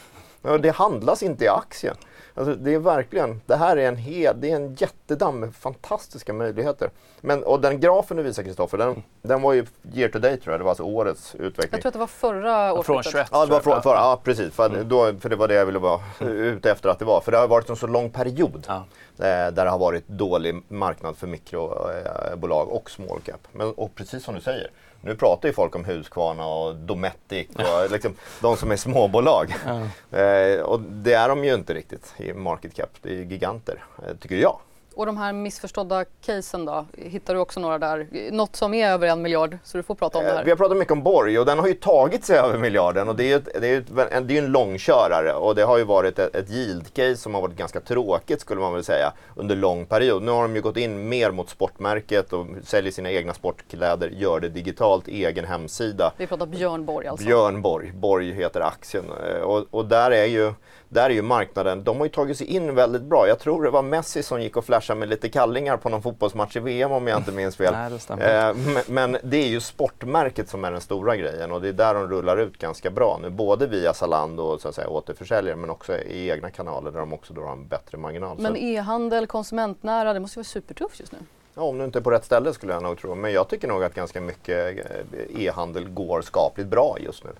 Det 0.60 0.70
handlas 0.70 1.22
inte 1.22 1.44
i 1.44 1.48
aktien. 1.48 1.96
Alltså 2.34 2.54
det 2.54 2.74
är 2.74 2.78
verkligen, 2.78 3.40
det 3.46 3.56
här 3.56 3.76
är 3.76 3.88
en, 3.88 3.96
hel, 3.96 4.40
det 4.40 4.50
är 4.50 4.56
en 4.56 4.74
jättedamm 4.74 5.40
med 5.40 5.54
fantastiska 5.54 6.32
möjligheter. 6.32 6.90
Men, 7.20 7.44
och 7.44 7.60
den 7.60 7.80
grafen 7.80 8.16
du 8.16 8.22
visar 8.22 8.42
Kristoffer, 8.42 8.78
den, 8.78 9.02
den 9.22 9.42
var 9.42 9.52
ju 9.52 9.66
year 9.94 10.08
to 10.08 10.18
date 10.18 10.36
tror 10.36 10.52
jag, 10.52 10.60
det 10.60 10.64
var 10.64 10.70
alltså 10.70 10.82
årets 10.82 11.34
utveckling. 11.34 11.68
Jag 11.72 11.80
tror 11.80 11.88
att 11.88 11.92
det 11.92 11.98
var 11.98 12.06
förra 12.06 12.72
året. 12.72 12.86
Från 12.86 13.02
21 13.02 13.28
Ja, 13.32 13.46
det 13.46 13.52
var 13.52 13.60
från, 13.60 13.82
för, 13.82 13.94
ja 13.94 14.20
precis. 14.24 14.54
För, 14.54 14.66
mm. 14.66 14.88
då, 14.88 15.12
för 15.20 15.28
det 15.28 15.36
var 15.36 15.48
det 15.48 15.54
jag 15.54 15.66
ville 15.66 15.78
vara 15.78 16.00
ute 16.20 16.70
efter 16.70 16.88
att 16.88 16.98
det 16.98 17.04
var. 17.04 17.20
För 17.20 17.32
det 17.32 17.38
har 17.38 17.48
varit 17.48 17.70
en 17.70 17.76
så 17.76 17.86
lång 17.86 18.10
period 18.10 18.66
ja. 18.68 18.84
där 19.16 19.50
det 19.50 19.70
har 19.70 19.78
varit 19.78 20.08
dålig 20.08 20.62
marknad 20.68 21.16
för 21.16 21.26
mikrobolag 21.26 22.68
och 22.68 22.90
small 22.90 23.20
cap. 23.24 23.40
Men, 23.52 23.72
och 23.72 23.94
precis 23.94 24.24
som 24.24 24.34
du 24.34 24.40
säger, 24.40 24.70
nu 25.00 25.14
pratar 25.14 25.48
ju 25.48 25.52
folk 25.52 25.76
om 25.76 25.84
Husqvarna 25.84 26.46
och 26.46 26.76
Dometic 26.76 27.48
och 27.54 27.90
liksom, 27.90 28.14
de 28.40 28.56
som 28.56 28.70
är 28.70 28.76
småbolag. 28.76 29.54
Ja. 29.66 30.18
Eh, 30.18 30.60
och 30.60 30.80
det 30.80 31.12
är 31.12 31.28
de 31.28 31.44
ju 31.44 31.54
inte 31.54 31.74
riktigt 31.74 32.14
i 32.16 32.32
market 32.32 32.74
cap. 32.74 32.90
Det 33.02 33.12
är 33.12 33.22
giganter, 33.22 33.84
eh, 33.98 34.16
tycker 34.16 34.36
jag. 34.36 34.58
Och 34.94 35.06
de 35.06 35.16
här 35.16 35.32
missförstådda 35.32 36.04
casen 36.04 36.64
då? 36.64 36.86
Hittar 36.96 37.34
du 37.34 37.40
också 37.40 37.60
några 37.60 37.78
där? 37.78 38.08
Något 38.32 38.56
som 38.56 38.74
är 38.74 38.88
över 38.88 39.08
en 39.08 39.22
miljard, 39.22 39.58
så 39.64 39.76
du 39.76 39.82
får 39.82 39.94
prata 39.94 40.18
om 40.18 40.24
det 40.24 40.30
här. 40.30 40.38
Eh, 40.38 40.44
vi 40.44 40.50
har 40.50 40.56
pratat 40.56 40.76
mycket 40.76 40.92
om 40.92 41.02
Borg 41.02 41.38
och 41.38 41.46
den 41.46 41.58
har 41.58 41.66
ju 41.66 41.74
tagit 41.74 42.24
sig 42.24 42.38
över 42.38 42.58
miljarden 42.58 43.08
och 43.08 43.16
det 43.16 43.24
är 43.24 43.28
ju, 43.28 43.38
det 43.60 43.68
är 43.68 43.70
ju 43.70 43.84
en, 44.10 44.26
det 44.26 44.38
är 44.38 44.42
en 44.42 44.52
långkörare 44.52 45.32
och 45.32 45.54
det 45.54 45.62
har 45.62 45.78
ju 45.78 45.84
varit 45.84 46.18
ett, 46.18 46.34
ett 46.36 46.48
yield-case 46.48 47.14
som 47.14 47.34
har 47.34 47.40
varit 47.42 47.56
ganska 47.56 47.80
tråkigt 47.80 48.40
skulle 48.40 48.60
man 48.60 48.72
väl 48.72 48.84
säga 48.84 49.12
under 49.36 49.56
lång 49.56 49.86
period. 49.86 50.22
Nu 50.22 50.30
har 50.30 50.42
de 50.42 50.56
ju 50.56 50.62
gått 50.62 50.76
in 50.76 51.08
mer 51.08 51.30
mot 51.30 51.50
sportmärket 51.50 52.32
och 52.32 52.46
säljer 52.64 52.92
sina 52.92 53.10
egna 53.10 53.34
sportkläder, 53.34 54.08
gör 54.08 54.40
det 54.40 54.48
digitalt, 54.48 55.08
egen 55.08 55.44
hemsida. 55.44 56.12
Vi 56.16 56.26
pratar 56.26 56.46
Björn 56.46 56.84
Borg 56.84 57.06
alltså? 57.06 57.26
Björn 57.26 57.62
Borg, 57.62 57.92
Borg 57.92 58.32
heter 58.32 58.60
aktien 58.60 59.04
eh, 59.04 59.40
och, 59.40 59.66
och 59.70 59.84
där 59.84 60.10
är 60.10 60.26
ju 60.26 60.52
där 60.92 61.04
är 61.04 61.14
ju 61.14 61.22
marknaden, 61.22 61.84
de 61.84 61.96
har 61.96 62.04
ju 62.04 62.10
tagit 62.10 62.38
sig 62.38 62.46
in 62.46 62.74
väldigt 62.74 63.02
bra. 63.02 63.28
Jag 63.28 63.38
tror 63.38 63.62
det 63.62 63.70
var 63.70 63.82
Messi 63.82 64.22
som 64.22 64.42
gick 64.42 64.56
och 64.56 64.64
flashade 64.64 65.00
med 65.00 65.08
lite 65.08 65.28
kallingar 65.28 65.76
på 65.76 65.88
någon 65.88 66.02
fotbollsmatch 66.02 66.56
i 66.56 66.60
VM 66.60 66.92
om 66.92 67.06
jag 67.06 67.18
inte 67.18 67.32
minns 67.32 67.56
fel. 67.56 67.72
Nej, 68.08 68.16
det 68.18 68.40
eh, 68.40 68.54
men, 68.88 69.16
det 69.22 69.36
är 69.36 69.48
ju 69.48 69.60
sportmärket 69.60 70.48
som 70.48 70.64
är 70.64 70.72
den 70.72 70.80
stora 70.80 71.16
grejen 71.16 71.52
och 71.52 71.60
det 71.60 71.68
är 71.68 71.72
där 71.72 71.94
de 71.94 72.08
rullar 72.08 72.36
ut 72.36 72.58
ganska 72.58 72.90
bra 72.90 73.18
nu. 73.22 73.30
Både 73.30 73.66
via 73.66 73.94
Zalando 73.94 74.42
och 74.42 74.60
så 74.60 74.68
att 74.68 74.74
säga, 74.74 74.88
återförsäljare 74.88 75.56
men 75.56 75.70
också 75.70 75.96
i 75.96 76.30
egna 76.30 76.50
kanaler 76.50 76.90
där 76.90 77.00
de 77.00 77.12
också 77.12 77.34
då 77.34 77.42
har 77.42 77.52
en 77.52 77.68
bättre 77.68 77.98
marginal. 77.98 78.38
Men 78.38 78.56
e-handel, 78.56 79.26
konsumentnära, 79.26 80.12
det 80.12 80.20
måste 80.20 80.38
ju 80.38 80.40
vara 80.40 80.44
supertufft 80.44 81.00
just 81.00 81.12
nu? 81.12 81.18
Ja, 81.54 81.62
om 81.62 81.78
du 81.78 81.84
inte 81.84 81.98
är 81.98 82.02
på 82.02 82.10
rätt 82.10 82.24
ställe 82.24 82.52
skulle 82.52 82.72
jag 82.72 82.82
nog 82.82 82.98
tro. 82.98 83.14
Men 83.14 83.32
jag 83.32 83.48
tycker 83.48 83.68
nog 83.68 83.84
att 83.84 83.94
ganska 83.94 84.20
mycket 84.20 84.78
eh, 84.78 85.42
e-handel 85.42 85.88
går 85.88 86.22
skapligt 86.22 86.68
bra 86.68 86.96
just 87.00 87.24
nu. 87.24 87.30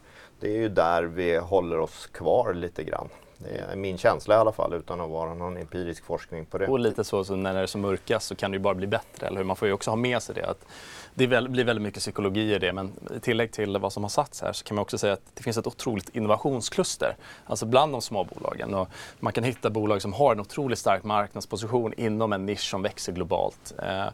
Det 0.41 0.49
är 0.49 0.59
ju 0.59 0.69
där 0.69 1.03
vi 1.03 1.37
håller 1.37 1.79
oss 1.79 2.07
kvar 2.07 2.55
lite 2.55 2.85
grann. 2.85 3.09
Det 3.43 3.59
är 3.73 3.77
min 3.77 3.99
känsla 3.99 4.35
i 4.35 4.39
alla 4.39 4.53
fall 4.53 4.75
utan 4.75 5.01
att 5.01 5.11
vara 5.11 5.35
någon 5.35 5.57
empirisk 5.57 6.05
forskning 6.05 6.47
på 6.47 6.59
det. 6.59 6.67
Och 6.67 6.79
lite 6.79 7.05
så, 7.05 7.25
så 7.25 7.37
när 7.37 7.55
det 7.55 7.61
är 7.61 7.67
som 7.67 7.81
mörkast 7.81 8.27
så 8.27 8.35
kan 8.35 8.51
det 8.51 8.55
ju 8.55 8.63
bara 8.63 8.75
bli 8.75 8.87
bättre, 8.87 9.27
eller 9.27 9.37
hur? 9.37 9.45
Man 9.45 9.57
får 9.57 9.69
ju 9.69 9.75
också 9.75 9.91
ha 9.91 9.97
med 9.97 10.23
sig 10.23 10.35
det. 10.35 10.47
Att 10.47 10.65
det 11.15 11.27
blir 11.27 11.65
väldigt 11.65 11.83
mycket 11.83 12.01
psykologi 12.01 12.55
i 12.55 12.59
det, 12.59 12.73
men 12.73 12.93
i 13.17 13.21
tillägg 13.21 13.53
till 13.53 13.79
vad 13.79 13.93
som 13.93 14.05
har 14.05 14.11
sagts 14.11 14.43
här 14.43 14.53
så 14.53 14.65
kan 14.65 14.75
man 14.75 14.83
också 14.83 14.99
säga 14.99 15.13
att 15.13 15.23
det 15.35 15.43
finns 15.43 15.59
ett 15.59 15.67
otroligt 15.67 16.09
innovationskluster, 16.09 17.17
alltså 17.47 17.67
bland 17.67 17.93
de 17.93 18.03
små 18.03 18.25
bolagen. 18.25 18.75
Och 18.75 18.89
man 19.21 19.33
kan 19.33 19.45
hitta 19.45 19.71
bolag 19.71 20.03
som 20.03 20.13
har 20.13 20.33
en 20.33 20.41
otroligt 20.41 20.79
stark 20.79 21.05
marknadsposition 21.05 21.93
inom 21.97 22.33
en 22.33 22.47
nisch 22.47 22.71
som 22.71 22.83
växer 22.83 23.13
globalt. 23.13 23.73
Eh, 23.83 24.07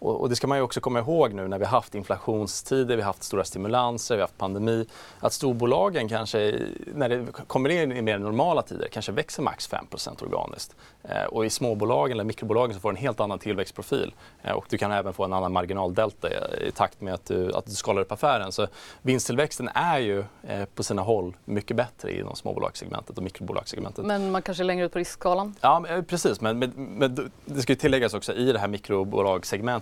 Eh, 0.00 0.06
och, 0.06 0.20
och, 0.20 0.28
det 0.28 0.36
ska 0.36 0.46
man 0.46 0.58
ju 0.58 0.62
också 0.62 0.80
komma 0.80 0.98
ihåg 0.98 1.32
nu 1.34 1.48
när 1.48 1.58
vi 1.58 1.64
har 1.64 1.72
haft 1.72 1.94
inflationstider, 1.94 2.96
vi 2.96 3.02
har 3.02 3.06
haft 3.06 3.22
stora 3.22 3.44
stimulanser, 3.44 4.14
vi 4.14 4.20
har 4.20 4.28
haft 4.28 4.38
pandemi. 4.38 4.86
Att 5.20 5.32
storbolagen 5.32 6.08
kanske, 6.08 6.60
när 6.94 7.08
det 7.08 7.26
kommer 7.46 7.68
in 7.68 7.92
i 7.92 8.02
mer 8.02 8.18
normala 8.18 8.62
tider, 8.62 8.88
kanske 8.92 9.12
växer 9.12 9.42
max 9.42 9.66
5 9.66 9.86
organiskt. 10.20 10.76
Eh, 11.02 11.24
och 11.24 11.46
i 11.46 11.50
småbolagen 11.50 12.12
eller 12.12 12.24
mikrobolagen 12.24 12.74
så 12.74 12.80
får 12.80 12.92
du 12.92 12.96
en 12.96 13.02
helt 13.02 13.20
annan 13.20 13.38
tillväxtprofil. 13.38 14.14
Eh, 14.42 14.52
och 14.52 14.66
du 14.68 14.78
kan 14.78 14.92
även 14.92 15.12
få 15.12 15.24
en 15.24 15.32
annan 15.32 15.52
marginaldelta 15.52 16.28
i, 16.30 16.66
i 16.68 16.70
takt 16.70 17.00
med 17.00 17.14
att 17.14 17.24
du, 17.24 17.54
att 17.54 17.66
du 17.66 17.70
skalar 17.70 18.02
upp 18.02 18.12
affären. 18.12 18.52
Så 18.52 18.66
vinsttillväxten 19.02 19.68
är 19.74 19.98
ju 19.98 20.24
eh, 20.42 20.64
på 20.74 20.82
sina 20.82 21.02
håll 21.02 21.36
mycket 21.44 21.76
bättre 21.76 22.18
inom 22.18 22.36
småbolagssegmentet 22.36 23.18
och 23.18 23.24
mikrobolagsssegmentet. 23.24 24.04
Men 24.04 24.30
man 24.30 24.42
kanske 24.42 24.62
är 24.62 24.64
längre 24.64 24.86
ut 24.86 24.92
på 24.92 24.98
riskskalan? 24.98 25.54
Ja, 25.60 25.80
men, 25.80 26.04
precis. 26.04 26.40
Men, 26.40 26.58
men, 26.58 26.70
men, 26.76 27.30
det 27.44 27.62
ska 27.62 27.74
tilläggas 27.74 28.14
också 28.14 28.32
i 28.32 28.52
det 28.52 28.58
här 28.58 28.68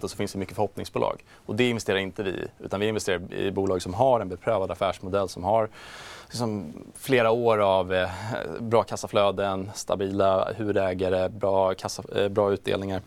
så 0.09 0.16
finns 0.16 0.33
det 0.33 0.38
mycket 0.38 0.55
förhoppningsbolag. 0.55 1.25
Och 1.47 1.57
det 1.57 1.69
investerar 1.69 1.99
inte 1.99 2.23
vi 2.23 2.31
i, 2.31 2.49
utan 2.59 2.81
vi 2.81 2.88
investerar 2.88 3.35
i 3.35 3.51
bolag 3.51 3.83
som 3.83 3.95
har 3.95 4.21
en 4.21 4.29
beprövad 4.29 4.71
affärsmodell, 4.71 5.29
som 5.29 5.45
har 5.45 5.69
liksom 6.27 6.73
flera 6.95 7.31
år 7.31 7.59
av 7.59 7.95
eh, 7.95 8.09
bra 8.61 8.83
kassaflöden, 8.83 9.71
stabila 9.75 10.53
huvudägare, 10.53 11.29
bra, 11.29 11.75
kassa, 11.75 12.03
eh, 12.16 12.29
bra 12.29 12.53
utdelningar. 12.53 13.03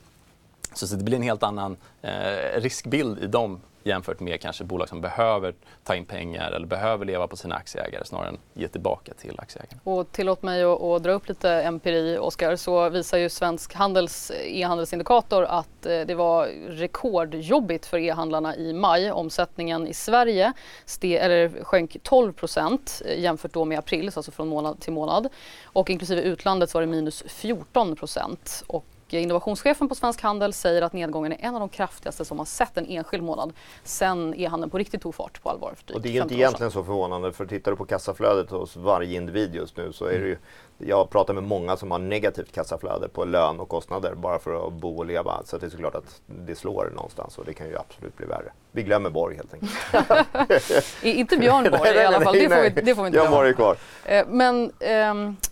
Så, 0.74 0.88
så 0.88 0.96
det 0.96 1.04
blir 1.04 1.18
en 1.18 1.24
helt 1.24 1.44
annan 1.44 1.78
eh, 2.02 2.62
riskbild 2.62 3.24
i 3.24 3.28
de 3.28 3.60
jämfört 3.84 4.20
med 4.20 4.42
kanske 4.42 4.64
bolag 4.64 4.90
som 4.90 5.02
behöver 5.02 5.54
ta 5.84 5.96
in 5.96 6.06
pengar 6.06 6.52
eller 6.52 6.68
behöver 6.68 7.06
leva 7.06 7.28
på 7.28 7.36
sina 7.36 7.56
aktieägare 7.56 8.06
snarare 8.06 8.30
än 8.30 8.38
ge 8.54 8.68
tillbaka 8.68 9.14
till 9.14 9.40
aktieägarna. 9.40 9.82
Och 9.84 10.12
tillåt 10.12 10.44
mig 10.44 10.64
att, 10.64 10.82
att 10.82 11.04
dra 11.04 11.12
upp 11.12 11.30
lite 11.30 11.50
empiri, 11.52 12.18
Oskar, 12.18 12.56
så 12.56 12.90
visar 12.90 13.18
ju 13.18 13.30
Svensk 13.30 13.74
Handels 13.74 14.32
e-handelsindikator 14.32 15.44
att 15.44 15.86
eh, 15.86 16.02
det 16.02 16.16
var 16.16 16.48
rekordjobbigt 16.68 17.86
för 17.86 17.98
e-handlarna 17.98 18.56
i 18.56 18.74
maj. 18.74 19.12
Omsättningen 19.12 19.88
i 19.88 19.94
Sverige 19.94 20.54
ste, 20.86 21.18
eller 21.18 21.64
sjönk 21.64 21.98
12 22.04 22.34
procent 22.34 23.02
eh, 23.06 23.20
jämfört 23.20 23.54
då 23.54 23.66
med 23.66 23.80
april, 23.80 24.12
alltså 24.16 24.32
från 24.32 24.48
månad 24.48 24.80
till 24.80 24.94
månad. 24.94 25.28
Och 25.64 25.90
inklusive 25.90 26.22
utlandet 26.22 26.70
så 26.70 26.78
var 26.78 26.82
det 26.82 26.88
minus 26.88 27.24
14 27.28 27.96
procent. 27.96 28.64
Och 28.68 28.86
innovationschefen 29.18 29.90
på 29.90 29.96
Svensk 29.96 30.22
Handel 30.22 30.54
säger 30.54 30.82
att 30.82 30.94
nedgången 30.94 31.32
är 31.32 31.38
en 31.40 31.54
av 31.54 31.60
de 31.60 31.70
kraftigaste 31.70 32.26
som 32.26 32.38
man 32.38 32.46
sett 32.46 32.78
en 32.78 32.86
enskild 32.86 33.24
månad 33.24 33.54
sen 33.84 34.34
e-handeln 34.38 34.70
på 34.70 34.78
riktigt 34.78 35.02
tog 35.02 35.16
fart 35.16 35.42
på 35.42 35.50
allvar. 35.50 35.76
och 35.94 36.02
det 36.02 36.18
är 36.18 36.22
inte 36.22 36.36
egentligen 36.36 36.72
så 36.72 36.84
förvånande 36.84 37.34
för 37.34 37.46
tittar 37.46 37.72
du 37.72 37.78
på 37.78 37.86
kassaflödet 37.86 38.50
hos 38.50 38.76
varje 38.76 39.16
individ 39.18 39.56
just 39.56 39.78
nu 39.78 39.94
så 39.94 40.06
är 40.06 40.20
det 40.20 40.28
ju 40.28 40.38
jag 40.80 41.10
pratar 41.10 41.34
med 41.34 41.44
många 41.44 41.78
som 41.78 41.92
har 41.92 42.00
negativt 42.00 42.52
kassaflöde 42.52 43.10
på 43.10 43.26
lön 43.26 43.60
och 43.60 43.70
kostnader 43.70 44.16
bara 44.16 44.40
för 44.40 44.68
att 44.68 44.74
bo 44.74 44.98
och 44.98 45.06
leva. 45.06 45.42
Så 45.46 45.58
det 45.58 45.66
är 45.66 45.70
såklart 45.70 45.96
att 45.96 46.22
det 46.26 46.56
slår 46.56 46.92
någonstans 46.96 47.38
och 47.38 47.46
det 47.46 47.54
kan 47.54 47.68
ju 47.68 47.78
absolut 47.78 48.18
bli 48.18 48.26
värre. 48.26 48.52
Vi 48.72 48.84
glömmer 48.84 49.10
Borg 49.10 49.36
helt 49.36 49.54
enkelt. 49.54 51.04
inte 51.04 51.38
Björn 51.38 51.64
Borg 51.64 51.82
nej, 51.84 51.94
nej, 51.94 52.04
i 52.04 52.06
alla 52.06 52.22
fall, 52.22 52.34
det 52.34 52.50
får, 52.50 52.62
vi, 52.62 52.70
det 52.70 52.96
får 52.96 53.04
vi 53.04 53.08
inte 53.08 53.20
glömma. 53.20 53.36
Borg 53.36 53.54
kvar. 53.54 53.78
Eh, 54.06 54.26
men 54.28 54.72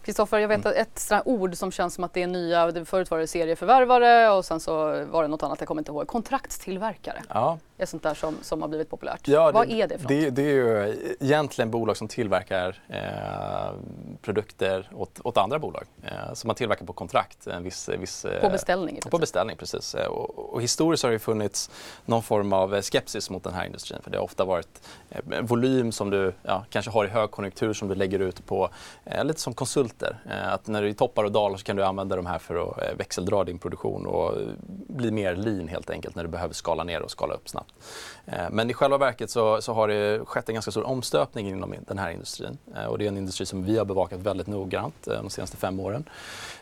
Kristoffer, 0.03 0.37
ehm, 0.37 0.41
jag 0.41 0.47
vet 0.47 0.65
att 0.65 0.73
ett 0.73 0.99
sådant 0.99 1.27
ord 1.27 1.55
som 1.55 1.71
känns 1.71 1.93
som 1.93 2.03
att 2.03 2.13
det 2.13 2.23
är 2.23 2.27
nya, 2.27 2.85
förut 2.85 3.11
var 3.11 3.17
det 3.17 3.27
serieförvärvare 3.27 4.29
och 4.29 4.45
sen 4.45 4.59
så 4.59 4.73
var 5.05 5.21
det 5.21 5.27
något 5.27 5.43
annat, 5.43 5.59
jag 5.59 5.67
kommer 5.67 5.81
inte 5.81 5.91
ihåg, 5.91 6.07
kontraktstillverkare. 6.07 7.23
Ja. 7.29 7.57
är 7.77 7.85
sånt 7.85 8.03
där 8.03 8.13
som, 8.13 8.35
som 8.41 8.61
har 8.61 8.69
blivit 8.69 8.89
populärt. 8.89 9.27
Ja, 9.27 9.51
Vad 9.51 9.71
är 9.71 9.87
det 9.87 9.97
för 9.97 10.07
det, 10.07 10.29
det 10.29 10.41
är 10.41 10.53
ju 10.53 10.95
egentligen 11.19 11.71
bolag 11.71 11.97
som 11.97 12.07
tillverkar 12.07 12.81
eh, 12.89 13.73
produkter 14.21 14.89
åt 14.93 15.16
åt, 15.23 15.37
andra 15.37 15.59
bolag. 15.59 15.83
Eh, 16.03 16.33
så 16.33 16.47
man 16.47 16.55
tillverkar 16.55 16.85
på 16.85 16.93
kontrakt. 16.93 17.47
En 17.47 17.63
viss, 17.63 17.89
viss, 17.89 18.25
eh, 18.25 18.41
på 18.41 18.49
beställning? 18.49 18.99
På 19.11 19.17
beställning, 19.17 19.57
precis. 19.57 19.95
Eh, 19.95 20.07
och, 20.07 20.53
och, 20.53 20.61
historiskt 20.61 21.03
har 21.03 21.11
det 21.11 21.19
funnits 21.19 21.69
någon 22.05 22.23
form 22.23 22.53
av 22.53 22.81
skepsis 22.81 23.29
mot 23.29 23.43
den 23.43 23.53
här 23.53 23.65
industrin. 23.65 23.99
För 24.03 24.11
det 24.11 24.17
har 24.17 24.23
ofta 24.23 24.45
varit 24.45 24.81
eh, 25.09 25.41
volym 25.41 25.91
som 25.91 26.09
du 26.09 26.33
ja, 26.43 26.65
kanske 26.69 26.91
har 26.91 27.05
i 27.05 27.07
högkonjunktur 27.07 27.73
som 27.73 27.87
du 27.87 27.95
lägger 27.95 28.19
ut 28.19 28.45
på 28.45 28.69
eh, 29.05 29.25
lite 29.25 29.39
som 29.39 29.53
konsulter. 29.53 30.17
Eh, 30.29 30.53
att 30.53 30.67
när 30.67 30.81
du 30.81 30.87
är 30.87 30.91
i 30.91 30.95
toppar 30.95 31.23
och 31.23 31.31
dalar 31.31 31.57
så 31.57 31.63
kan 31.63 31.75
du 31.75 31.83
använda 31.83 32.15
de 32.15 32.25
här 32.25 32.39
för 32.39 32.69
att 32.69 32.99
växeldra 32.99 33.43
din 33.43 33.59
produktion 33.59 34.05
och 34.05 34.33
bli 34.87 35.11
mer 35.11 35.35
lean 35.35 35.67
helt 35.67 35.89
enkelt 35.89 36.15
när 36.15 36.23
du 36.23 36.29
behöver 36.29 36.53
skala 36.53 36.83
ner 36.83 37.01
och 37.01 37.11
skala 37.11 37.33
upp 37.33 37.49
snabbt. 37.49 37.73
men 38.51 38.69
i 38.69 38.73
själva 38.73 38.97
verket 38.97 39.29
så, 39.29 39.61
så 39.61 39.73
har 39.73 39.87
det 39.87 40.25
skett 40.25 40.49
en 40.49 40.55
ganska 40.55 40.71
stor 40.71 40.83
omstöpning 40.83 41.49
inom 41.49 41.75
den 41.87 41.97
här 41.97 42.11
industrin. 42.11 42.57
och 42.87 42.97
det 42.97 43.05
är 43.05 43.07
en 43.07 43.17
industri 43.17 43.45
som 43.45 43.63
vi 43.63 43.77
har 43.77 43.85
bevakat 43.85 44.19
väldigt 44.19 44.47
noggrant 44.47 45.06
Eh, 45.06 45.06
de 45.15 45.29
senaste 45.29 45.57
fem 45.57 45.79
åren. 45.79 46.09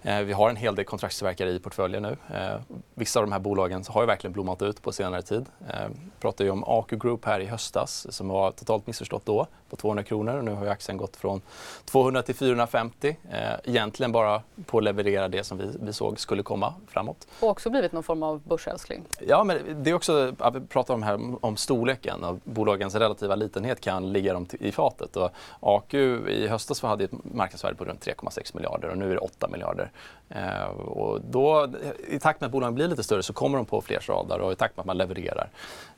Eh, 0.01 0.19
vi 0.19 0.33
har 0.33 0.49
en 0.49 0.55
hel 0.55 0.75
del 0.75 0.85
kontraktstillverkare 0.85 1.49
i 1.51 1.59
portföljen 1.59 2.03
nu. 2.03 2.17
Eh, 2.35 2.55
vissa 2.93 3.19
av 3.19 3.25
de 3.25 3.31
här 3.31 3.39
bolagen 3.39 3.83
har 3.89 4.01
ju 4.01 4.07
verkligen 4.07 4.33
blommat 4.33 4.61
ut 4.61 4.81
på 4.81 4.91
senare 4.91 5.21
tid. 5.21 5.45
Vi 5.59 6.09
pratade 6.19 6.43
ju 6.43 6.49
om 6.49 6.63
Aker 6.63 6.97
Group 6.97 7.25
här 7.25 7.39
i 7.39 7.45
höstas 7.45 8.07
som 8.09 8.27
var 8.27 8.51
totalt 8.51 8.87
missförstått 8.87 9.25
då 9.25 9.47
på 9.69 9.75
200 9.75 10.03
kronor 10.03 10.37
och 10.37 10.43
nu 10.43 10.51
har 10.51 10.65
aktien 10.67 10.97
gått 10.97 11.15
från 11.15 11.41
200 11.85 12.21
till 12.21 12.35
450. 12.35 13.15
Egentligen 13.63 14.11
bara 14.11 14.41
på 14.65 14.77
att 14.77 14.83
leverera 14.83 15.27
det 15.27 15.43
som 15.43 15.57
vi, 15.57 15.71
vi 15.81 15.93
såg 15.93 16.19
skulle 16.19 16.43
komma 16.43 16.73
framåt. 16.87 17.27
Och 17.39 17.49
också 17.49 17.69
blivit 17.69 17.91
någon 17.91 18.03
form 18.03 18.23
av 18.23 18.41
börsälskling. 18.41 19.03
Ja, 19.27 19.43
men 19.43 19.83
det 19.83 19.89
är 19.89 19.93
också, 19.93 20.35
vi 20.53 20.61
pratar 20.67 20.85
pratar 20.85 20.93
om 20.93 21.03
här 21.03 21.45
om 21.45 21.57
storleken 21.57 22.23
och 22.23 22.39
bolagens 22.43 22.95
relativa 22.95 23.35
litenhet 23.35 23.81
kan 23.81 24.13
ligga 24.13 24.33
dem 24.33 24.47
i 24.59 24.71
fatet. 24.71 25.15
Och 25.15 25.31
AQ 25.59 25.93
i 25.93 26.47
höstas 26.47 26.81
hade 26.81 27.03
ett 27.03 27.11
marknadsvärde 27.23 27.75
på 27.75 27.85
runt 27.85 28.05
3,6 28.05 28.34
miljarder 28.53 28.89
och 28.89 28.97
nu 28.97 29.11
är 29.11 29.13
det 29.13 29.19
8 29.19 29.47
miljarder. 29.47 29.91
Eh, 30.29 30.65
och 30.65 31.21
då, 31.21 31.69
I 32.07 32.19
takt 32.19 32.41
med 32.41 32.45
att 32.45 32.51
bolagen 32.51 32.75
blir 32.75 32.87
lite 32.87 33.03
större 33.03 33.23
så 33.23 33.33
kommer 33.33 33.57
de 33.57 33.65
på 33.65 33.81
fler 33.81 33.99
radar 34.07 34.39
och 34.39 34.51
i 34.51 34.55
takt 34.55 34.77
med 34.77 34.81
att 34.81 34.87
man 34.87 34.97
levererar. 34.97 35.49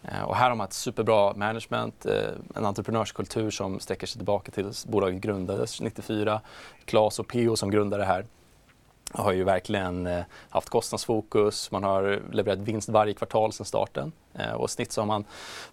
Eh, 0.03 0.23
och 0.23 0.35
här 0.35 0.49
har 0.49 0.55
man 0.55 0.67
ett 0.67 0.73
superbra 0.73 1.33
management, 1.33 2.05
eh, 2.05 2.13
en 2.55 2.65
entreprenörskultur 2.65 3.51
som 3.51 3.79
sträcker 3.79 4.07
sig 4.07 4.19
tillbaka 4.19 4.51
till 4.51 4.71
bolaget 4.85 5.21
grundades 5.21 5.81
94. 5.81 6.41
Klas 6.85 7.19
och 7.19 7.27
Peo 7.27 7.55
som 7.55 7.71
grundade 7.71 8.03
det 8.03 8.07
här 8.07 8.25
har 9.11 9.31
ju 9.31 9.43
verkligen 9.43 10.07
eh, 10.07 10.23
haft 10.49 10.69
kostnadsfokus. 10.69 11.71
Man 11.71 11.83
har 11.83 12.21
levererat 12.31 12.59
vinst 12.59 12.89
varje 12.89 13.13
kvartal 13.13 13.53
sedan 13.53 13.65
starten. 13.65 14.11
Eh, 14.37 14.51
och 14.51 14.69
snitt 14.69 14.91
så 14.91 15.01
har 15.01 15.05
man 15.05 15.25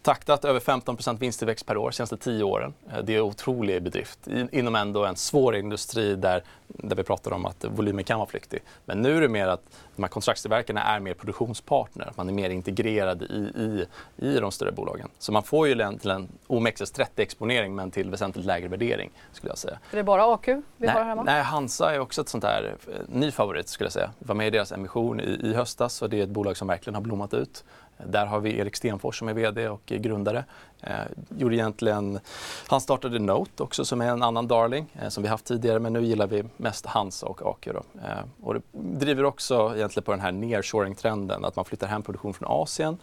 taktat 0.03 0.45
över 0.45 0.61
15% 0.61 1.19
vinsttillväxt 1.19 1.67
per 1.67 1.77
år 1.77 1.91
de 1.91 1.97
senaste 1.97 2.17
tio 2.17 2.45
åren. 2.45 2.75
Eh, 2.93 2.99
det 3.05 3.15
är 3.15 3.19
en 3.19 3.25
otrolig 3.25 3.83
bedrift 3.83 4.29
inom 4.53 4.75
ändå 4.75 5.05
en 5.05 5.17
svår 5.17 5.57
industri 5.57 6.17
där, 6.17 6.43
där 6.67 6.97
vi 6.97 7.03
pratar 7.03 7.33
om 7.33 7.47
att 7.47 7.65
volymen 7.65 8.05
kan 8.05 8.19
vara 8.19 8.29
flyktig. 8.29 8.63
Men 8.85 9.03
nu 9.03 9.17
är 9.17 9.21
det 9.21 9.29
mer 9.29 9.47
att 9.47 9.63
de 9.97 10.03
här 10.03 10.09
kontraktstillverkarna 10.09 10.83
är 10.83 11.01
mer 11.01 11.15
produktionspartner. 11.15 12.13
Man 12.17 12.29
är 12.29 12.33
mer 12.33 12.51
integrerad 12.51 13.23
i, 13.23 13.25
i, 13.37 13.87
i 14.17 14.41
de 14.41 14.53
större 14.53 14.73
bolagen. 14.73 15.09
Så 15.19 15.33
man 15.33 15.43
får 15.43 15.69
ju 15.69 15.81
en, 15.81 15.99
till 15.99 16.11
en 16.11 16.29
OMXS30-exponering 16.47 17.75
men 17.75 17.91
till 17.91 18.11
väsentligt 18.11 18.47
lägre 18.47 18.69
värdering. 18.69 19.11
skulle 19.33 19.51
jag 19.51 19.59
säga. 19.59 19.79
Är 19.91 19.97
det 19.97 20.03
bara 20.03 20.35
AQ 20.35 20.47
vi 20.47 20.63
nej, 20.77 20.89
har 20.91 21.05
hemma? 21.05 21.23
Nej, 21.23 21.43
Hansa 21.43 21.95
är 21.95 21.99
också 21.99 22.21
ett 22.21 22.29
sånt 22.29 22.43
där 22.43 22.77
eh, 22.87 22.95
ny 23.09 23.31
favorit 23.31 23.69
skulle 23.69 23.87
jag 23.87 23.93
säga. 23.93 24.11
Vi 24.19 24.27
var 24.27 24.35
med 24.35 24.47
i 24.47 24.51
deras 24.51 24.73
emission 24.73 25.21
i, 25.21 25.41
i 25.43 25.55
höstas 25.55 26.03
och 26.03 26.11
det 26.11 26.19
är 26.19 26.23
ett 26.23 26.29
bolag 26.29 26.57
som 26.57 26.69
verkligen 26.69 26.95
har 26.95 27.03
blommat 27.03 27.35
ut. 27.35 27.65
Där 28.07 28.27
har 28.27 28.41
vi 28.41 28.59
Erik 28.59 28.77
Stenfors 28.77 29.19
som 29.19 29.29
är 29.29 29.35
VD 29.35 29.69
och 29.69 29.87
grundare. 29.87 30.45
Eh, 30.81 30.95
gjorde 31.39 31.55
egentligen, 31.55 32.21
han 32.69 32.81
startade 32.81 33.19
Note 33.19 33.63
också 33.63 33.85
som 33.85 34.01
är 34.01 34.09
en 34.09 34.23
annan 34.23 34.49
darling 34.49 34.87
eh, 35.03 35.09
som 35.09 35.23
vi 35.23 35.29
haft 35.29 35.45
tidigare 35.45 35.79
men 35.79 35.93
nu 35.93 36.05
gillar 36.05 36.27
vi 36.27 36.45
mest 36.57 36.87
Hansa 36.87 37.27
och 37.27 37.43
AQ 37.43 37.65
Då. 37.65 37.83
Eh, 38.01 38.25
och 38.43 38.55
det 38.55 38.61
driver 38.73 39.25
också 39.25 39.73
egentligen 39.77 40.05
på 40.05 40.11
den 40.11 40.21
här 40.21 40.33
nearshoring-trenden 40.33 41.45
att 41.45 41.57
man 41.57 41.65
flyttar 41.65 41.87
hem 41.87 42.03
produktion 42.03 42.35
från 42.35 42.49
Asien. 42.51 42.99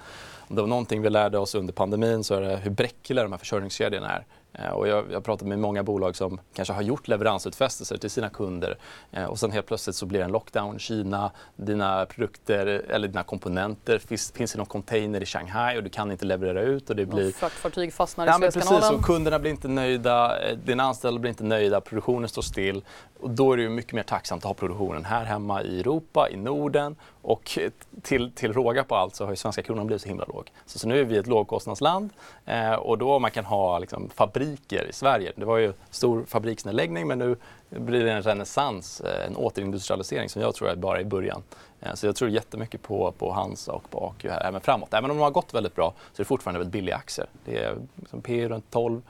Om 0.48 0.56
det 0.56 0.62
var 0.62 0.70
någonting 0.70 1.02
vi 1.02 1.10
lärde 1.10 1.38
oss 1.38 1.56
under 1.56 1.74
pandemin 1.74 2.24
så 2.24 2.36
är 2.36 2.42
det 2.42 2.56
hur 2.56 2.72
bräckliga 2.72 3.24
de 3.24 3.32
här 3.32 3.40
försörjningskedjorna 3.40 4.10
är. 4.10 4.26
Eh, 4.54 4.70
och 4.70 4.88
jag, 4.88 5.12
jag 5.12 5.24
pratat 5.24 5.48
med 5.48 5.60
många 5.60 5.84
bolag 5.84 6.16
som 6.16 6.40
kanske 6.54 6.74
har 6.74 6.82
gjort 6.82 7.08
leveransutfästelser 7.08 7.98
till 7.98 8.10
sina 8.10 8.30
kunder 8.30 8.78
eh, 9.12 9.26
och 9.26 9.40
sen 9.40 9.52
helt 9.52 9.66
plötsligt 9.66 9.96
så 9.96 10.06
blir 10.06 10.20
det 10.20 10.26
en 10.26 10.32
lockdown 10.32 10.76
i 10.76 10.80
Kina. 10.80 11.32
Dina 11.56 12.06
produkter 12.06 12.66
eller 12.68 13.08
dina 13.08 13.24
komponenter 13.24 14.00
finns, 14.00 14.32
finns 14.32 14.56
i 14.56 14.58
någon 14.58 14.68
container 14.68 15.22
i 15.24 15.26
Shanghai 15.26 15.78
och 15.78 15.84
du 15.84 15.90
kan 15.90 16.12
inte 16.12 16.26
leverera 16.26 16.62
ut. 16.62 16.90
Och 16.90 16.96
det 16.96 17.06
blir... 17.06 17.28
Och 17.28 17.36
fraktfartyg 17.36 17.94
fastnar 17.94 18.28
ja, 18.28 18.38
i 18.38 18.52
Suezkanalen. 18.52 18.82
Precis, 18.82 19.00
och 19.00 19.06
kunderna 19.06 19.40
blir 19.40 19.52
inte 19.52 19.68
nöjda, 19.68 20.50
eh, 20.50 20.58
dina 20.58 20.84
anställda 20.84 21.20
blir 21.20 21.30
inte 21.30 21.44
nöjda, 21.44 21.82
produktionen 21.82 22.30
står 22.30 22.42
still. 22.42 22.84
Och 23.22 23.30
då 23.30 23.54
är 23.54 23.58
det 23.58 23.64
ju 23.64 23.70
mycket 23.70 23.94
mer 23.94 24.04
tacksamt 24.04 24.42
att 24.44 24.48
ha 24.48 24.54
produktionen 24.54 25.06
här 25.06 25.26
hemma 25.26 25.64
i 25.64 25.80
Europa, 25.80 26.30
i 26.30 26.38
Norden 26.38 26.96
och 27.22 27.60
till, 28.02 28.32
till 28.32 28.54
råga 28.54 28.84
på 28.84 28.96
allt 28.96 29.16
så 29.16 29.24
har 29.24 29.32
ju 29.32 29.36
svenska 29.36 29.62
kronan 29.62 29.88
blivit 29.88 30.02
så 30.02 30.08
himla 30.08 30.26
låg. 30.28 30.52
Så, 30.66 30.80
så 30.80 30.88
nu 30.88 31.00
är 31.00 31.04
vi 31.04 31.18
ett 31.18 31.28
lågkostnadsland 31.28 32.10
eh, 32.46 32.74
och 32.74 32.98
då 32.98 33.20
man 33.20 33.32
kan 33.32 33.46
ha 33.46 33.80
liksom, 33.80 34.10
fabriker 34.10 34.88
i 34.90 34.94
Sverige. 34.94 35.32
Det 35.36 35.46
var 35.46 35.58
ju 35.58 35.74
stor 35.90 36.24
fabriksnedläggning 36.28 37.08
men 37.08 37.20
nu 37.20 37.36
blir 37.70 38.04
det 38.04 38.12
en 38.12 38.22
renässans, 38.22 39.02
eh, 39.02 39.28
en 39.28 39.36
återindustrialisering 39.36 40.30
som 40.30 40.42
jag 40.42 40.56
tror 40.56 40.70
är 40.70 40.76
bara 40.76 41.02
i 41.02 41.06
början. 41.06 41.44
Eh, 41.82 41.94
så 41.94 42.06
jag 42.06 42.16
tror 42.16 42.30
jättemycket 42.30 42.82
på, 42.82 43.12
på 43.18 43.32
Hansa 43.32 43.72
och 43.72 43.90
på 43.90 44.06
AQ 44.06 44.26
här 44.26 44.48
även 44.48 44.62
framåt. 44.62 44.94
Även 44.94 45.12
om 45.12 45.18
de 45.18 45.24
har 45.24 45.32
gått 45.32 45.54
väldigt 45.54 45.76
bra 45.76 45.94
så 46.14 46.22
är 46.22 46.24
det 46.24 46.28
fortfarande 46.28 46.60
väldigt 46.60 46.74
billiga 46.74 46.96
aktier. 46.96 47.28
Det 47.46 47.64
är 47.64 47.78
liksom 47.96 48.22
P 48.22 48.50
runt 48.50 48.72
12, 48.72 49.02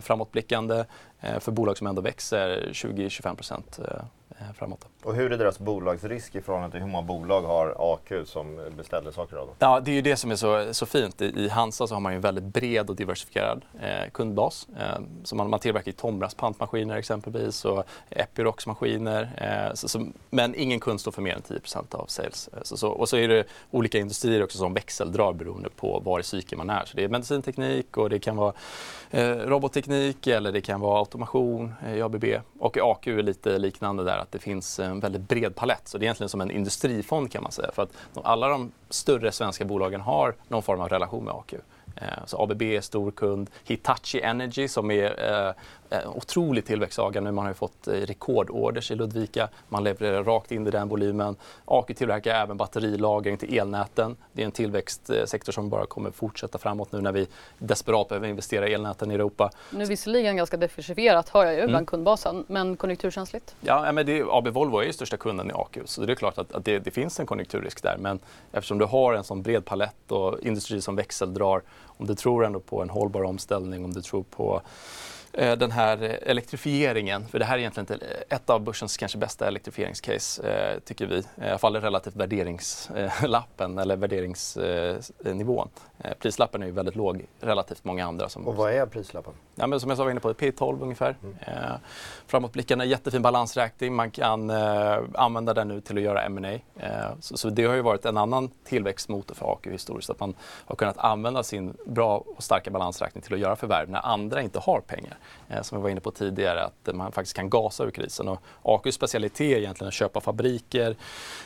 framåtblickande 0.00 0.84
för 1.40 1.52
bolag 1.52 1.78
som 1.78 1.86
ändå 1.86 2.02
växer 2.02 2.68
20-25 2.72 3.34
procent 3.34 3.80
Eh, 4.40 4.52
framåt. 4.54 4.86
Och 5.02 5.14
hur 5.14 5.32
är 5.32 5.38
deras 5.38 5.58
bolagsrisk 5.58 6.34
i 6.34 6.40
förhållande 6.40 6.72
till 6.72 6.80
hur 6.80 6.88
många 6.88 7.06
bolag 7.06 7.42
har 7.42 7.94
AQ 7.94 8.26
som 8.28 8.60
beställer 8.76 9.10
saker 9.10 9.36
av 9.36 9.46
dem? 9.46 9.56
Ja, 9.58 9.80
det 9.80 9.90
är 9.90 9.94
ju 9.94 10.02
det 10.02 10.16
som 10.16 10.30
är 10.30 10.36
så, 10.36 10.74
så 10.74 10.86
fint. 10.86 11.22
I, 11.22 11.24
I 11.24 11.48
Hansa 11.48 11.86
så 11.86 11.94
har 11.94 12.00
man 12.00 12.12
ju 12.12 12.16
en 12.16 12.22
väldigt 12.22 12.44
bred 12.44 12.90
och 12.90 12.96
diversifierad 12.96 13.64
eh, 13.80 14.10
kundbas. 14.12 14.68
Eh, 14.80 15.00
så 15.24 15.36
man, 15.36 15.50
man 15.50 15.60
tillverkar 15.60 15.92
Tomras 15.92 16.34
pantmaskiner 16.34 16.96
exempelvis 16.96 17.64
och 17.64 17.84
Epirocs 18.10 18.66
maskiner. 18.66 19.30
Eh, 19.36 19.74
så, 19.74 19.88
så, 19.88 20.06
men 20.30 20.54
ingen 20.54 20.80
kund 20.80 21.00
står 21.00 21.12
för 21.12 21.22
mer 21.22 21.34
än 21.34 21.42
10% 21.42 21.94
av 21.94 22.06
sales. 22.06 22.48
Eh, 22.48 22.62
så, 22.62 22.88
och 22.88 23.08
så 23.08 23.16
är 23.16 23.28
det 23.28 23.44
olika 23.70 23.98
industrier 23.98 24.42
också 24.42 24.58
som 24.58 24.74
växeldrar 24.74 25.32
beroende 25.32 25.70
på 25.70 26.00
var 26.04 26.20
i 26.20 26.22
cykeln 26.22 26.58
man 26.58 26.70
är. 26.70 26.84
Så 26.84 26.96
det 26.96 27.04
är 27.04 27.08
medicinteknik 27.08 27.96
och 27.96 28.10
det 28.10 28.18
kan 28.18 28.36
vara 28.36 28.52
eh, 29.10 29.36
teknik 29.82 30.26
eller 30.26 30.52
det 30.52 30.60
kan 30.60 30.80
vara 30.80 30.98
automation 30.98 31.74
eh, 31.86 31.96
i 31.96 32.02
ABB. 32.02 32.24
Och 32.58 32.78
AQ 32.82 33.06
är 33.06 33.22
lite 33.22 33.58
liknande 33.58 34.04
där 34.04 34.18
att 34.18 34.32
det 34.32 34.38
finns 34.38 34.78
en 34.78 35.00
väldigt 35.00 35.28
bred 35.28 35.54
palett. 35.54 35.88
Så 35.88 35.98
det 35.98 36.02
är 36.02 36.06
egentligen 36.06 36.28
som 36.28 36.40
en 36.40 36.50
industrifond 36.50 37.32
kan 37.32 37.42
man 37.42 37.52
säga. 37.52 37.70
För 37.72 37.82
att 37.82 37.90
alla 38.22 38.48
de 38.48 38.72
större 38.90 39.32
svenska 39.32 39.64
bolagen 39.64 40.00
har 40.00 40.34
någon 40.48 40.62
form 40.62 40.80
av 40.80 40.88
relation 40.88 41.24
med 41.24 41.34
AQ. 41.34 41.54
Eh, 42.00 42.24
så 42.26 42.42
ABB 42.42 42.62
är 42.62 42.80
stor 42.80 43.10
kund. 43.10 43.50
Hitachi 43.64 44.20
Energy 44.20 44.68
som 44.68 44.90
är 44.90 45.46
eh, 45.48 45.54
en 45.90 46.08
otrolig 46.08 46.66
tillväxtsaga 46.66 47.20
nu. 47.20 47.32
Man 47.32 47.46
har 47.46 47.52
fått 47.52 47.88
eh, 47.88 47.92
rekordorders 47.92 48.90
i 48.90 48.94
Ludvika. 48.94 49.48
Man 49.68 49.84
levererar 49.84 50.24
rakt 50.24 50.52
in 50.52 50.66
i 50.66 50.70
den 50.70 50.88
volymen. 50.88 51.36
AQ 51.64 51.96
tillverkar 51.96 52.34
även 52.34 52.56
batterilagring 52.56 53.36
till 53.36 53.58
elnäten. 53.58 54.16
Det 54.32 54.42
är 54.42 54.46
en 54.46 54.52
tillväxtsektor 54.52 55.52
som 55.52 55.68
bara 55.68 55.86
kommer 55.86 56.10
fortsätta 56.10 56.58
framåt 56.58 56.92
nu 56.92 57.00
när 57.00 57.12
vi 57.12 57.26
desperat 57.58 58.08
behöver 58.08 58.28
investera 58.28 58.68
i 58.68 58.74
elnäten 58.74 59.10
i 59.10 59.14
Europa. 59.14 59.50
Nu 59.70 59.84
visserligen 59.84 60.36
ganska 60.36 60.56
diversifierat 60.56 61.28
hör 61.28 61.44
jag 61.44 61.54
ju 61.54 61.60
mm. 61.60 61.70
bland 61.70 61.86
kundbasen, 61.86 62.44
men 62.48 62.76
konjunkturkänsligt? 62.76 63.54
Ja, 63.60 63.92
men 63.92 64.06
det, 64.06 64.24
AB 64.30 64.48
Volvo 64.48 64.78
är 64.78 64.84
ju 64.84 64.92
största 64.92 65.16
kunden 65.16 65.50
i 65.50 65.52
AQ 65.54 65.78
så 65.84 66.04
det 66.04 66.12
är 66.12 66.14
klart 66.14 66.38
att, 66.38 66.52
att 66.52 66.64
det, 66.64 66.78
det, 66.78 66.90
finns 66.90 67.20
en 67.20 67.26
konjunkturrisk 67.26 67.82
där. 67.82 67.96
Men 67.98 68.18
eftersom 68.52 68.78
du 68.78 68.84
har 68.84 69.14
en 69.14 69.24
sån 69.24 69.42
bred 69.42 69.64
palett 69.64 70.12
och 70.12 70.40
industri 70.40 70.80
som 70.80 70.96
växeldrar 70.96 71.62
om 71.98 72.06
du 72.06 72.14
tror 72.14 72.44
ändå 72.44 72.60
på 72.60 72.82
en 72.82 72.90
hållbar 72.90 73.22
omställning, 73.22 73.84
om 73.84 73.94
du 73.94 74.02
tror 74.02 74.22
på 74.22 74.62
eh, 75.32 75.56
den 75.56 75.70
här 75.70 75.98
elektrifieringen, 76.22 77.28
för 77.28 77.38
det 77.38 77.44
här 77.44 77.54
är 77.54 77.58
egentligen 77.58 78.00
eh, 78.00 78.36
ett 78.36 78.50
av 78.50 78.60
börsens 78.60 78.96
kanske 78.96 79.18
bästa 79.18 79.48
elektrifieringscase, 79.48 80.42
eh, 80.50 80.78
tycker 80.80 81.06
vi. 81.06 81.18
I 81.18 81.48
alla 81.48 81.58
fall 81.58 81.76
relativt 81.76 82.16
värderingslappen 82.16 83.78
eller 83.78 83.96
värderingsnivån. 83.96 85.68
Prislappen 86.18 86.62
är 86.62 86.66
ju 86.66 86.72
väldigt 86.72 86.96
låg 86.96 87.26
relativt 87.40 87.84
många 87.84 88.06
andra. 88.06 88.28
Som 88.28 88.48
och 88.48 88.56
vad 88.56 88.72
är 88.72 88.86
prislappen? 88.86 89.34
Ja, 89.58 89.66
men 89.66 89.80
som 89.80 89.90
jag 89.90 89.96
sa 89.96 90.04
var 90.04 90.10
inne 90.10 90.20
på, 90.20 90.32
P12 90.32 90.82
ungefär. 90.82 91.16
Mm. 91.22 91.36
Eh, 91.40 91.76
framåtblickarna, 92.26 92.84
jättefin 92.84 93.22
balansräkning. 93.22 93.94
Man 93.94 94.10
kan 94.10 94.50
eh, 94.50 94.98
använda 95.14 95.54
den 95.54 95.68
nu 95.68 95.80
till 95.80 95.96
att 95.96 96.02
göra 96.02 96.22
M&A. 96.22 96.52
Eh, 96.76 96.90
så, 97.20 97.36
så, 97.36 97.50
det 97.50 97.64
har 97.64 97.74
ju 97.74 97.82
varit 97.82 98.04
en 98.04 98.16
annan 98.16 98.50
tillväxtmotor 98.64 99.34
för 99.34 99.52
AQ 99.52 99.66
historiskt. 99.66 100.10
Att 100.10 100.20
man 100.20 100.34
har 100.40 100.76
kunnat 100.76 100.98
använda 100.98 101.42
sin 101.42 101.76
bra 101.86 102.24
och 102.36 102.42
starka 102.42 102.70
balansräkning 102.70 103.22
till 103.22 103.34
att 103.34 103.40
göra 103.40 103.56
förvärv 103.56 103.90
när 103.90 104.06
andra 104.06 104.42
inte 104.42 104.58
har 104.58 104.80
pengar. 104.80 105.18
Eh, 105.48 105.62
som 105.62 105.76
jag 105.76 105.82
var 105.82 105.90
inne 105.90 106.00
på 106.00 106.10
tidigare, 106.10 106.64
att 106.64 106.96
man 106.96 107.12
faktiskt 107.12 107.36
kan 107.36 107.50
gasa 107.50 107.84
ur 107.84 107.90
krisen. 107.90 108.28
Och 108.28 108.40
AQs 108.62 108.94
specialitet 108.94 109.40
är 109.40 109.58
egentligen 109.58 109.88
att 109.88 109.94
köpa 109.94 110.20
fabriker 110.20 110.96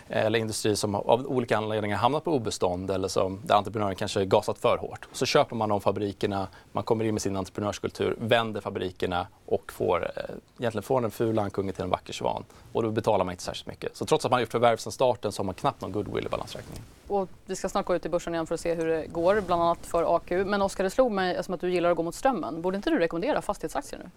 eh, 0.08 0.26
eller 0.26 0.38
industrier 0.38 0.74
som 0.74 0.94
av 0.94 1.26
olika 1.26 1.56
anledningar 1.56 1.96
hamnat 1.96 2.24
på 2.24 2.32
obestånd 2.32 2.90
eller 2.90 3.08
som 3.08 3.40
där 3.44 3.54
entreprenören 3.54 3.96
kanske 3.96 4.24
gasat 4.24 4.58
för 4.58 4.76
hårt. 4.76 5.08
Så 5.12 5.26
köper 5.26 5.56
man 5.56 5.68
de 5.68 5.80
fabrikerna, 5.80 6.48
man 6.72 6.84
kommer 6.84 7.04
in 7.04 7.14
med 7.14 7.22
sin 7.22 7.36
entreprenörskultur, 7.36 8.01
vänder 8.18 8.60
fabrikerna 8.60 9.26
och 9.46 9.72
får, 9.72 10.10
eh, 10.16 10.22
egentligen 10.58 10.82
får 10.82 11.04
en 11.04 11.10
ful 11.10 11.38
ankunge 11.38 11.72
till 11.72 11.84
en 11.84 11.90
vacker 11.90 12.12
svan. 12.12 12.44
Och 12.72 12.82
då 12.82 12.90
betalar 12.90 13.24
man 13.24 13.32
inte 13.32 13.44
särskilt 13.44 13.66
mycket. 13.66 13.96
Så 13.96 14.06
trots 14.06 14.24
att 14.24 14.30
man 14.30 14.36
har 14.36 14.40
gjort 14.40 14.52
förvärv 14.52 14.76
sedan 14.76 14.92
starten 14.92 15.32
så 15.32 15.42
har 15.42 15.44
man 15.44 15.54
knappt 15.54 15.80
någon 15.80 15.92
goodwill 15.92 16.26
i 16.26 16.28
balansräkningen. 16.28 16.82
Och 17.08 17.28
vi 17.46 17.56
ska 17.56 17.68
snart 17.68 17.86
gå 17.86 17.94
ut 17.94 18.06
i 18.06 18.08
börsen 18.08 18.34
igen 18.34 18.46
för 18.46 18.54
att 18.54 18.60
se 18.60 18.74
hur 18.74 18.86
det 18.86 19.06
går, 19.06 19.40
bland 19.40 19.62
annat 19.62 19.86
för 19.86 20.16
AQ. 20.16 20.30
Men 20.30 20.62
Oskar, 20.62 20.84
det 20.84 20.90
slog 20.90 21.12
mig, 21.12 21.30
eftersom 21.30 21.54
att 21.54 21.60
du 21.60 21.72
gillar 21.72 21.90
att 21.90 21.96
gå 21.96 22.02
mot 22.02 22.14
strömmen, 22.14 22.62
borde 22.62 22.76
inte 22.76 22.90
du 22.90 22.98
rekommendera 22.98 23.42
fastighetsaktier 23.42 24.00
nu? 24.04 24.10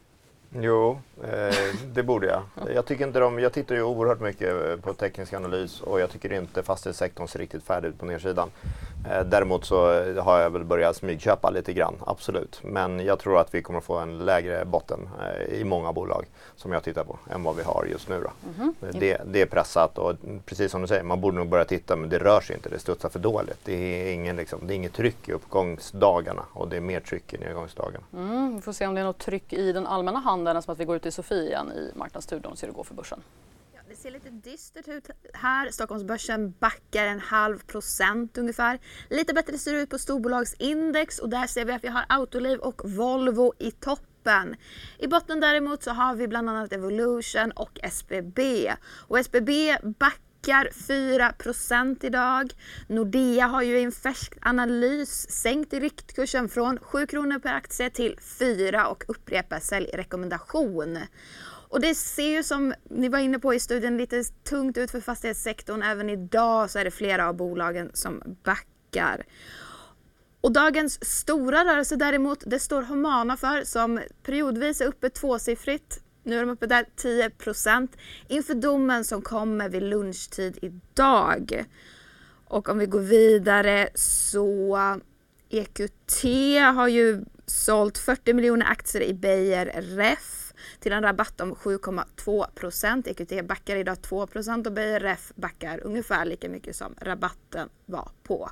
Jo, 0.59 0.99
eh, 1.23 1.55
det 1.93 2.03
borde 2.03 2.27
jag. 2.27 2.43
Jag, 2.75 2.85
tycker 2.85 3.07
inte 3.07 3.19
de, 3.19 3.39
jag 3.39 3.53
tittar 3.53 3.75
ju 3.75 3.83
oerhört 3.83 4.19
mycket 4.19 4.81
på 4.81 4.93
teknisk 4.93 5.33
analys 5.33 5.81
och 5.81 5.99
jag 5.99 6.09
tycker 6.09 6.33
inte 6.33 6.63
fastighetssektorn 6.63 7.27
ser 7.27 7.39
riktigt 7.39 7.63
färdig 7.63 7.87
ut 7.87 7.99
på 7.99 8.05
nedsidan. 8.05 8.51
Eh, 9.11 9.25
däremot 9.25 9.65
så 9.65 9.77
har 10.21 10.39
jag 10.39 10.49
väl 10.49 10.63
börjat 10.63 10.95
smygköpa 10.95 11.49
lite 11.49 11.73
grann, 11.73 11.95
absolut. 12.05 12.59
Men 12.63 13.05
jag 13.05 13.19
tror 13.19 13.39
att 13.39 13.53
vi 13.53 13.61
kommer 13.61 13.81
få 13.81 13.97
en 13.97 14.25
lägre 14.25 14.65
botten 14.65 15.09
eh, 15.21 15.59
i 15.59 15.63
många 15.63 15.93
bolag 15.93 16.25
som 16.55 16.71
jag 16.71 16.83
tittar 16.83 17.03
på 17.03 17.19
än 17.29 17.43
vad 17.43 17.55
vi 17.55 17.63
har 17.63 17.85
just 17.91 18.09
nu. 18.09 18.15
Mm 18.15 18.27
-hmm. 18.79 18.99
det, 18.99 19.21
det, 19.25 19.41
är 19.41 19.45
pressat 19.45 19.97
och 19.97 20.15
precis 20.45 20.71
som 20.71 20.81
du 20.81 20.87
säger, 20.87 21.03
man 21.03 21.21
borde 21.21 21.37
nog 21.37 21.49
börja 21.49 21.65
titta 21.65 21.95
men 21.95 22.09
det 22.09 22.19
rör 22.19 22.41
sig 22.41 22.55
inte, 22.55 22.69
det 22.69 22.79
studsar 22.79 23.09
för 23.09 23.19
dåligt. 23.19 23.59
Det 23.63 23.73
är, 23.73 24.13
ingen, 24.13 24.35
liksom, 24.35 24.67
det 24.67 24.73
är 24.73 24.75
inget 24.75 24.93
tryck 24.93 25.29
i 25.29 25.31
uppgångsdagarna 25.31 26.43
och 26.53 26.67
det 26.67 26.77
är 26.77 26.81
mer 26.81 26.99
tryck 26.99 27.33
i 27.33 27.37
nedgångsdagarna. 27.37 28.05
Mm, 28.13 28.55
vi 28.55 28.61
får 28.61 28.73
se 28.73 28.87
om 28.87 28.95
det 28.95 29.01
är 29.01 29.05
något 29.05 29.19
tryck 29.19 29.53
i 29.53 29.71
den 29.71 29.87
allmänna 29.87 30.19
handeln 30.19 30.61
som 30.61 30.73
att 30.73 30.79
vi 30.79 30.85
går 30.85 30.95
ut 30.95 31.05
i 31.05 31.11
Sofia 31.11 31.43
igen 31.43 31.71
i 31.71 31.97
marknadsstudion 31.97 32.51
och 32.51 32.57
ser 32.57 32.67
hur 32.67 32.73
det 32.73 32.77
går 32.77 32.83
för 32.83 32.93
börsen. 32.93 33.21
Det 34.05 34.11
ser 34.11 34.13
lite 34.13 34.49
dystert 34.49 34.87
ut 34.87 35.09
här. 35.33 35.71
Stockholmsbörsen 35.71 36.53
backar 36.59 37.05
en 37.05 37.19
halv 37.19 37.59
procent 37.59 38.37
ungefär. 38.37 38.79
Lite 39.09 39.33
bättre 39.33 39.57
ser 39.57 39.73
det 39.73 39.81
ut 39.81 39.89
på 39.89 39.97
storbolagsindex 39.97 41.19
och 41.19 41.29
där 41.29 41.47
ser 41.47 41.65
vi 41.65 41.73
att 41.73 41.83
vi 41.83 41.87
har 41.87 42.05
Autoliv 42.09 42.59
och 42.59 42.81
Volvo 42.89 43.53
i 43.59 43.71
toppen. 43.71 44.55
I 44.99 45.07
botten 45.07 45.39
däremot 45.39 45.83
så 45.83 45.91
har 45.91 46.15
vi 46.15 46.27
bland 46.27 46.49
annat 46.49 46.73
Evolution 46.73 47.51
och 47.51 47.79
SBB. 47.83 48.73
Och 49.07 49.19
SBB 49.19 49.77
backar 49.99 50.69
4% 50.73 52.05
idag. 52.05 52.53
Nordea 52.87 53.47
har 53.47 53.61
ju 53.61 53.79
i 53.79 53.83
en 53.83 53.91
färsk 53.91 54.37
analys 54.41 55.31
sänkt 55.31 55.73
riktkursen 55.73 56.49
från 56.49 56.79
7 56.79 57.07
kronor 57.07 57.39
per 57.39 57.53
aktie 57.53 57.89
till 57.89 58.19
4 58.39 58.87
och 58.87 59.03
upprepar 59.07 59.59
säljrekommendation. 59.59 60.97
Och 61.75 61.81
det 61.81 61.95
ser 61.95 62.29
ju 62.29 62.43
som 62.43 62.73
ni 62.89 63.09
var 63.09 63.19
inne 63.19 63.39
på 63.39 63.53
i 63.53 63.59
studien 63.59 63.97
lite 63.97 64.23
tungt 64.23 64.77
ut 64.77 64.91
för 64.91 65.01
fastighetssektorn. 65.01 65.81
Även 65.83 66.09
idag 66.09 66.71
så 66.71 66.79
är 66.79 66.83
det 66.83 66.91
flera 66.91 67.27
av 67.29 67.35
bolagen 67.35 67.91
som 67.93 68.37
backar. 68.43 69.25
Och 70.41 70.51
dagens 70.51 71.05
stora 71.05 71.65
rörelse 71.65 71.95
däremot, 71.95 72.43
det 72.45 72.59
står 72.59 72.81
Humana 72.81 73.37
för 73.37 73.63
som 73.63 73.99
periodvis 74.23 74.81
är 74.81 74.85
uppe 74.85 75.09
tvåsiffrigt. 75.09 75.99
Nu 76.23 76.35
är 76.35 76.45
de 76.45 76.49
uppe 76.49 76.67
där 76.67 76.85
10 76.95 77.29
procent 77.29 77.97
inför 78.27 78.53
domen 78.53 79.03
som 79.03 79.21
kommer 79.21 79.69
vid 79.69 79.83
lunchtid 79.83 80.59
idag. 80.61 81.65
Och 82.45 82.69
om 82.69 82.77
vi 82.77 82.85
går 82.85 82.99
vidare 82.99 83.89
så 83.95 84.77
EQT 85.49 86.23
har 86.75 86.87
ju 86.87 87.25
sålt 87.45 87.97
40 87.97 88.33
miljoner 88.33 88.65
aktier 88.65 89.01
i 89.01 89.13
Beijer 89.13 89.65
Ref 89.81 90.44
till 90.79 90.91
en 90.91 91.03
rabatt 91.03 91.41
om 91.41 91.55
7,2 91.55 92.45
procent. 92.55 93.07
EQT 93.07 93.47
backar 93.47 93.75
idag 93.75 94.01
2 94.01 94.27
procent 94.27 94.67
och 94.67 94.73
BRF 94.73 95.31
backar 95.35 95.79
ungefär 95.83 96.25
lika 96.25 96.49
mycket 96.49 96.75
som 96.75 96.95
rabatten 97.01 97.69
var 97.85 98.11
på. 98.23 98.49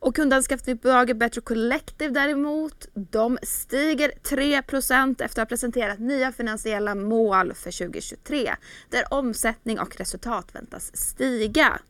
Och 0.00 0.16
kundanskaffningsbolaget 0.16 1.16
Better 1.16 1.40
Collective 1.40 2.14
däremot, 2.14 2.88
de 2.94 3.38
stiger 3.42 4.12
3 4.22 4.62
procent 4.62 5.20
efter 5.20 5.42
att 5.42 5.48
ha 5.48 5.50
presenterat 5.50 5.98
nya 5.98 6.32
finansiella 6.32 6.94
mål 6.94 7.54
för 7.54 7.78
2023 7.78 8.54
där 8.88 9.04
omsättning 9.10 9.80
och 9.80 9.96
resultat 9.96 10.54
väntas 10.54 10.96
stiga. 10.96 11.80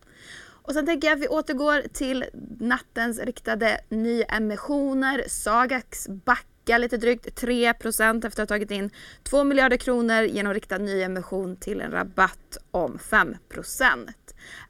Och 0.70 0.74
sen 0.74 0.86
tänker 0.86 1.08
jag 1.08 1.14
att 1.14 1.22
vi 1.22 1.28
återgår 1.28 1.82
till 1.92 2.24
nattens 2.60 3.18
riktade 3.18 3.80
nyemissioner. 3.88 5.24
Sagax 5.28 6.08
back 6.08 6.46
vecka 6.70 6.78
lite 6.78 6.96
drygt 6.96 7.42
3% 7.42 8.26
efter 8.26 8.42
att 8.42 8.50
ha 8.50 8.54
tagit 8.54 8.70
in 8.70 8.90
2 9.22 9.44
miljarder 9.44 9.76
kronor 9.76 10.22
genom 10.22 10.54
riktad 10.54 10.78
nyemission 10.78 11.56
till 11.56 11.80
en 11.80 11.90
rabatt 11.90 12.58
om 12.70 12.98
5% 12.98 14.08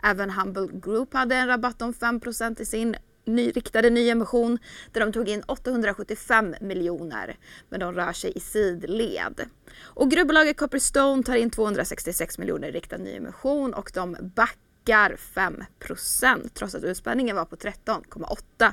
Även 0.02 0.30
Humble 0.30 0.68
Group 0.72 1.14
hade 1.14 1.34
en 1.34 1.48
rabatt 1.48 1.82
om 1.82 1.92
5% 1.92 2.60
i 2.60 2.64
sin 2.64 2.96
ny, 3.24 3.50
riktade 3.50 3.90
nyemission 3.90 4.58
där 4.92 5.00
de 5.00 5.12
tog 5.12 5.28
in 5.28 5.42
875 5.46 6.54
miljoner 6.60 7.36
men 7.68 7.80
de 7.80 7.92
rör 7.94 8.12
sig 8.12 8.32
i 8.34 8.40
sidled. 8.40 9.40
Och 9.80 10.10
gruvbolaget 10.10 10.56
Copperstone 10.56 11.22
tar 11.22 11.36
in 11.36 11.50
266 11.50 12.38
miljoner 12.38 12.68
i 12.68 12.72
riktad 12.72 12.98
nyemission 12.98 13.74
och 13.74 13.90
de 13.94 14.16
backar 14.20 15.16
5% 15.34 16.50
trots 16.54 16.74
att 16.74 16.84
utspänningen 16.84 17.36
var 17.36 17.44
på 17.44 17.56
13,8 17.56 18.72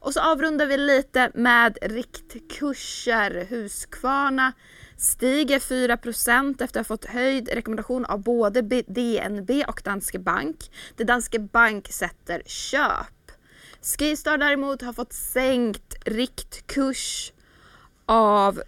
och 0.00 0.12
så 0.12 0.20
avrundar 0.20 0.66
vi 0.66 0.76
lite 0.76 1.30
med 1.34 1.78
riktkurser. 1.82 3.46
Husqvarna 3.50 4.52
stiger 4.96 5.58
4% 5.58 6.62
efter 6.62 6.80
att 6.80 6.86
ha 6.86 6.96
fått 6.96 7.04
höjd 7.04 7.48
rekommendation 7.48 8.04
av 8.04 8.22
både 8.22 8.62
DNB 8.86 9.50
och 9.68 9.82
Danske 9.84 10.18
Bank. 10.18 10.70
Det 10.96 11.04
Danske 11.04 11.38
Bank 11.38 11.92
sätter 11.92 12.42
köp. 12.46 13.32
Skistar 13.82 14.38
däremot 14.38 14.82
har 14.82 14.92
fått 14.92 15.12
sänkt 15.12 15.94
riktkurs 16.04 17.32
av 18.06 18.62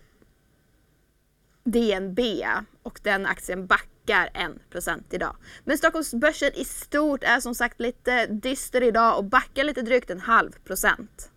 DNB 1.65 2.21
och 2.83 3.01
den 3.03 3.27
aktien 3.27 3.67
backar 3.67 3.90
1% 4.15 5.03
idag. 5.11 5.37
Men 5.65 5.79
Stockholmsbörsen 5.79 6.51
i 6.55 6.65
stort 6.65 7.25
är 7.25 7.41
som 7.41 7.55
sagt 7.55 7.81
lite 7.81 8.27
dyster 8.27 8.83
idag 8.83 9.19
och 9.19 9.25
backar 9.25 9.65
lite 9.65 9.83
drygt 9.83 10.11
en 10.11 10.21
halv 10.21 10.51
procent. 10.65 11.31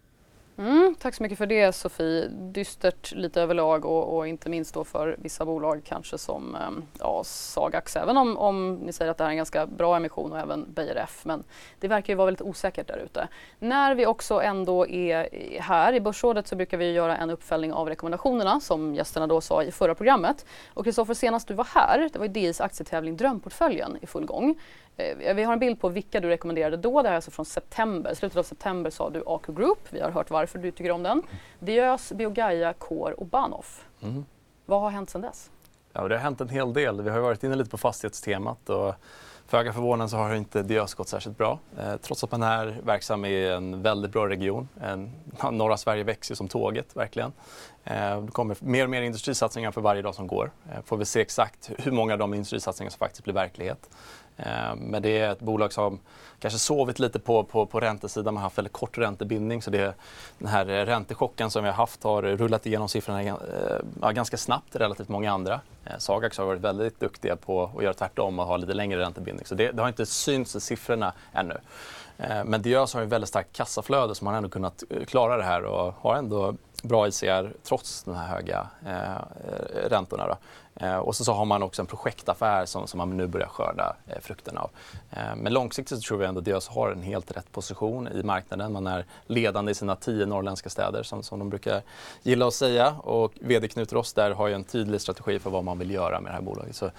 Mm, 0.57 0.95
tack 0.99 1.15
så 1.15 1.23
mycket 1.23 1.37
för 1.37 1.45
det 1.45 1.71
Sofie. 1.71 2.27
Dystert 2.27 3.11
lite 3.11 3.41
överlag 3.41 3.85
och, 3.85 4.17
och 4.17 4.27
inte 4.27 4.49
minst 4.49 4.73
då 4.73 4.83
för 4.83 5.15
vissa 5.19 5.45
bolag 5.45 5.81
kanske 5.85 6.17
som 6.17 6.55
ehm, 6.55 6.83
ja, 6.99 7.21
Sagax, 7.23 7.95
även 7.95 8.17
om, 8.17 8.37
om 8.37 8.75
ni 8.75 8.93
säger 8.93 9.11
att 9.11 9.17
det 9.17 9.23
här 9.23 9.29
är 9.29 9.31
en 9.31 9.37
ganska 9.37 9.67
bra 9.67 9.95
emission 9.95 10.31
och 10.31 10.39
även 10.39 10.73
Beijer 10.73 10.95
F. 10.95 11.21
Men 11.23 11.43
det 11.79 11.87
verkar 11.87 12.13
ju 12.13 12.17
vara 12.17 12.25
väldigt 12.25 12.41
osäkert 12.41 12.87
där 12.87 12.97
ute. 12.97 13.27
När 13.59 13.95
vi 13.95 14.05
också 14.05 14.41
ändå 14.41 14.87
är 14.87 15.29
här 15.61 15.93
i 15.93 15.99
Börsrådet 15.99 16.47
så 16.47 16.55
brukar 16.55 16.77
vi 16.77 16.91
göra 16.91 17.17
en 17.17 17.29
uppföljning 17.29 17.73
av 17.73 17.89
rekommendationerna 17.89 18.59
som 18.59 18.95
gästerna 18.95 19.27
då 19.27 19.41
sa 19.41 19.63
i 19.63 19.71
förra 19.71 19.95
programmet. 19.95 20.45
Och 20.73 20.83
Kristoffer, 20.83 21.13
senast 21.13 21.47
du 21.47 21.53
var 21.53 21.67
här, 21.75 22.09
det 22.13 22.19
var 22.19 22.25
ju 22.25 22.31
DIs 22.31 22.61
aktietävling 22.61 23.17
Drömportföljen 23.17 23.97
i 24.01 24.07
full 24.07 24.25
gång. 24.25 24.59
Eh, 24.97 25.35
vi 25.35 25.43
har 25.43 25.53
en 25.53 25.59
bild 25.59 25.81
på 25.81 25.89
vilka 25.89 26.19
du 26.19 26.27
rekommenderade 26.27 26.77
då. 26.77 27.01
Det 27.01 27.07
här 27.07 27.13
är 27.13 27.15
alltså 27.15 27.31
från 27.31 27.45
september. 27.45 28.13
Slutet 28.13 28.37
av 28.37 28.43
september 28.43 28.89
sa 28.89 29.09
du 29.09 29.23
AQ 29.25 29.47
Group. 29.47 29.79
Vi 29.89 29.99
har 29.99 30.11
hört 30.11 30.29
varför 30.29 30.59
du 30.59 30.71
tycker 30.71 30.91
om 30.91 31.03
den. 31.03 31.21
Diös, 31.59 32.11
Biogaia, 32.11 32.73
Core 32.73 33.13
och 33.13 33.25
Bahnhof. 33.25 33.85
Mm. 34.01 34.25
Vad 34.65 34.81
har 34.81 34.89
hänt 34.89 35.09
sedan 35.09 35.21
dess? 35.21 35.51
Ja, 35.93 36.07
det 36.07 36.15
har 36.15 36.21
hänt 36.21 36.41
en 36.41 36.49
hel 36.49 36.73
del. 36.73 37.01
Vi 37.01 37.09
har 37.09 37.19
varit 37.19 37.43
inne 37.43 37.55
lite 37.55 37.69
på 37.69 37.77
fastighetstemat 37.77 38.69
och 38.69 38.95
föga 39.47 39.73
förvånande 39.73 40.09
så 40.09 40.17
har 40.17 40.33
inte 40.33 40.63
Diös 40.63 40.93
gått 40.93 41.07
särskilt 41.07 41.37
bra. 41.37 41.59
Eh, 41.79 41.95
trots 42.01 42.23
att 42.23 42.31
man 42.31 42.43
är 42.43 42.79
verksam 42.83 43.25
i 43.25 43.47
en 43.47 43.81
väldigt 43.81 44.11
bra 44.11 44.29
region. 44.29 44.69
En, 44.81 45.11
norra 45.51 45.77
Sverige 45.77 46.03
växer 46.03 46.35
som 46.35 46.47
tåget, 46.47 46.95
verkligen. 46.95 47.33
Eh, 47.83 48.21
det 48.21 48.31
kommer 48.31 48.57
mer 48.59 48.83
och 48.83 48.89
mer 48.89 49.01
industrisatsningar 49.01 49.71
för 49.71 49.81
varje 49.81 50.01
dag 50.01 50.15
som 50.15 50.27
går. 50.27 50.51
Eh, 50.71 50.81
får 50.85 50.97
vi 50.97 51.05
se 51.05 51.21
exakt 51.21 51.71
hur 51.77 51.91
många 51.91 52.13
av 52.13 52.19
de 52.19 52.33
industrisatsningar 52.33 52.89
som 52.89 52.99
faktiskt 52.99 53.23
blir 53.23 53.33
verklighet. 53.33 53.89
Eh, 54.38 54.75
men 54.75 55.01
det 55.01 55.19
är 55.19 55.31
ett 55.31 55.39
bolag 55.39 55.73
som 55.73 55.99
kanske 56.39 56.59
sovit 56.59 56.99
lite 56.99 57.19
på, 57.19 57.43
på, 57.43 57.65
på 57.65 57.79
räntesidan. 57.79 58.34
Man 58.34 58.41
har 58.41 58.45
haft 58.45 58.57
väldigt 58.57 58.73
kort 58.73 58.97
räntebindning 58.97 59.61
så 59.61 59.71
det, 59.71 59.93
den 60.38 60.47
här 60.47 60.69
eh, 60.69 60.86
räntechocken 60.86 61.49
som 61.49 61.63
vi 61.63 61.69
har 61.69 61.75
haft 61.75 62.03
har 62.03 62.21
rullat 62.21 62.65
igenom 62.65 62.89
siffrorna 62.89 63.21
eh, 63.23 63.36
ja, 64.01 64.11
ganska 64.11 64.38
snabbt 64.38 64.75
relativt 64.75 65.09
många 65.09 65.31
andra. 65.31 65.61
Sagax 65.97 66.38
har 66.38 66.45
varit 66.45 66.61
väldigt 66.61 66.99
duktiga 66.99 67.36
på 67.36 67.71
att 67.77 67.84
göra 67.84 67.93
tvärtom 67.93 68.39
och 68.39 68.45
ha 68.45 68.57
lite 68.57 68.73
längre 68.73 68.99
räntebindning. 68.99 69.45
Så 69.45 69.55
det, 69.55 69.71
det 69.71 69.81
har 69.81 69.89
inte 69.89 70.05
synts 70.05 70.55
i 70.55 70.59
siffrorna 70.59 71.13
ännu. 71.34 71.57
Men 72.45 72.61
Diös 72.61 72.93
har 72.93 73.01
ett 73.01 73.09
väldigt 73.09 73.29
starkt 73.29 73.55
kassaflöde 73.55 74.15
som 74.15 74.27
har 74.27 74.34
ändå 74.34 74.49
kunnat 74.49 74.84
klara 75.07 75.38
det 75.38 75.43
här 75.43 75.63
och 75.63 75.93
har 76.01 76.15
ändå 76.15 76.55
bra 76.84 77.07
ICR 77.07 77.53
trots 77.63 78.03
de 78.03 78.15
här 78.15 78.27
höga 78.27 78.67
eh, 78.86 79.89
räntorna. 79.89 80.27
Då. 80.27 80.38
Eh, 80.76 80.95
och 80.95 81.15
så, 81.15 81.24
så, 81.24 81.34
har 81.34 81.45
man 81.45 81.63
också 81.63 81.82
en 81.82 81.86
projektaffär 81.86 82.65
som, 82.65 82.88
som 82.88 82.97
man 82.97 83.17
nu 83.17 83.28
börjar 83.28 83.47
skörda 83.47 83.95
eh, 84.07 84.61
av. 84.61 84.69
Eh, 85.11 85.36
men 85.36 85.53
långsiktigt 85.53 85.97
så 85.97 86.07
tror 86.07 86.17
vi 86.17 86.26
ändå 86.26 86.39
att 86.39 86.45
Diös 86.45 86.67
har 86.67 86.91
en 86.91 87.01
helt 87.01 87.32
rätt 87.32 87.51
position 87.51 88.07
i 88.07 88.24
marknaden. 88.24 88.74
Man 88.74 88.88
är 88.88 89.05
ledande 89.28 89.71
i 89.71 89.76
sina 89.76 89.95
tio 89.95 90.26
norrländska 90.26 90.69
städer 90.69 91.03
som, 91.03 91.24
som 91.24 91.39
de 91.39 91.49
brukar 91.49 91.82
gilla 92.24 92.47
att 92.47 92.53
säga. 92.53 92.95
Och 93.03 93.34
VD 93.41 93.67
Knut 93.67 93.93
Ross 93.93 94.13
där 94.13 94.32
har 94.32 94.47
ju 94.47 94.53
en 94.53 94.63
tydlig 94.63 95.01
strategi 95.01 95.39
för 95.39 95.49
vad 95.49 95.63
man 95.63 95.80
vill 95.80 95.91
göra 95.91 96.21
med 96.21 96.32
det 96.32 96.36
här 96.36 96.41
bolaget. 96.41 96.76
Så 96.76 96.91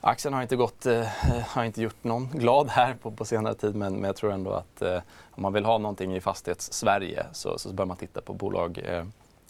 aktien 0.00 0.34
har 0.34 0.42
inte, 0.42 0.56
gått, 0.56 0.86
eh, 0.86 1.06
har 1.46 1.64
inte 1.64 1.82
gjort 1.82 2.04
någon 2.04 2.28
glad 2.32 2.68
här 2.68 2.94
på, 2.94 3.10
på 3.10 3.24
senare 3.24 3.54
tid 3.54 3.74
men, 3.74 3.92
men 3.92 4.04
jag 4.04 4.16
tror 4.16 4.32
ändå 4.32 4.52
att 4.52 4.82
eh, 4.82 4.98
om 5.30 5.42
man 5.42 5.52
vill 5.52 5.64
ha 5.64 5.78
någonting 5.78 6.16
i 6.16 6.20
fastighets-Sverige 6.20 7.26
så, 7.32 7.58
så 7.58 7.72
bör 7.72 7.84
man 7.84 7.96
titta 7.96 8.20
på 8.20 8.32
bolag 8.32 8.80
eh, 8.84 9.04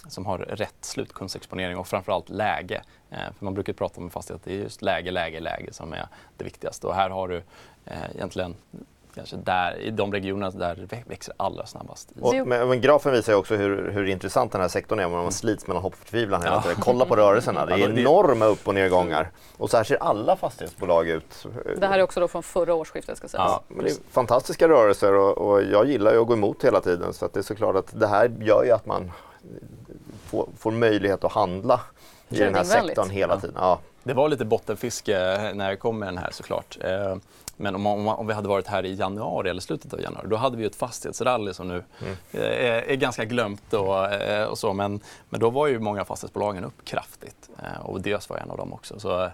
som 0.08 0.26
har 0.26 0.38
rätt 0.38 0.74
slutkundsexponering 0.80 1.76
och 1.78 1.86
framförallt 1.86 2.28
läge. 2.28 2.82
Eh, 3.10 3.18
för 3.38 3.44
man 3.44 3.54
brukar 3.54 3.72
prata 3.72 4.00
om 4.00 4.10
fastighet, 4.10 4.42
det 4.44 4.52
är 4.54 4.58
just 4.58 4.82
läge, 4.82 5.10
läge, 5.10 5.40
läge 5.40 5.72
som 5.72 5.92
är 5.92 6.06
det 6.36 6.44
viktigaste. 6.44 6.86
Och 6.86 6.94
här 6.94 7.10
har 7.10 7.28
du 7.28 7.42
eh, 7.84 8.10
egentligen 8.14 8.54
kanske 9.14 9.36
där, 9.36 9.78
i 9.78 9.90
de 9.90 10.12
regionerna 10.12 10.50
där 10.50 10.86
det 10.90 11.02
växer 11.06 11.34
allra 11.36 11.66
snabbast. 11.66 12.12
Och, 12.20 12.34
men, 12.34 12.68
men, 12.68 12.80
grafen 12.80 13.12
visar 13.12 13.32
ju 13.32 13.38
också 13.38 13.56
hur, 13.56 13.90
hur 13.90 14.04
intressant 14.08 14.52
den 14.52 14.60
här 14.60 14.68
sektorn 14.68 15.00
är. 15.00 15.06
Om 15.06 15.12
man 15.12 15.32
slits 15.32 15.66
mellan 15.66 15.82
hopp 15.82 15.92
och 15.92 15.98
förtvivlan 15.98 16.42
hela 16.42 16.62
tiden. 16.62 16.76
Kolla 16.80 17.04
på 17.04 17.16
rörelserna, 17.16 17.66
det 17.66 17.72
är 17.72 17.98
enorma 17.98 18.44
upp 18.44 18.68
och 18.68 18.74
nedgångar. 18.74 19.30
Och 19.56 19.70
så 19.70 19.76
här 19.76 19.84
ser 19.84 20.02
alla 20.02 20.36
fastighetsbolag 20.36 21.08
ut. 21.08 21.46
Det 21.76 21.86
här 21.86 21.98
är 21.98 22.02
också 22.02 22.20
då 22.20 22.28
från 22.28 22.42
förra 22.42 22.74
årsskiftet 22.74 23.18
ska 23.18 23.28
sägas. 23.28 23.50
Ja, 23.50 23.62
men 23.68 23.84
det 23.84 23.90
är 23.90 23.96
fantastiska 24.10 24.68
rörelser 24.68 25.14
och, 25.14 25.38
och, 25.38 25.62
jag 25.62 25.86
gillar 25.86 26.12
ju 26.12 26.20
att 26.20 26.26
gå 26.26 26.32
emot 26.32 26.64
hela 26.64 26.80
tiden. 26.80 27.12
Så 27.12 27.24
att 27.24 27.32
det 27.32 27.40
är 27.40 27.42
såklart 27.42 27.76
att 27.76 28.00
det 28.00 28.06
här 28.06 28.32
gör 28.40 28.64
ju 28.64 28.70
att 28.70 28.86
man 28.86 29.10
får, 30.34 30.48
får 30.58 30.70
möjlighet 30.70 31.24
att 31.24 31.32
handla 31.32 31.80
i 32.28 32.38
den 32.38 32.54
här 32.54 32.64
sektorn 32.64 33.10
hela 33.10 33.40
tiden. 33.40 33.56
Ja. 33.58 33.78
Det 34.02 34.14
var 34.14 34.28
lite 34.28 34.44
bottenfiske 34.44 35.14
när 35.54 35.68
jag 35.68 35.78
kom 35.78 35.98
med 35.98 36.08
den 36.08 36.18
här 36.18 36.30
såklart. 36.30 36.78
Eh, 36.80 37.16
men 37.56 37.74
om, 37.74 37.86
om, 37.86 38.08
om, 38.08 38.26
vi 38.26 38.32
hade 38.32 38.48
varit 38.48 38.66
här 38.66 38.84
i 38.84 38.94
januari 38.94 39.50
eller 39.50 39.60
slutet 39.60 39.94
av 39.94 40.00
januari, 40.00 40.26
då 40.28 40.36
hade 40.36 40.56
vi 40.56 40.64
ett 40.64 40.76
fastighetsrally 40.76 41.54
som 41.54 41.68
nu 41.68 41.84
mm. 42.00 42.16
är, 42.32 42.90
är, 42.90 42.96
ganska 42.96 43.24
glömt 43.24 43.72
och, 43.72 44.12
eh, 44.12 44.44
och, 44.44 44.58
så. 44.58 44.72
Men, 44.72 45.00
men 45.28 45.40
då 45.40 45.50
var 45.50 45.66
ju 45.66 45.78
många 45.78 46.04
fastighetsbolagen 46.04 46.64
upp 46.64 46.84
kraftigt 46.84 47.50
och 47.82 48.00
Diös 48.00 48.30
var 48.30 48.36
en 48.36 48.50
av 48.50 48.56
dem 48.56 48.72
också. 48.72 49.00
Så 49.00 49.10
Eh, 49.18 49.30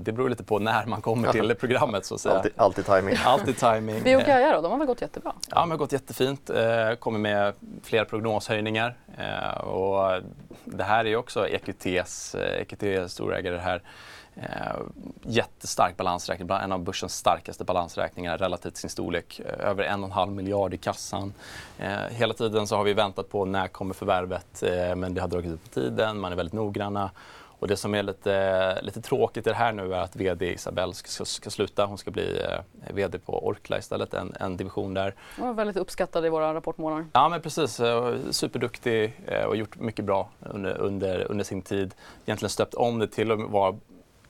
det 0.00 0.12
beror 0.12 0.30
lite 0.30 0.44
på 0.44 0.58
när 0.58 0.86
man 0.86 1.00
kommer 1.02 1.32
till 1.32 1.54
programmet 1.60 2.06
så 2.06 2.14
att 2.14 2.20
säga. 2.20 2.34
Alltid, 2.34 2.52
alltid 2.56 2.86
timing. 2.86 3.16
Alltid 3.24 3.56
timing. 3.56 4.02
Biogaia 4.02 4.56
då, 4.56 4.62
de 4.62 4.72
har 4.72 4.78
väl 4.78 4.86
gått 4.86 5.00
jättebra? 5.00 5.32
Ja, 5.50 5.60
de 5.60 5.70
har 5.70 5.78
gått 5.78 5.92
jättefint. 5.92 6.50
Eh, 6.50 6.94
kommer 6.98 7.18
med 7.18 7.54
flera 7.82 8.04
prognoshöjningar. 8.04 8.96
Eh, 9.18 9.60
och 9.60 10.22
det 10.64 10.84
här 10.84 11.04
är 11.04 11.16
också 11.16 11.48
EQTs, 11.48 12.34
EQT 12.34 13.10
storägare 13.10 13.58
här. 13.58 13.82
Eh, 14.36 14.76
jättestark 15.22 15.96
balansräkning, 15.96 16.48
en 16.50 16.72
av 16.72 16.80
börsens 16.80 17.16
starkaste 17.16 17.64
balansräkningar 17.64 18.38
relativt 18.38 18.74
till 18.74 18.80
sin 18.80 18.90
storlek. 18.90 19.40
Eh, 19.40 19.70
över 19.70 19.84
en 19.84 20.00
och 20.00 20.08
en 20.08 20.12
halv 20.12 20.32
miljard 20.32 20.74
i 20.74 20.76
kassan. 20.76 21.32
Eh, 21.78 22.08
hela 22.10 22.34
tiden 22.34 22.66
så 22.66 22.76
har 22.76 22.84
vi 22.84 22.92
väntat 22.92 23.30
på 23.30 23.44
när 23.44 23.68
kommer 23.68 23.94
förvärvet 23.94 24.62
eh, 24.62 24.96
men 24.96 25.14
det 25.14 25.20
har 25.20 25.28
dragit 25.28 25.52
ut 25.52 25.64
på 25.64 25.70
tiden, 25.70 26.20
man 26.20 26.32
är 26.32 26.36
väldigt 26.36 26.52
noggranna. 26.52 27.10
Och 27.58 27.68
det 27.68 27.76
som 27.76 27.94
är 27.94 28.02
lite, 28.02 28.78
lite 28.82 29.00
tråkigt 29.00 29.46
i 29.46 29.50
det 29.50 29.56
här 29.56 29.72
nu 29.72 29.94
är 29.94 29.98
att 29.98 30.16
VD 30.16 30.52
Isabelle 30.52 30.94
ska, 30.94 31.24
ska 31.24 31.50
sluta. 31.50 31.86
Hon 31.86 31.98
ska 31.98 32.10
bli 32.10 32.40
eh, 32.42 32.94
VD 32.94 33.18
på 33.18 33.46
Orkla 33.46 33.78
istället, 33.78 34.14
en, 34.14 34.32
en 34.40 34.56
division 34.56 34.94
där. 34.94 35.14
Hon 35.38 35.46
var 35.46 35.54
väldigt 35.54 35.76
uppskattad 35.76 36.26
i 36.26 36.28
våra 36.28 36.54
rapportmånader. 36.54 37.06
Ja 37.12 37.28
men 37.28 37.40
precis, 37.40 37.80
eh, 37.80 38.14
superduktig 38.30 39.20
eh, 39.26 39.44
och 39.44 39.56
gjort 39.56 39.78
mycket 39.78 40.04
bra 40.04 40.28
under, 40.40 40.78
under, 40.78 41.30
under 41.30 41.44
sin 41.44 41.62
tid. 41.62 41.94
Egentligen 42.26 42.50
stöpt 42.50 42.74
om 42.74 42.98
det 42.98 43.06
till 43.06 43.30
att 43.30 43.40
vara 43.50 43.76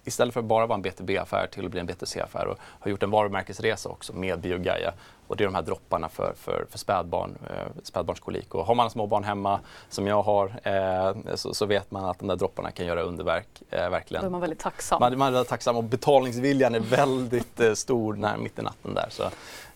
istället 0.05 0.35
för 0.35 0.41
att 0.41 0.47
bara 0.47 0.67
vara 0.67 0.77
en 0.77 0.83
BTB-affär 0.83 1.47
till 1.47 1.65
att 1.65 1.71
bli 1.71 1.81
en 1.81 1.87
BTC-affär 1.87 2.47
och 2.47 2.59
har 2.61 2.91
gjort 2.91 3.03
en 3.03 3.11
varumärkesresa 3.11 3.89
också 3.89 4.13
med 4.13 4.41
Biogaia. 4.41 4.93
Och 5.27 5.37
det 5.37 5.45
är 5.45 5.47
de 5.47 5.55
här 5.55 5.63
dropparna 5.63 6.09
för, 6.09 6.35
för, 6.37 6.67
för 6.71 6.79
spädbarn, 6.79 7.39
eh, 7.51 7.83
spädbarnskolik. 7.83 8.55
Och 8.55 8.67
har 8.67 8.75
man 8.75 8.91
små 8.91 9.07
barn 9.07 9.25
hemma, 9.25 9.61
som 9.89 10.07
jag 10.07 10.23
har, 10.23 10.53
eh, 10.63 11.35
så, 11.35 11.55
så, 11.55 11.67
vet 11.67 11.91
man 11.91 12.05
att 12.05 12.19
de 12.19 12.29
där 12.29 12.37
dropparna 12.37 12.71
kan 12.71 12.87
göra 12.87 13.03
underverk. 13.03 13.63
Eh, 13.71 13.91
verkligen. 13.91 14.23
Då 14.23 14.27
är 14.27 14.31
man 14.31 14.41
väldigt 14.41 14.59
tacksam. 14.59 15.01
Man, 15.01 15.19
man 15.19 15.29
är 15.29 15.33
väldigt 15.33 15.49
tacksam 15.49 15.77
och 15.77 15.85
betalningsviljan 15.85 16.75
är 16.75 16.81
väldigt 16.81 17.61
eh, 17.61 17.73
stor 17.73 18.15
när, 18.15 18.37
mitt 18.37 18.59
i 18.59 18.63
natten 18.63 18.95
där. 18.95 19.07
Så, 19.11 19.23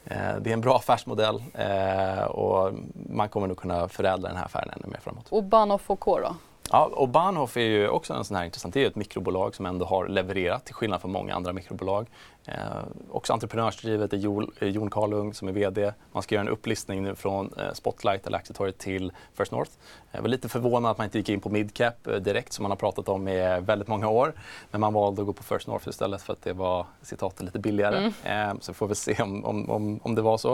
eh, 0.04 0.36
det 0.40 0.50
är 0.50 0.54
en 0.54 0.60
bra 0.60 0.76
affärsmodell 0.76 1.42
eh, 1.54 2.24
och 2.24 2.72
man 3.10 3.28
kommer 3.28 3.46
nog 3.46 3.56
kunna 3.56 3.88
förädla 3.88 4.28
den 4.28 4.36
här 4.36 4.44
affären 4.44 4.70
ännu 4.76 4.86
mer 4.86 5.00
framåt. 5.00 5.26
Och 5.28 5.44
Bahnhof 5.44 5.90
och 5.90 6.00
K 6.00 6.20
då? 6.20 6.34
Ja, 6.70 6.90
och 6.92 7.08
Bahnhof 7.08 7.56
är 7.56 7.60
ju 7.60 7.88
också 7.88 8.14
en 8.14 8.24
sån 8.24 8.36
här 8.36 8.44
intressant, 8.44 8.74
det 8.74 8.82
är 8.82 8.86
ett 8.86 8.96
mikrobolag 8.96 9.54
som 9.54 9.66
ändå 9.66 9.84
har 9.84 10.08
levererat 10.08 10.64
till 10.64 10.74
skillnad 10.74 11.00
från 11.00 11.12
många 11.12 11.34
andra 11.34 11.52
mikrobolag. 11.52 12.06
Eh, 12.48 12.82
också 13.10 13.32
entreprenörsdrivet, 13.32 14.12
är 14.12 14.66
Jon 14.66 14.90
Karlung 14.90 15.34
som 15.34 15.48
är 15.48 15.52
VD. 15.52 15.92
Man 16.12 16.22
ska 16.22 16.34
göra 16.34 16.46
en 16.46 16.48
upplistning 16.48 17.02
nu 17.02 17.14
från 17.14 17.52
eh, 17.58 17.72
Spotlight 17.72 18.26
eller 18.26 18.38
Aktietorget 18.38 18.78
till 18.78 19.12
First 19.34 19.52
North. 19.52 19.70
Jag 20.10 20.22
var 20.22 20.28
lite 20.28 20.48
förvånad 20.48 20.90
att 20.90 20.98
man 20.98 21.04
inte 21.04 21.18
gick 21.18 21.28
in 21.28 21.40
på 21.40 21.48
midcap 21.48 22.06
eh, 22.06 22.14
direkt 22.14 22.52
som 22.52 22.62
man 22.62 22.70
har 22.70 22.76
pratat 22.76 23.08
om 23.08 23.28
i 23.28 23.60
väldigt 23.60 23.88
många 23.88 24.08
år. 24.08 24.32
Men 24.70 24.80
man 24.80 24.92
valde 24.92 25.22
att 25.22 25.26
gå 25.26 25.32
på 25.32 25.42
First 25.42 25.66
North 25.66 25.88
istället 25.88 26.22
för 26.22 26.32
att 26.32 26.42
det 26.42 26.52
var 26.52 26.86
citatet 27.02 27.42
lite 27.42 27.58
billigare. 27.58 28.12
Mm. 28.24 28.50
Eh, 28.50 28.60
så 28.60 28.74
får 28.74 28.88
vi 28.88 28.94
se 28.94 29.22
om, 29.22 29.44
om, 29.44 29.70
om, 29.70 30.00
om 30.02 30.14
det 30.14 30.22
var 30.22 30.38
så. 30.38 30.52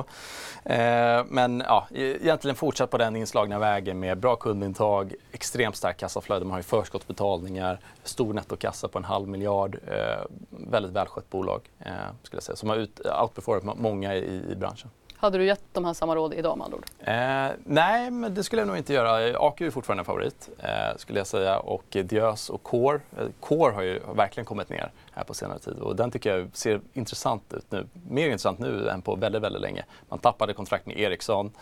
Eh, 0.65 1.25
men 1.29 1.63
ja, 1.67 1.87
e-, 1.91 2.17
egentligen 2.23 2.57
fortsatt 2.57 2.91
på 2.91 2.99
den 2.99 3.17
inslagna 3.17 3.59
vägen 3.59 4.01
med 4.01 4.19
bra 4.19 4.37
kundintag, 4.37 5.15
extremt 5.33 5.77
starkt 5.77 6.01
kassaflöde. 6.01 6.45
Man 6.45 6.51
har 6.51 6.59
ju 6.59 6.63
förskottsbetalningar, 6.63 7.79
stor 8.03 8.33
nettokassa 8.33 8.89
på 8.89 8.99
en 8.99 9.05
halv 9.05 9.29
miljard. 9.29 9.79
Eh, 9.87 10.25
väldigt 10.51 10.93
välskött 10.93 11.31
bolag 11.31 11.61
eh, 11.79 11.84
skulle 12.23 12.37
jag 12.37 12.43
säga, 12.43 12.57
som 12.57 12.69
har 12.69 12.77
ut, 12.77 13.01
outperformat 13.23 13.79
många 13.79 14.15
i, 14.15 14.45
i 14.51 14.57
branschen. 14.57 14.91
Hade 15.25 15.39
du 15.39 15.45
gett 15.45 15.65
de 15.73 15.85
här 15.85 15.93
samma 15.93 16.15
råd 16.15 16.35
idag 16.35 16.59
med 16.59 16.65
andra 16.65 16.77
ord? 16.77 16.85
Eh, 16.99 17.57
nej, 17.65 18.11
men 18.11 18.35
det 18.35 18.43
skulle 18.45 18.63
jag 18.63 18.67
nog 18.67 18.77
inte 18.77 18.93
göra. 18.93 19.39
AQ 19.39 19.61
är 19.61 19.71
fortfarande 19.71 20.01
en 20.01 20.05
favorit 20.05 20.49
eh, 20.59 20.97
skulle 20.97 21.21
jag 21.21 21.27
säga 21.27 21.59
och 21.59 21.85
Diös 21.91 22.51
och 22.51 22.63
Core. 22.63 23.01
Eh, 23.19 23.27
Core 23.41 23.73
har 23.73 23.83
ju 23.83 24.01
verkligen 24.17 24.45
kommit 24.45 24.69
ner 24.69 24.93
här 25.13 25.25
på 25.25 25.35
senare 25.35 25.59
tid 25.59 25.79
och 25.79 25.97
den 25.97 26.11
tycker 26.11 26.37
jag 26.37 26.49
ser 26.53 26.81
intressant 26.93 27.53
ut 27.53 27.71
nu. 27.71 27.87
Mer 28.09 28.27
intressant 28.27 28.59
nu 28.59 28.89
än 28.89 29.03
på 29.03 29.15
väldigt, 29.15 29.43
väldigt 29.43 29.63
länge. 29.63 29.85
Man 30.09 30.19
tappade 30.19 30.53
kontrakt 30.53 30.87
med 30.87 30.99
Ericsson. 30.99 31.53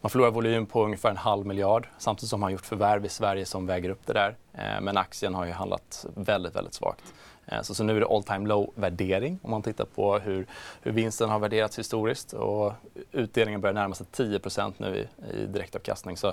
Man 0.00 0.10
förlorar 0.10 0.30
volym 0.30 0.66
på 0.66 0.84
ungefär 0.84 1.10
en 1.10 1.16
halv 1.16 1.46
miljard 1.46 1.88
samtidigt 1.98 2.30
som 2.30 2.40
man 2.40 2.52
gjort 2.52 2.66
förvärv 2.66 3.04
i 3.04 3.08
Sverige 3.08 3.44
som 3.44 3.66
väger 3.66 3.90
upp 3.90 4.06
det 4.06 4.12
där. 4.12 4.36
Eh, 4.52 4.80
men 4.80 4.96
aktien 4.96 5.34
har 5.34 5.44
ju 5.44 5.52
handlat 5.52 6.06
väldigt, 6.14 6.56
väldigt 6.56 6.74
svagt. 6.74 7.04
Eh, 7.46 7.62
så, 7.62 7.74
så 7.74 7.84
nu 7.84 7.96
är 7.96 8.00
det 8.00 8.06
all 8.06 8.22
time 8.22 8.48
low-värdering 8.48 9.38
om 9.42 9.50
man 9.50 9.62
tittar 9.62 9.84
på 9.84 10.18
hur, 10.18 10.46
hur 10.82 10.92
vinsten 10.92 11.28
har 11.28 11.38
värderats 11.38 11.78
historiskt. 11.78 12.32
Och 12.32 12.72
utdelningen 13.12 13.60
börjar 13.60 13.74
närma 13.74 13.94
sig 13.94 14.06
10% 14.12 14.72
nu 14.76 14.96
i, 14.96 15.36
i 15.36 15.46
direktavkastning. 15.46 16.16
Så, 16.16 16.28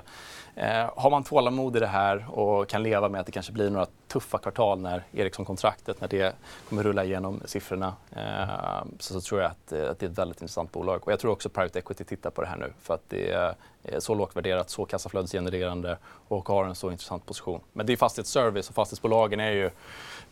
eh, 0.55 0.89
har 0.95 1.09
man 1.09 1.23
tålamod 1.23 1.77
i 1.77 1.79
det 1.79 1.87
här 1.87 2.39
och 2.39 2.69
kan 2.69 2.83
leva 2.83 3.09
med 3.09 3.19
att 3.19 3.25
det 3.25 3.31
kanske 3.31 3.51
blir 3.51 3.69
några 3.69 3.87
tuffa 4.07 4.37
kvartal 4.37 4.79
när 4.79 5.03
Ericsson-kontraktet, 5.11 6.01
när 6.01 6.07
det 6.07 6.35
kommer 6.69 6.83
rulla 6.83 7.03
igenom 7.03 7.41
siffrorna, 7.45 7.93
eh, 8.11 8.83
så, 8.99 9.13
så, 9.13 9.21
tror 9.21 9.41
jag 9.41 9.51
att, 9.51 9.71
eh, 9.71 9.89
att, 9.89 9.99
det 9.99 10.05
är 10.05 10.09
ett 10.09 10.17
väldigt 10.17 10.41
intressant 10.41 10.71
bolag. 10.71 11.01
Och 11.05 11.11
jag 11.11 11.19
tror 11.19 11.31
också 11.31 11.49
Private 11.49 11.79
Equity 11.79 12.03
tittar 12.03 12.29
på 12.29 12.41
det 12.41 12.47
här 12.47 12.57
nu 12.57 12.73
för 12.81 12.93
att 12.93 13.03
det 13.09 13.31
är 13.31 13.55
så 13.99 14.15
lågt 14.15 14.35
värderat, 14.35 14.69
så 14.69 14.85
kassaflödesgenererande 14.85 15.97
och 16.27 16.49
har 16.49 16.65
en 16.65 16.75
så 16.75 16.91
intressant 16.91 17.25
position. 17.25 17.61
Men 17.73 17.85
det 17.85 17.93
är 17.93 17.97
fastighetsservice 17.97 18.69
och 18.69 18.75
fastighetsbolagen 18.75 19.39
är 19.39 19.51
ju 19.51 19.69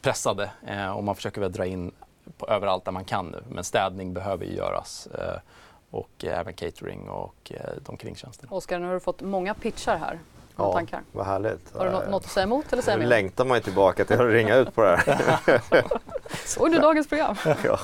pressade 0.01 0.49
Eh, 0.68 0.89
och 0.89 1.03
man 1.03 1.15
försöker 1.15 1.41
väl 1.41 1.51
dra 1.51 1.65
in 1.65 1.91
på 2.38 2.47
överallt 2.47 2.86
där 2.86 2.91
man 2.91 3.05
kan 3.05 3.28
nu. 3.28 3.43
Men 3.49 3.63
städning 3.63 4.13
behöver 4.13 4.45
ju 4.45 4.53
göras 4.53 5.07
eh, 5.07 5.39
och 5.89 6.26
eh, 6.26 6.39
även 6.39 6.53
catering 6.53 7.09
och 7.09 7.51
eh, 7.51 7.72
de 7.86 7.97
kringtjänsterna. 7.97 8.51
Oskar, 8.51 8.80
nu 8.80 8.86
har 8.86 8.93
du 8.93 8.99
fått 8.99 9.22
många 9.22 9.53
pitchar 9.53 9.97
här. 9.97 10.20
Ja, 10.58 10.74
tankar. 10.74 11.01
vad 11.12 11.26
härligt. 11.26 11.78
Har 11.78 11.86
du 11.86 11.91
något, 11.91 12.10
något 12.10 12.26
att 12.26 12.32
säga 12.32 12.43
emot 12.43 12.74
eller 12.74 12.82
säga 12.82 12.97
Nu 12.97 13.05
längtar 13.05 13.45
man 13.45 13.58
ju 13.58 13.64
tillbaka 13.64 14.05
till 14.05 14.22
att 14.22 14.28
ringa 14.28 14.55
ut 14.55 14.76
på 14.76 14.82
det 14.82 14.95
här. 14.95 15.62
Såg 16.45 16.72
du 16.72 16.80
dagens 16.80 17.08
program? 17.08 17.36
ja. 17.64 17.80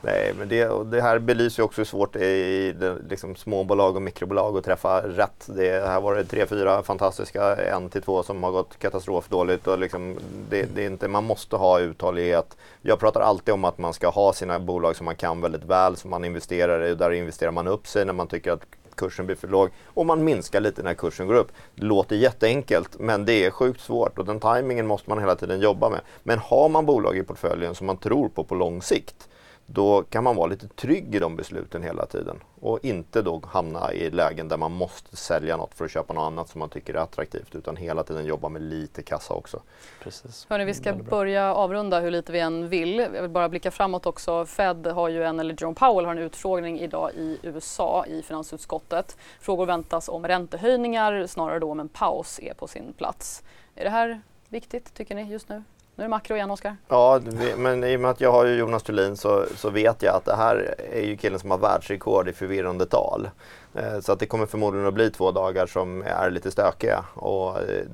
Nej, 0.00 0.34
men 0.38 0.48
det, 0.48 0.84
det 0.84 1.02
här 1.02 1.18
belyser 1.18 1.62
ju 1.62 1.64
också 1.64 1.80
hur 1.80 1.84
svårt 1.84 2.12
det 2.12 2.26
är 2.26 2.34
i 2.34 2.72
det, 2.72 2.96
liksom, 3.08 3.36
småbolag 3.36 3.96
och 3.96 4.02
mikrobolag 4.02 4.56
att 4.56 4.64
träffa 4.64 5.00
rätt. 5.00 5.46
Det, 5.46 5.86
här 5.86 6.00
var 6.00 6.14
det 6.14 6.24
tre, 6.24 6.46
fyra 6.46 6.82
fantastiska, 6.82 7.56
en 7.56 7.88
till 7.88 8.02
två 8.02 8.22
som 8.22 8.42
har 8.42 8.50
gått 8.50 8.78
katastrofdåligt. 8.78 9.66
Och 9.66 9.78
liksom, 9.78 10.16
det, 10.50 10.62
det 10.74 10.82
är 10.82 10.86
inte, 10.86 11.08
man 11.08 11.24
måste 11.24 11.56
ha 11.56 11.80
uthållighet. 11.80 12.56
Jag 12.82 13.00
pratar 13.00 13.20
alltid 13.20 13.54
om 13.54 13.64
att 13.64 13.78
man 13.78 13.92
ska 13.92 14.08
ha 14.08 14.32
sina 14.32 14.58
bolag 14.58 14.96
som 14.96 15.04
man 15.04 15.16
kan 15.16 15.40
väldigt 15.40 15.64
väl, 15.64 15.96
som 15.96 16.10
man 16.10 16.24
investerar 16.24 16.84
i. 16.84 16.94
Där 16.94 17.10
investerar 17.10 17.50
man 17.50 17.68
upp 17.68 17.86
sig 17.86 18.04
när 18.04 18.12
man 18.12 18.26
tycker 18.26 18.52
att 18.52 18.66
kursen 18.96 19.26
blir 19.26 19.36
för 19.36 19.48
låg 19.48 19.70
och 19.86 20.06
man 20.06 20.24
minskar 20.24 20.60
lite 20.60 20.82
när 20.82 20.94
kursen 20.94 21.26
går 21.26 21.34
upp. 21.34 21.52
Det 21.74 21.84
låter 21.84 22.16
jätteenkelt 22.16 22.98
men 22.98 23.24
det 23.24 23.44
är 23.44 23.50
sjukt 23.50 23.80
svårt 23.80 24.18
och 24.18 24.24
den 24.24 24.40
tajmingen 24.40 24.86
måste 24.86 25.10
man 25.10 25.18
hela 25.18 25.36
tiden 25.36 25.60
jobba 25.60 25.88
med. 25.88 26.00
Men 26.22 26.38
har 26.38 26.68
man 26.68 26.86
bolag 26.86 27.16
i 27.16 27.22
portföljen 27.22 27.74
som 27.74 27.86
man 27.86 27.96
tror 27.96 28.28
på 28.28 28.44
på 28.44 28.54
lång 28.54 28.82
sikt 28.82 29.28
då 29.74 30.02
kan 30.02 30.24
man 30.24 30.36
vara 30.36 30.46
lite 30.46 30.68
trygg 30.68 31.14
i 31.14 31.18
de 31.18 31.36
besluten 31.36 31.82
hela 31.82 32.06
tiden 32.06 32.40
och 32.60 32.78
inte 32.84 33.22
då 33.22 33.42
hamna 33.46 33.92
i 33.92 34.10
lägen 34.10 34.48
där 34.48 34.56
man 34.56 34.72
måste 34.72 35.16
sälja 35.16 35.56
något 35.56 35.74
för 35.74 35.84
att 35.84 35.90
köpa 35.90 36.12
något 36.12 36.22
annat 36.22 36.48
som 36.48 36.58
man 36.58 36.68
tycker 36.68 36.94
är 36.94 36.98
attraktivt 36.98 37.54
utan 37.54 37.76
hela 37.76 38.02
tiden 38.02 38.26
jobba 38.26 38.48
med 38.48 38.62
lite 38.62 39.02
kassa 39.02 39.34
också. 39.34 39.62
Precis. 40.02 40.46
Hörrni, 40.48 40.64
vi 40.64 40.74
ska 40.74 40.94
börja 40.94 41.54
avrunda 41.54 42.00
hur 42.00 42.10
lite 42.10 42.32
vi 42.32 42.40
än 42.40 42.68
vill. 42.68 42.98
Jag 42.98 43.22
vill 43.22 43.30
bara 43.30 43.48
blicka 43.48 43.70
framåt 43.70 44.06
också. 44.06 44.46
Fed 44.46 44.86
har 44.86 45.08
ju 45.08 45.24
en, 45.24 45.40
eller 45.40 45.54
Jerome 45.58 45.74
Powell 45.74 46.04
har 46.04 46.12
en 46.12 46.18
utfrågning 46.18 46.80
idag 46.80 47.10
i 47.14 47.38
USA 47.42 48.06
i 48.06 48.22
finansutskottet. 48.22 49.16
Frågor 49.40 49.66
väntas 49.66 50.08
om 50.08 50.26
räntehöjningar 50.28 51.26
snarare 51.26 51.58
då 51.58 51.70
om 51.70 51.80
en 51.80 51.88
paus 51.88 52.40
är 52.42 52.54
på 52.54 52.66
sin 52.66 52.92
plats. 52.92 53.42
Är 53.74 53.84
det 53.84 53.90
här 53.90 54.20
viktigt 54.48 54.94
tycker 54.94 55.14
ni 55.14 55.22
just 55.22 55.48
nu? 55.48 55.62
Nu 55.96 56.04
är 56.04 56.08
det 56.08 56.10
makro 56.10 56.36
igen, 56.36 56.50
Oskar. 56.50 56.76
Ja, 56.88 57.20
men 57.56 57.84
i 57.84 57.96
och 57.96 58.00
med 58.00 58.10
att 58.10 58.20
jag 58.20 58.32
har 58.32 58.44
ju 58.44 58.54
Jonas 58.54 58.82
Thulin 58.82 59.16
så, 59.16 59.44
så 59.56 59.70
vet 59.70 60.02
jag 60.02 60.16
att 60.16 60.24
det 60.24 60.36
här 60.36 60.74
är 60.92 61.02
ju 61.02 61.16
killen 61.16 61.38
som 61.38 61.50
har 61.50 61.58
världsrekord 61.58 62.28
i 62.28 62.32
förvirrande 62.32 62.86
tal. 62.86 63.28
Eh, 63.74 64.00
så 64.00 64.12
att 64.12 64.18
det 64.18 64.26
kommer 64.26 64.46
förmodligen 64.46 64.88
att 64.88 64.94
bli 64.94 65.10
två 65.10 65.30
dagar 65.30 65.66
som 65.66 66.02
är 66.02 66.30
lite 66.30 66.50
stökiga. 66.50 67.04
Och 67.14 67.58
eh, 67.58 67.86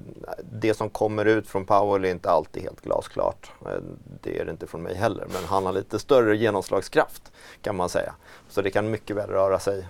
det 0.53 0.75
som 0.75 0.91
kommer 0.91 1.25
ut 1.25 1.49
från 1.49 1.65
Powell 1.65 2.05
är 2.05 2.11
inte 2.11 2.31
alltid 2.31 2.63
helt 2.63 2.81
glasklart. 2.81 3.53
Eh, 3.67 3.83
det 4.23 4.39
är 4.39 4.45
det 4.45 4.51
inte 4.51 4.67
från 4.67 4.83
mig 4.83 4.95
heller, 4.95 5.27
men 5.33 5.45
han 5.45 5.67
har 5.67 5.73
lite 5.73 5.99
större 5.99 6.37
genomslagskraft 6.37 7.33
kan 7.63 7.77
man 7.77 7.89
säga. 7.89 8.15
Så 8.49 8.63
det 8.63 8.71
kan 8.71 8.91
mycket 8.91 9.17
väl 9.17 9.31
röra 9.31 9.59
sig 9.59 9.87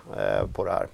på 0.55 0.65
det 0.65 0.71
här. 0.71 0.89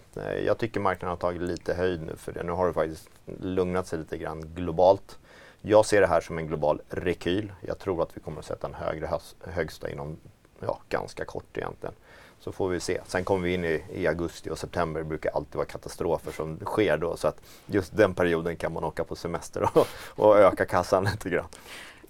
Jag 0.46 0.58
tycker 0.58 0.80
marknaden 0.80 1.10
har 1.10 1.16
tagit 1.16 1.42
lite 1.42 1.74
höjd 1.74 2.02
nu 2.02 2.16
för 2.16 2.32
det. 2.32 2.42
Nu 2.42 2.52
har 2.52 2.66
det 2.66 2.72
faktiskt 2.72 3.08
lugnat 3.40 3.86
sig 3.86 3.98
lite 3.98 4.18
grann 4.18 4.54
globalt. 4.54 5.18
Jag 5.66 5.86
ser 5.86 6.00
det 6.00 6.06
här 6.06 6.20
som 6.20 6.38
en 6.38 6.46
global 6.46 6.80
rekyl. 6.88 7.52
Jag 7.60 7.78
tror 7.78 8.02
att 8.02 8.16
vi 8.16 8.20
kommer 8.20 8.38
att 8.38 8.44
sätta 8.44 8.66
en 8.66 8.74
högre 8.74 9.10
högsta 9.40 9.90
inom 9.90 10.16
ja, 10.60 10.78
ganska 10.88 11.24
kort 11.24 11.58
egentligen. 11.58 11.94
Så 12.40 12.52
får 12.52 12.68
vi 12.68 12.80
se. 12.80 13.00
Sen 13.06 13.24
kommer 13.24 13.42
vi 13.42 13.54
in 13.54 13.64
i, 13.64 13.82
i, 13.92 14.06
augusti 14.06 14.50
och 14.50 14.58
september. 14.58 15.00
Det 15.00 15.06
brukar 15.06 15.30
alltid 15.30 15.54
vara 15.54 15.66
katastrofer 15.66 16.32
som 16.32 16.58
sker 16.64 16.96
då. 16.96 17.16
Så 17.16 17.28
att 17.28 17.40
just 17.66 17.96
den 17.96 18.14
perioden 18.14 18.56
kan 18.56 18.72
man 18.72 18.84
åka 18.84 19.04
på 19.04 19.16
semester 19.16 19.68
och, 19.74 19.86
och 20.24 20.38
öka 20.38 20.64
kassan 20.64 21.04
lite 21.12 21.30
grann. 21.30 21.46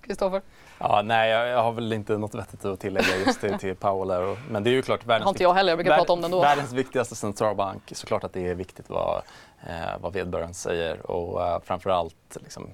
Kristoffer? 0.00 0.42
Ja, 0.78 1.02
nej, 1.04 1.30
jag, 1.30 1.62
har 1.62 1.72
väl 1.72 1.92
inte 1.92 2.18
något 2.18 2.34
vettigt 2.34 2.64
att 2.64 2.80
tillägga 2.80 3.16
just 3.26 3.40
till, 3.40 3.58
till 3.58 3.76
Powell. 3.76 4.22
Och, 4.22 4.38
men 4.50 4.64
det 4.64 4.70
är 4.70 4.72
ju 4.72 4.82
klart 4.82 5.06
världens, 5.06 5.28
inte 5.28 5.42
jag 5.42 5.54
heller, 5.54 5.70
jag 5.70 5.78
brukar 5.78 5.96
prata 5.96 6.12
om 6.12 6.20
den 6.20 6.30
då. 6.30 6.40
världens 6.40 6.72
viktigaste 6.72 7.14
centralbank. 7.14 7.82
Såklart 7.92 8.24
att 8.24 8.32
det 8.32 8.48
är 8.48 8.54
viktigt 8.54 8.90
vad, 8.90 9.22
eh, 9.66 9.98
vad 10.00 10.12
vederbörande 10.12 10.54
säger 10.54 11.10
och 11.10 11.46
eh, 11.46 11.60
framförallt 11.64 12.36
liksom, 12.40 12.70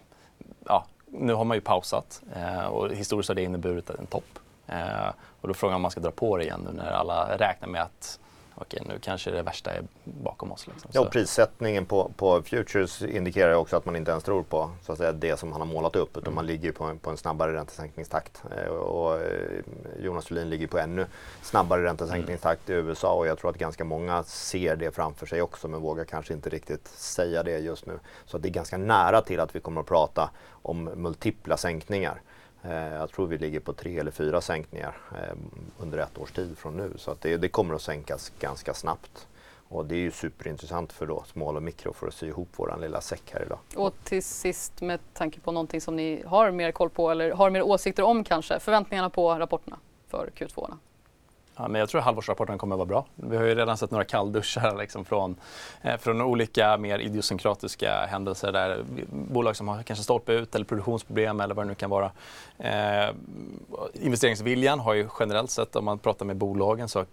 ja, 0.70 0.84
nu 1.06 1.32
har 1.34 1.44
man 1.44 1.56
ju 1.56 1.60
pausat 1.60 2.22
eh, 2.36 2.66
och 2.66 2.90
historiskt 2.90 3.28
har 3.28 3.34
det 3.34 3.42
inneburit 3.42 3.90
en 3.90 4.06
topp. 4.06 4.38
Eh, 4.66 5.08
och 5.40 5.48
då 5.48 5.54
frågan 5.54 5.76
om 5.76 5.82
man 5.82 5.90
ska 5.90 6.00
dra 6.00 6.10
på 6.10 6.36
det 6.36 6.44
igen 6.44 6.60
nu 6.64 6.76
när 6.76 6.90
alla 6.90 7.38
räknar 7.38 7.68
med 7.68 7.82
att 7.82 8.18
okej, 8.60 8.82
nu 8.86 8.98
kanske 9.00 9.30
det 9.30 9.42
värsta 9.42 9.70
är 9.70 9.82
bakom 10.04 10.52
oss. 10.52 10.66
Liksom. 10.66 10.90
Ja, 10.94 11.00
och 11.00 11.10
prissättningen 11.10 11.86
på, 11.86 12.12
på 12.16 12.42
futures 12.42 13.02
indikerar 13.02 13.54
också 13.54 13.76
att 13.76 13.84
man 13.84 13.96
inte 13.96 14.10
ens 14.10 14.24
tror 14.24 14.42
på 14.42 14.70
så 14.82 14.92
att 14.92 14.98
säga, 14.98 15.12
det 15.12 15.38
som 15.38 15.52
han 15.52 15.60
har 15.60 15.68
målat 15.68 15.96
upp 15.96 16.10
utan 16.10 16.22
mm. 16.22 16.34
man 16.34 16.46
ligger 16.46 16.72
på 16.72 16.84
en, 16.84 16.98
på 16.98 17.10
en 17.10 17.16
snabbare 17.16 17.52
räntesänkningstakt. 17.52 18.42
Eh, 18.56 18.72
och 18.72 19.20
eh, 19.20 19.62
Jonas 19.98 20.30
Julin 20.30 20.50
ligger 20.50 20.66
på 20.66 20.78
ännu 20.78 21.06
snabbare 21.42 21.84
räntesänkningstakt 21.84 22.68
mm. 22.68 22.86
i 22.86 22.88
USA 22.88 23.12
och 23.12 23.26
jag 23.26 23.38
tror 23.38 23.50
att 23.50 23.58
ganska 23.58 23.84
många 23.84 24.22
ser 24.22 24.76
det 24.76 24.90
framför 24.90 25.26
sig 25.26 25.42
också 25.42 25.68
men 25.68 25.80
vågar 25.80 26.04
kanske 26.04 26.34
inte 26.34 26.50
riktigt 26.50 26.88
säga 26.88 27.42
det 27.42 27.58
just 27.58 27.86
nu. 27.86 27.98
Så 28.24 28.38
det 28.38 28.48
är 28.48 28.50
ganska 28.50 28.78
nära 28.78 29.20
till 29.20 29.40
att 29.40 29.56
vi 29.56 29.60
kommer 29.60 29.80
att 29.80 29.86
prata 29.86 30.30
om 30.62 30.84
multipla 30.84 31.56
sänkningar. 31.56 32.20
Eh, 32.62 32.94
jag 32.94 33.10
tror 33.10 33.26
vi 33.26 33.38
ligger 33.38 33.60
på 33.60 33.72
tre 33.72 33.98
eller 33.98 34.10
fyra 34.10 34.40
sänkningar 34.40 34.96
eh, 35.12 35.36
under 35.78 35.98
ett 35.98 36.18
års 36.18 36.32
tid 36.32 36.58
från 36.58 36.76
nu. 36.76 36.92
Så 36.96 37.10
att 37.10 37.20
det, 37.20 37.36
det, 37.36 37.48
kommer 37.48 37.74
att 37.74 37.82
sänkas 37.82 38.32
ganska 38.40 38.74
snabbt. 38.74 39.28
Och 39.68 39.86
det 39.86 39.94
är 39.94 39.98
ju 39.98 40.10
superintressant 40.10 40.92
för 40.92 41.06
då 41.06 41.24
small 41.26 41.56
och 41.56 41.62
mikro 41.62 41.92
för 41.92 42.06
att 42.06 42.14
sy 42.14 42.26
ihop 42.26 42.48
vår 42.56 42.78
lilla 42.80 43.00
säck 43.00 43.22
här 43.32 43.42
idag. 43.46 43.58
Och 43.76 43.94
till 44.04 44.22
sist 44.22 44.80
med 44.80 45.00
tanke 45.12 45.40
på 45.40 45.52
någonting 45.52 45.80
som 45.80 45.96
ni 45.96 46.22
har 46.26 46.50
mer 46.50 46.72
koll 46.72 46.90
på 46.90 47.10
eller 47.10 47.30
har 47.30 47.50
mer 47.50 47.62
åsikter 47.62 48.02
om 48.02 48.24
kanske, 48.24 48.60
förväntningarna 48.60 49.10
på 49.10 49.38
rapporterna 49.38 49.78
för 50.08 50.30
Q2? 50.36 50.54
-orna. 50.54 50.76
Ja, 51.62 51.68
men 51.68 51.78
jag 51.78 51.88
tror 51.88 51.98
att 51.98 52.04
halvårsrapporten 52.04 52.58
kommer 52.58 52.74
att 52.74 52.78
vara 52.78 52.86
bra. 52.86 53.06
Vi 53.14 53.36
har 53.36 53.44
ju 53.44 53.54
redan 53.54 53.76
sett 53.76 53.90
några 53.90 54.04
kallduschar 54.04 54.78
liksom 54.78 55.04
från, 55.04 55.36
eh, 55.82 55.96
från 55.96 56.20
olika 56.20 56.76
mer 56.76 56.98
idiosynkratiska 56.98 58.06
händelser 58.06 58.52
där 58.52 58.84
bolag 59.10 59.56
som 59.56 59.68
har 59.68 59.82
kanske 59.82 60.02
stolpe 60.02 60.32
ut 60.32 60.54
eller 60.54 60.64
produktionsproblem 60.64 61.40
eller 61.40 61.54
vad 61.54 61.64
det 61.64 61.68
nu 61.68 61.74
kan 61.74 61.90
vara. 61.90 62.10
Eh, 62.58 63.10
investeringsviljan 63.92 64.80
har 64.80 64.94
ju 64.94 65.08
generellt 65.20 65.50
sett, 65.50 65.76
om 65.76 65.84
man 65.84 65.98
pratar 65.98 66.26
med 66.26 66.36
bolagen, 66.36 66.88
så 66.88 67.04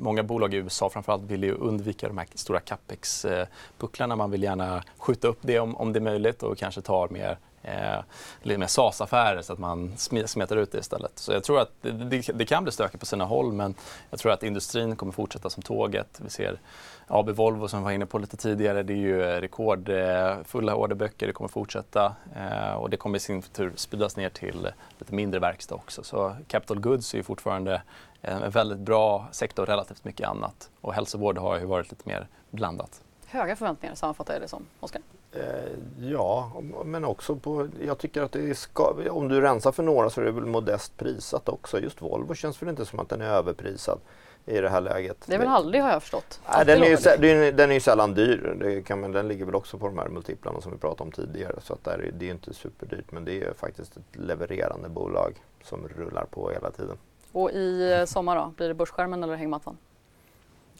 många 0.00 0.22
bolag 0.22 0.54
i 0.54 0.56
USA 0.56 0.90
framförallt 0.90 1.22
vill 1.22 1.44
ju 1.44 1.54
undvika 1.54 2.08
de 2.08 2.18
här 2.18 2.26
stora 2.34 2.60
capex-pucklarna. 2.60 4.14
Eh, 4.14 4.18
man 4.18 4.30
vill 4.30 4.42
gärna 4.42 4.82
skjuta 4.98 5.28
upp 5.28 5.38
det 5.40 5.60
om, 5.60 5.76
om 5.76 5.92
det 5.92 5.98
är 5.98 6.00
möjligt 6.00 6.42
och 6.42 6.58
kanske 6.58 6.80
ta 6.80 7.08
mer 7.10 7.38
eh, 7.64 8.00
lite 8.42 8.58
mer 8.58 8.66
SAS-affärer 8.66 9.42
så 9.42 9.52
att 9.52 9.58
man 9.58 9.92
smetar 10.26 10.56
ut 10.56 10.72
det 10.72 10.78
istället. 10.78 11.18
Så 11.18 11.32
jag 11.32 11.44
tror 11.44 11.60
att 11.60 11.70
det, 11.82 11.90
det, 11.90 12.20
det, 12.34 12.44
kan 12.44 12.64
bli 12.64 12.72
stökigt 12.72 13.00
på 13.00 13.06
sina 13.06 13.24
håll 13.24 13.52
men 13.52 13.74
jag 14.10 14.20
tror 14.20 14.32
att 14.32 14.42
industrin 14.42 14.96
kommer 14.96 15.12
fortsätta 15.12 15.50
som 15.50 15.62
tåget. 15.62 16.20
Vi 16.24 16.30
ser 16.30 16.58
AB 17.06 17.30
Volvo 17.30 17.68
som 17.68 17.78
vi 17.78 17.84
var 17.84 17.92
inne 17.92 18.06
på 18.06 18.18
lite 18.18 18.36
tidigare, 18.36 18.82
det 18.82 18.92
är 18.92 18.96
ju 18.96 19.22
rekordfulla 19.22 20.74
orderböcker, 20.74 21.26
det 21.26 21.32
kommer 21.32 21.48
fortsätta 21.48 22.14
eh, 22.36 22.74
och 22.74 22.90
det 22.90 22.96
kommer 22.96 23.16
i 23.16 23.20
sin 23.20 23.42
tur 23.42 23.72
spridas 23.76 24.16
ner 24.16 24.28
till 24.28 24.68
lite 24.98 25.14
mindre 25.14 25.40
verkstad 25.40 25.74
också. 25.74 26.02
Så 26.02 26.36
capital 26.46 26.80
goods 26.80 27.14
är 27.14 27.18
ju 27.18 27.24
fortfarande 27.24 27.82
en 28.22 28.50
väldigt 28.50 28.78
bra 28.78 29.28
sektor 29.32 29.66
relativt 29.66 30.04
mycket 30.04 30.28
annat 30.28 30.70
och 30.80 30.94
hälsovård 30.94 31.38
har 31.38 31.58
ju 31.58 31.66
varit 31.66 31.90
lite 31.90 32.08
mer 32.08 32.28
blandat. 32.50 33.00
Höga 33.26 33.56
förväntningar 33.56 33.94
sammanfattar 33.94 34.32
jag 34.32 34.42
det 34.42 34.48
som, 34.48 34.66
Oskar? 34.80 35.02
Eh, 35.36 36.08
ja, 36.10 36.52
men 36.84 37.04
också 37.04 37.36
på, 37.36 37.68
jag 37.86 37.98
tycker 37.98 38.22
att 38.22 38.32
det 38.32 38.54
ska, 38.54 38.94
om 39.10 39.28
du 39.28 39.40
rensar 39.40 39.72
för 39.72 39.82
några 39.82 40.10
så 40.10 40.20
är 40.20 40.24
det 40.24 40.30
väl 40.30 40.46
modest 40.46 40.96
prisat 40.96 41.48
också. 41.48 41.80
Just 41.80 42.02
Volvo 42.02 42.34
känns 42.34 42.62
väl 42.62 42.68
inte 42.68 42.84
som 42.86 43.00
att 43.00 43.08
den 43.08 43.20
är 43.20 43.28
överprisad 43.28 43.98
i 44.46 44.60
det 44.60 44.68
här 44.68 44.80
läget. 44.80 45.16
Det 45.26 45.34
är 45.34 45.38
väl 45.38 45.48
aldrig 45.48 45.82
har 45.82 45.90
jag 45.90 46.02
förstått. 46.02 46.40
Nej, 46.48 46.66
den, 46.66 46.82
är 46.82 46.86
ju, 47.24 47.52
den 47.52 47.70
är 47.70 47.74
ju 47.74 47.80
sällan 47.80 48.14
dyr. 48.14 48.56
Det 48.60 48.82
kan, 48.82 49.00
men 49.00 49.12
den 49.12 49.28
ligger 49.28 49.44
väl 49.44 49.54
också 49.54 49.78
på 49.78 49.86
de 49.86 49.98
här 49.98 50.08
multiplarna 50.08 50.60
som 50.60 50.72
vi 50.72 50.78
pratade 50.78 51.02
om 51.02 51.12
tidigare. 51.12 51.54
Så 51.62 51.72
att 51.72 51.84
där, 51.84 52.10
det 52.18 52.26
är 52.26 52.30
inte 52.30 52.54
superdyrt 52.54 53.12
men 53.12 53.24
det 53.24 53.42
är 53.42 53.52
faktiskt 53.52 53.96
ett 53.96 54.16
levererande 54.16 54.88
bolag 54.88 55.34
som 55.62 55.88
rullar 55.88 56.24
på 56.24 56.50
hela 56.50 56.70
tiden. 56.70 56.96
Och 57.32 57.50
i 57.50 57.92
eh, 57.92 58.04
sommar 58.04 58.36
då? 58.36 58.52
Blir 58.56 58.68
det 58.68 58.74
börsskärmen 58.74 59.22
eller 59.22 59.34
hängmattan? 59.34 59.76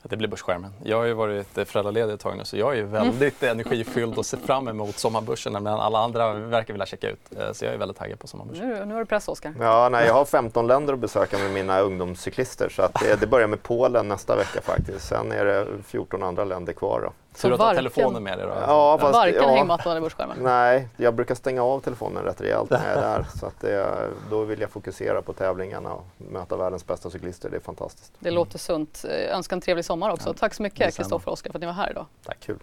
Att 0.05 0.11
det 0.11 0.17
blir 0.17 0.29
börsskärmen. 0.29 0.73
Jag 0.83 0.97
har 0.97 1.05
ju 1.05 1.13
varit 1.13 1.49
föräldraledig 1.69 2.15
ett 2.15 2.21
tag 2.21 2.37
nu 2.37 2.45
så 2.45 2.57
jag 2.57 2.79
är 2.79 2.83
väldigt 2.83 3.43
mm. 3.43 3.53
energifylld 3.53 4.19
och 4.19 4.27
ser 4.27 4.37
fram 4.37 4.69
emot 4.69 4.99
sommarbörsen 4.99 5.53
medan 5.53 5.81
alla 5.81 5.99
andra 5.99 6.35
verkar 6.35 6.75
vilja 6.75 6.87
checka 6.87 7.11
ut. 7.11 7.21
Eh, 7.39 7.53
så 7.53 7.65
jag 7.65 7.75
är 7.75 7.79
väldigt 7.79 7.99
taggad 7.99 8.19
på 8.19 8.27
sommarbörsen. 8.27 8.69
Nu, 8.69 8.85
nu 8.85 8.95
har 8.95 9.01
du 9.01 9.07
press 9.07 9.29
Oskar. 9.29 9.55
Ja, 9.61 9.89
nej, 9.89 10.07
jag 10.07 10.15
har 10.15 10.25
15 10.25 10.67
länder 10.67 10.93
att 10.93 10.99
besöka 10.99 11.39
med 11.39 11.51
mina 11.51 11.81
ungdomscyklister 11.81 12.69
så 12.69 12.83
att 12.83 12.95
det, 13.01 13.21
det 13.21 13.27
börjar 13.27 13.47
med 13.47 13.63
Polen 13.63 14.09
nästa 14.09 14.37
vecka 14.37 14.61
faktiskt. 14.61 15.09
Sen 15.09 15.33
är 15.33 15.45
det 15.45 15.67
14 15.87 16.23
andra 16.23 16.45
länder 16.45 16.73
kvar. 16.73 17.01
Då. 17.01 17.13
Tur 17.41 17.53
att 17.53 17.59
ha 17.61 17.74
telefonen 17.74 18.22
med 18.22 18.39
dig 18.39 18.47
då. 18.47 18.53
Ja, 18.66 18.99
fast, 19.01 19.14
varken 19.14 19.43
ja, 19.43 19.49
hängmattan 19.49 19.91
eller 19.91 20.01
börsskärmen? 20.01 20.37
Nej, 20.41 20.89
jag 20.97 21.14
brukar 21.14 21.35
stänga 21.35 21.62
av 21.62 21.80
telefonen 21.80 22.22
rätt 22.22 22.41
rejält 22.41 22.70
när 22.70 22.89
jag 22.89 22.97
är 22.97 23.01
där. 23.01 23.26
Så 23.41 23.47
att 23.47 23.61
det, 23.61 23.87
då 24.30 24.45
vill 24.45 24.61
jag 24.61 24.70
fokusera 24.70 25.22
på 25.22 25.32
tävlingarna 25.32 25.93
och 25.93 26.07
möta 26.16 26.57
världens 26.57 26.87
bästa 26.87 27.11
cyklister. 27.11 27.51
Det 27.51 27.57
är 27.57 27.61
fantastiskt. 27.61 28.12
Det 28.18 28.30
låter 28.30 28.59
sunt. 28.59 29.05
Önskar 29.30 29.57
en 29.57 29.61
trevlig 29.61 29.85
sommar 29.85 30.11
också. 30.11 30.28
Ja, 30.28 30.35
Tack 30.39 30.55
så 30.55 30.62
mycket 30.62 30.97
Kristoffer 30.97 31.28
och 31.28 31.32
Oskar 31.32 31.51
för 31.51 31.59
att 31.59 31.61
ni 31.61 31.66
var 31.66 31.74
här 31.74 31.91
idag. 31.91 32.07
Tack, 32.26 32.41
kul. 32.41 32.59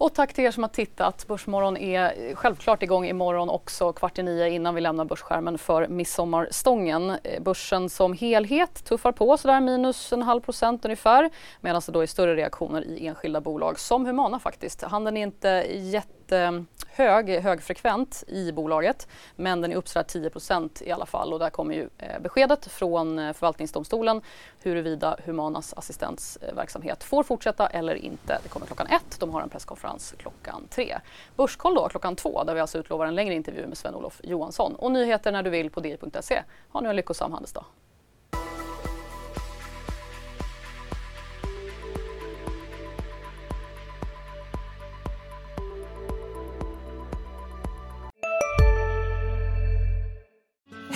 Och 0.00 0.14
tack 0.14 0.32
till 0.32 0.44
er 0.44 0.50
som 0.50 0.62
har 0.62 0.68
tittat. 0.68 1.26
Börsmorgon 1.28 1.76
är 1.76 2.34
självklart 2.34 2.82
igång 2.82 3.06
imorgon 3.06 3.50
också 3.50 3.92
kvart 3.92 4.18
i 4.18 4.22
nio 4.22 4.48
innan 4.48 4.74
vi 4.74 4.80
lämnar 4.80 5.04
börsskärmen 5.04 5.58
för 5.58 5.88
midsommarstången. 5.88 7.10
Eh, 7.10 7.42
börsen 7.42 7.88
som 7.88 8.12
helhet 8.12 8.84
tuffar 8.84 9.12
på 9.12 9.36
sådär 9.36 9.60
minus 9.60 10.12
en 10.12 10.22
halv 10.22 10.40
procent 10.40 10.84
ungefär 10.84 11.30
medan 11.60 11.82
det 11.86 11.92
då 11.92 12.00
är 12.00 12.06
större 12.06 12.36
reaktioner 12.36 12.84
i 12.84 13.06
enskilda 13.06 13.40
bolag 13.40 13.78
som 13.78 14.06
Humana 14.06 14.38
faktiskt. 14.38 14.82
Handeln 14.82 15.16
är 15.16 15.22
inte 15.22 15.48
jätte 15.70 16.19
Eh, 16.32 16.50
hög, 17.00 17.40
högfrekvent 17.40 18.24
i 18.26 18.52
bolaget 18.52 19.08
men 19.36 19.60
den 19.60 19.72
är 19.72 19.76
upp 19.76 19.86
10% 19.86 20.82
i 20.82 20.90
alla 20.90 21.06
fall 21.06 21.32
och 21.32 21.38
där 21.38 21.50
kommer 21.50 21.74
ju 21.74 21.88
eh, 21.98 22.20
beskedet 22.20 22.66
från 22.66 23.18
eh, 23.18 23.32
förvaltningsdomstolen 23.32 24.20
huruvida 24.62 25.16
Humanas 25.24 25.74
assistensverksamhet 25.74 27.02
eh, 27.02 27.06
får 27.06 27.22
fortsätta 27.22 27.66
eller 27.66 27.94
inte. 27.94 28.38
Det 28.42 28.48
kommer 28.48 28.66
klockan 28.66 28.86
ett. 28.86 29.20
De 29.20 29.30
har 29.30 29.42
en 29.42 29.48
presskonferens 29.48 30.14
klockan 30.18 30.66
tre. 30.70 30.98
Börskoll 31.36 31.74
då 31.74 31.88
klockan 31.88 32.16
två 32.16 32.44
där 32.44 32.54
vi 32.54 32.60
alltså 32.60 32.78
utlovar 32.78 33.06
en 33.06 33.14
längre 33.14 33.34
intervju 33.34 33.66
med 33.66 33.78
Sven-Olof 33.78 34.20
Johansson. 34.22 34.74
Och 34.74 34.92
nyheter 34.92 35.32
när 35.32 35.42
du 35.42 35.50
vill 35.50 35.70
på 35.70 35.80
di.se. 35.80 36.42
Ha 36.68 36.80
nu 36.80 36.88
en 36.88 36.96
lyckosam 36.96 37.32
handelsdag. 37.32 37.64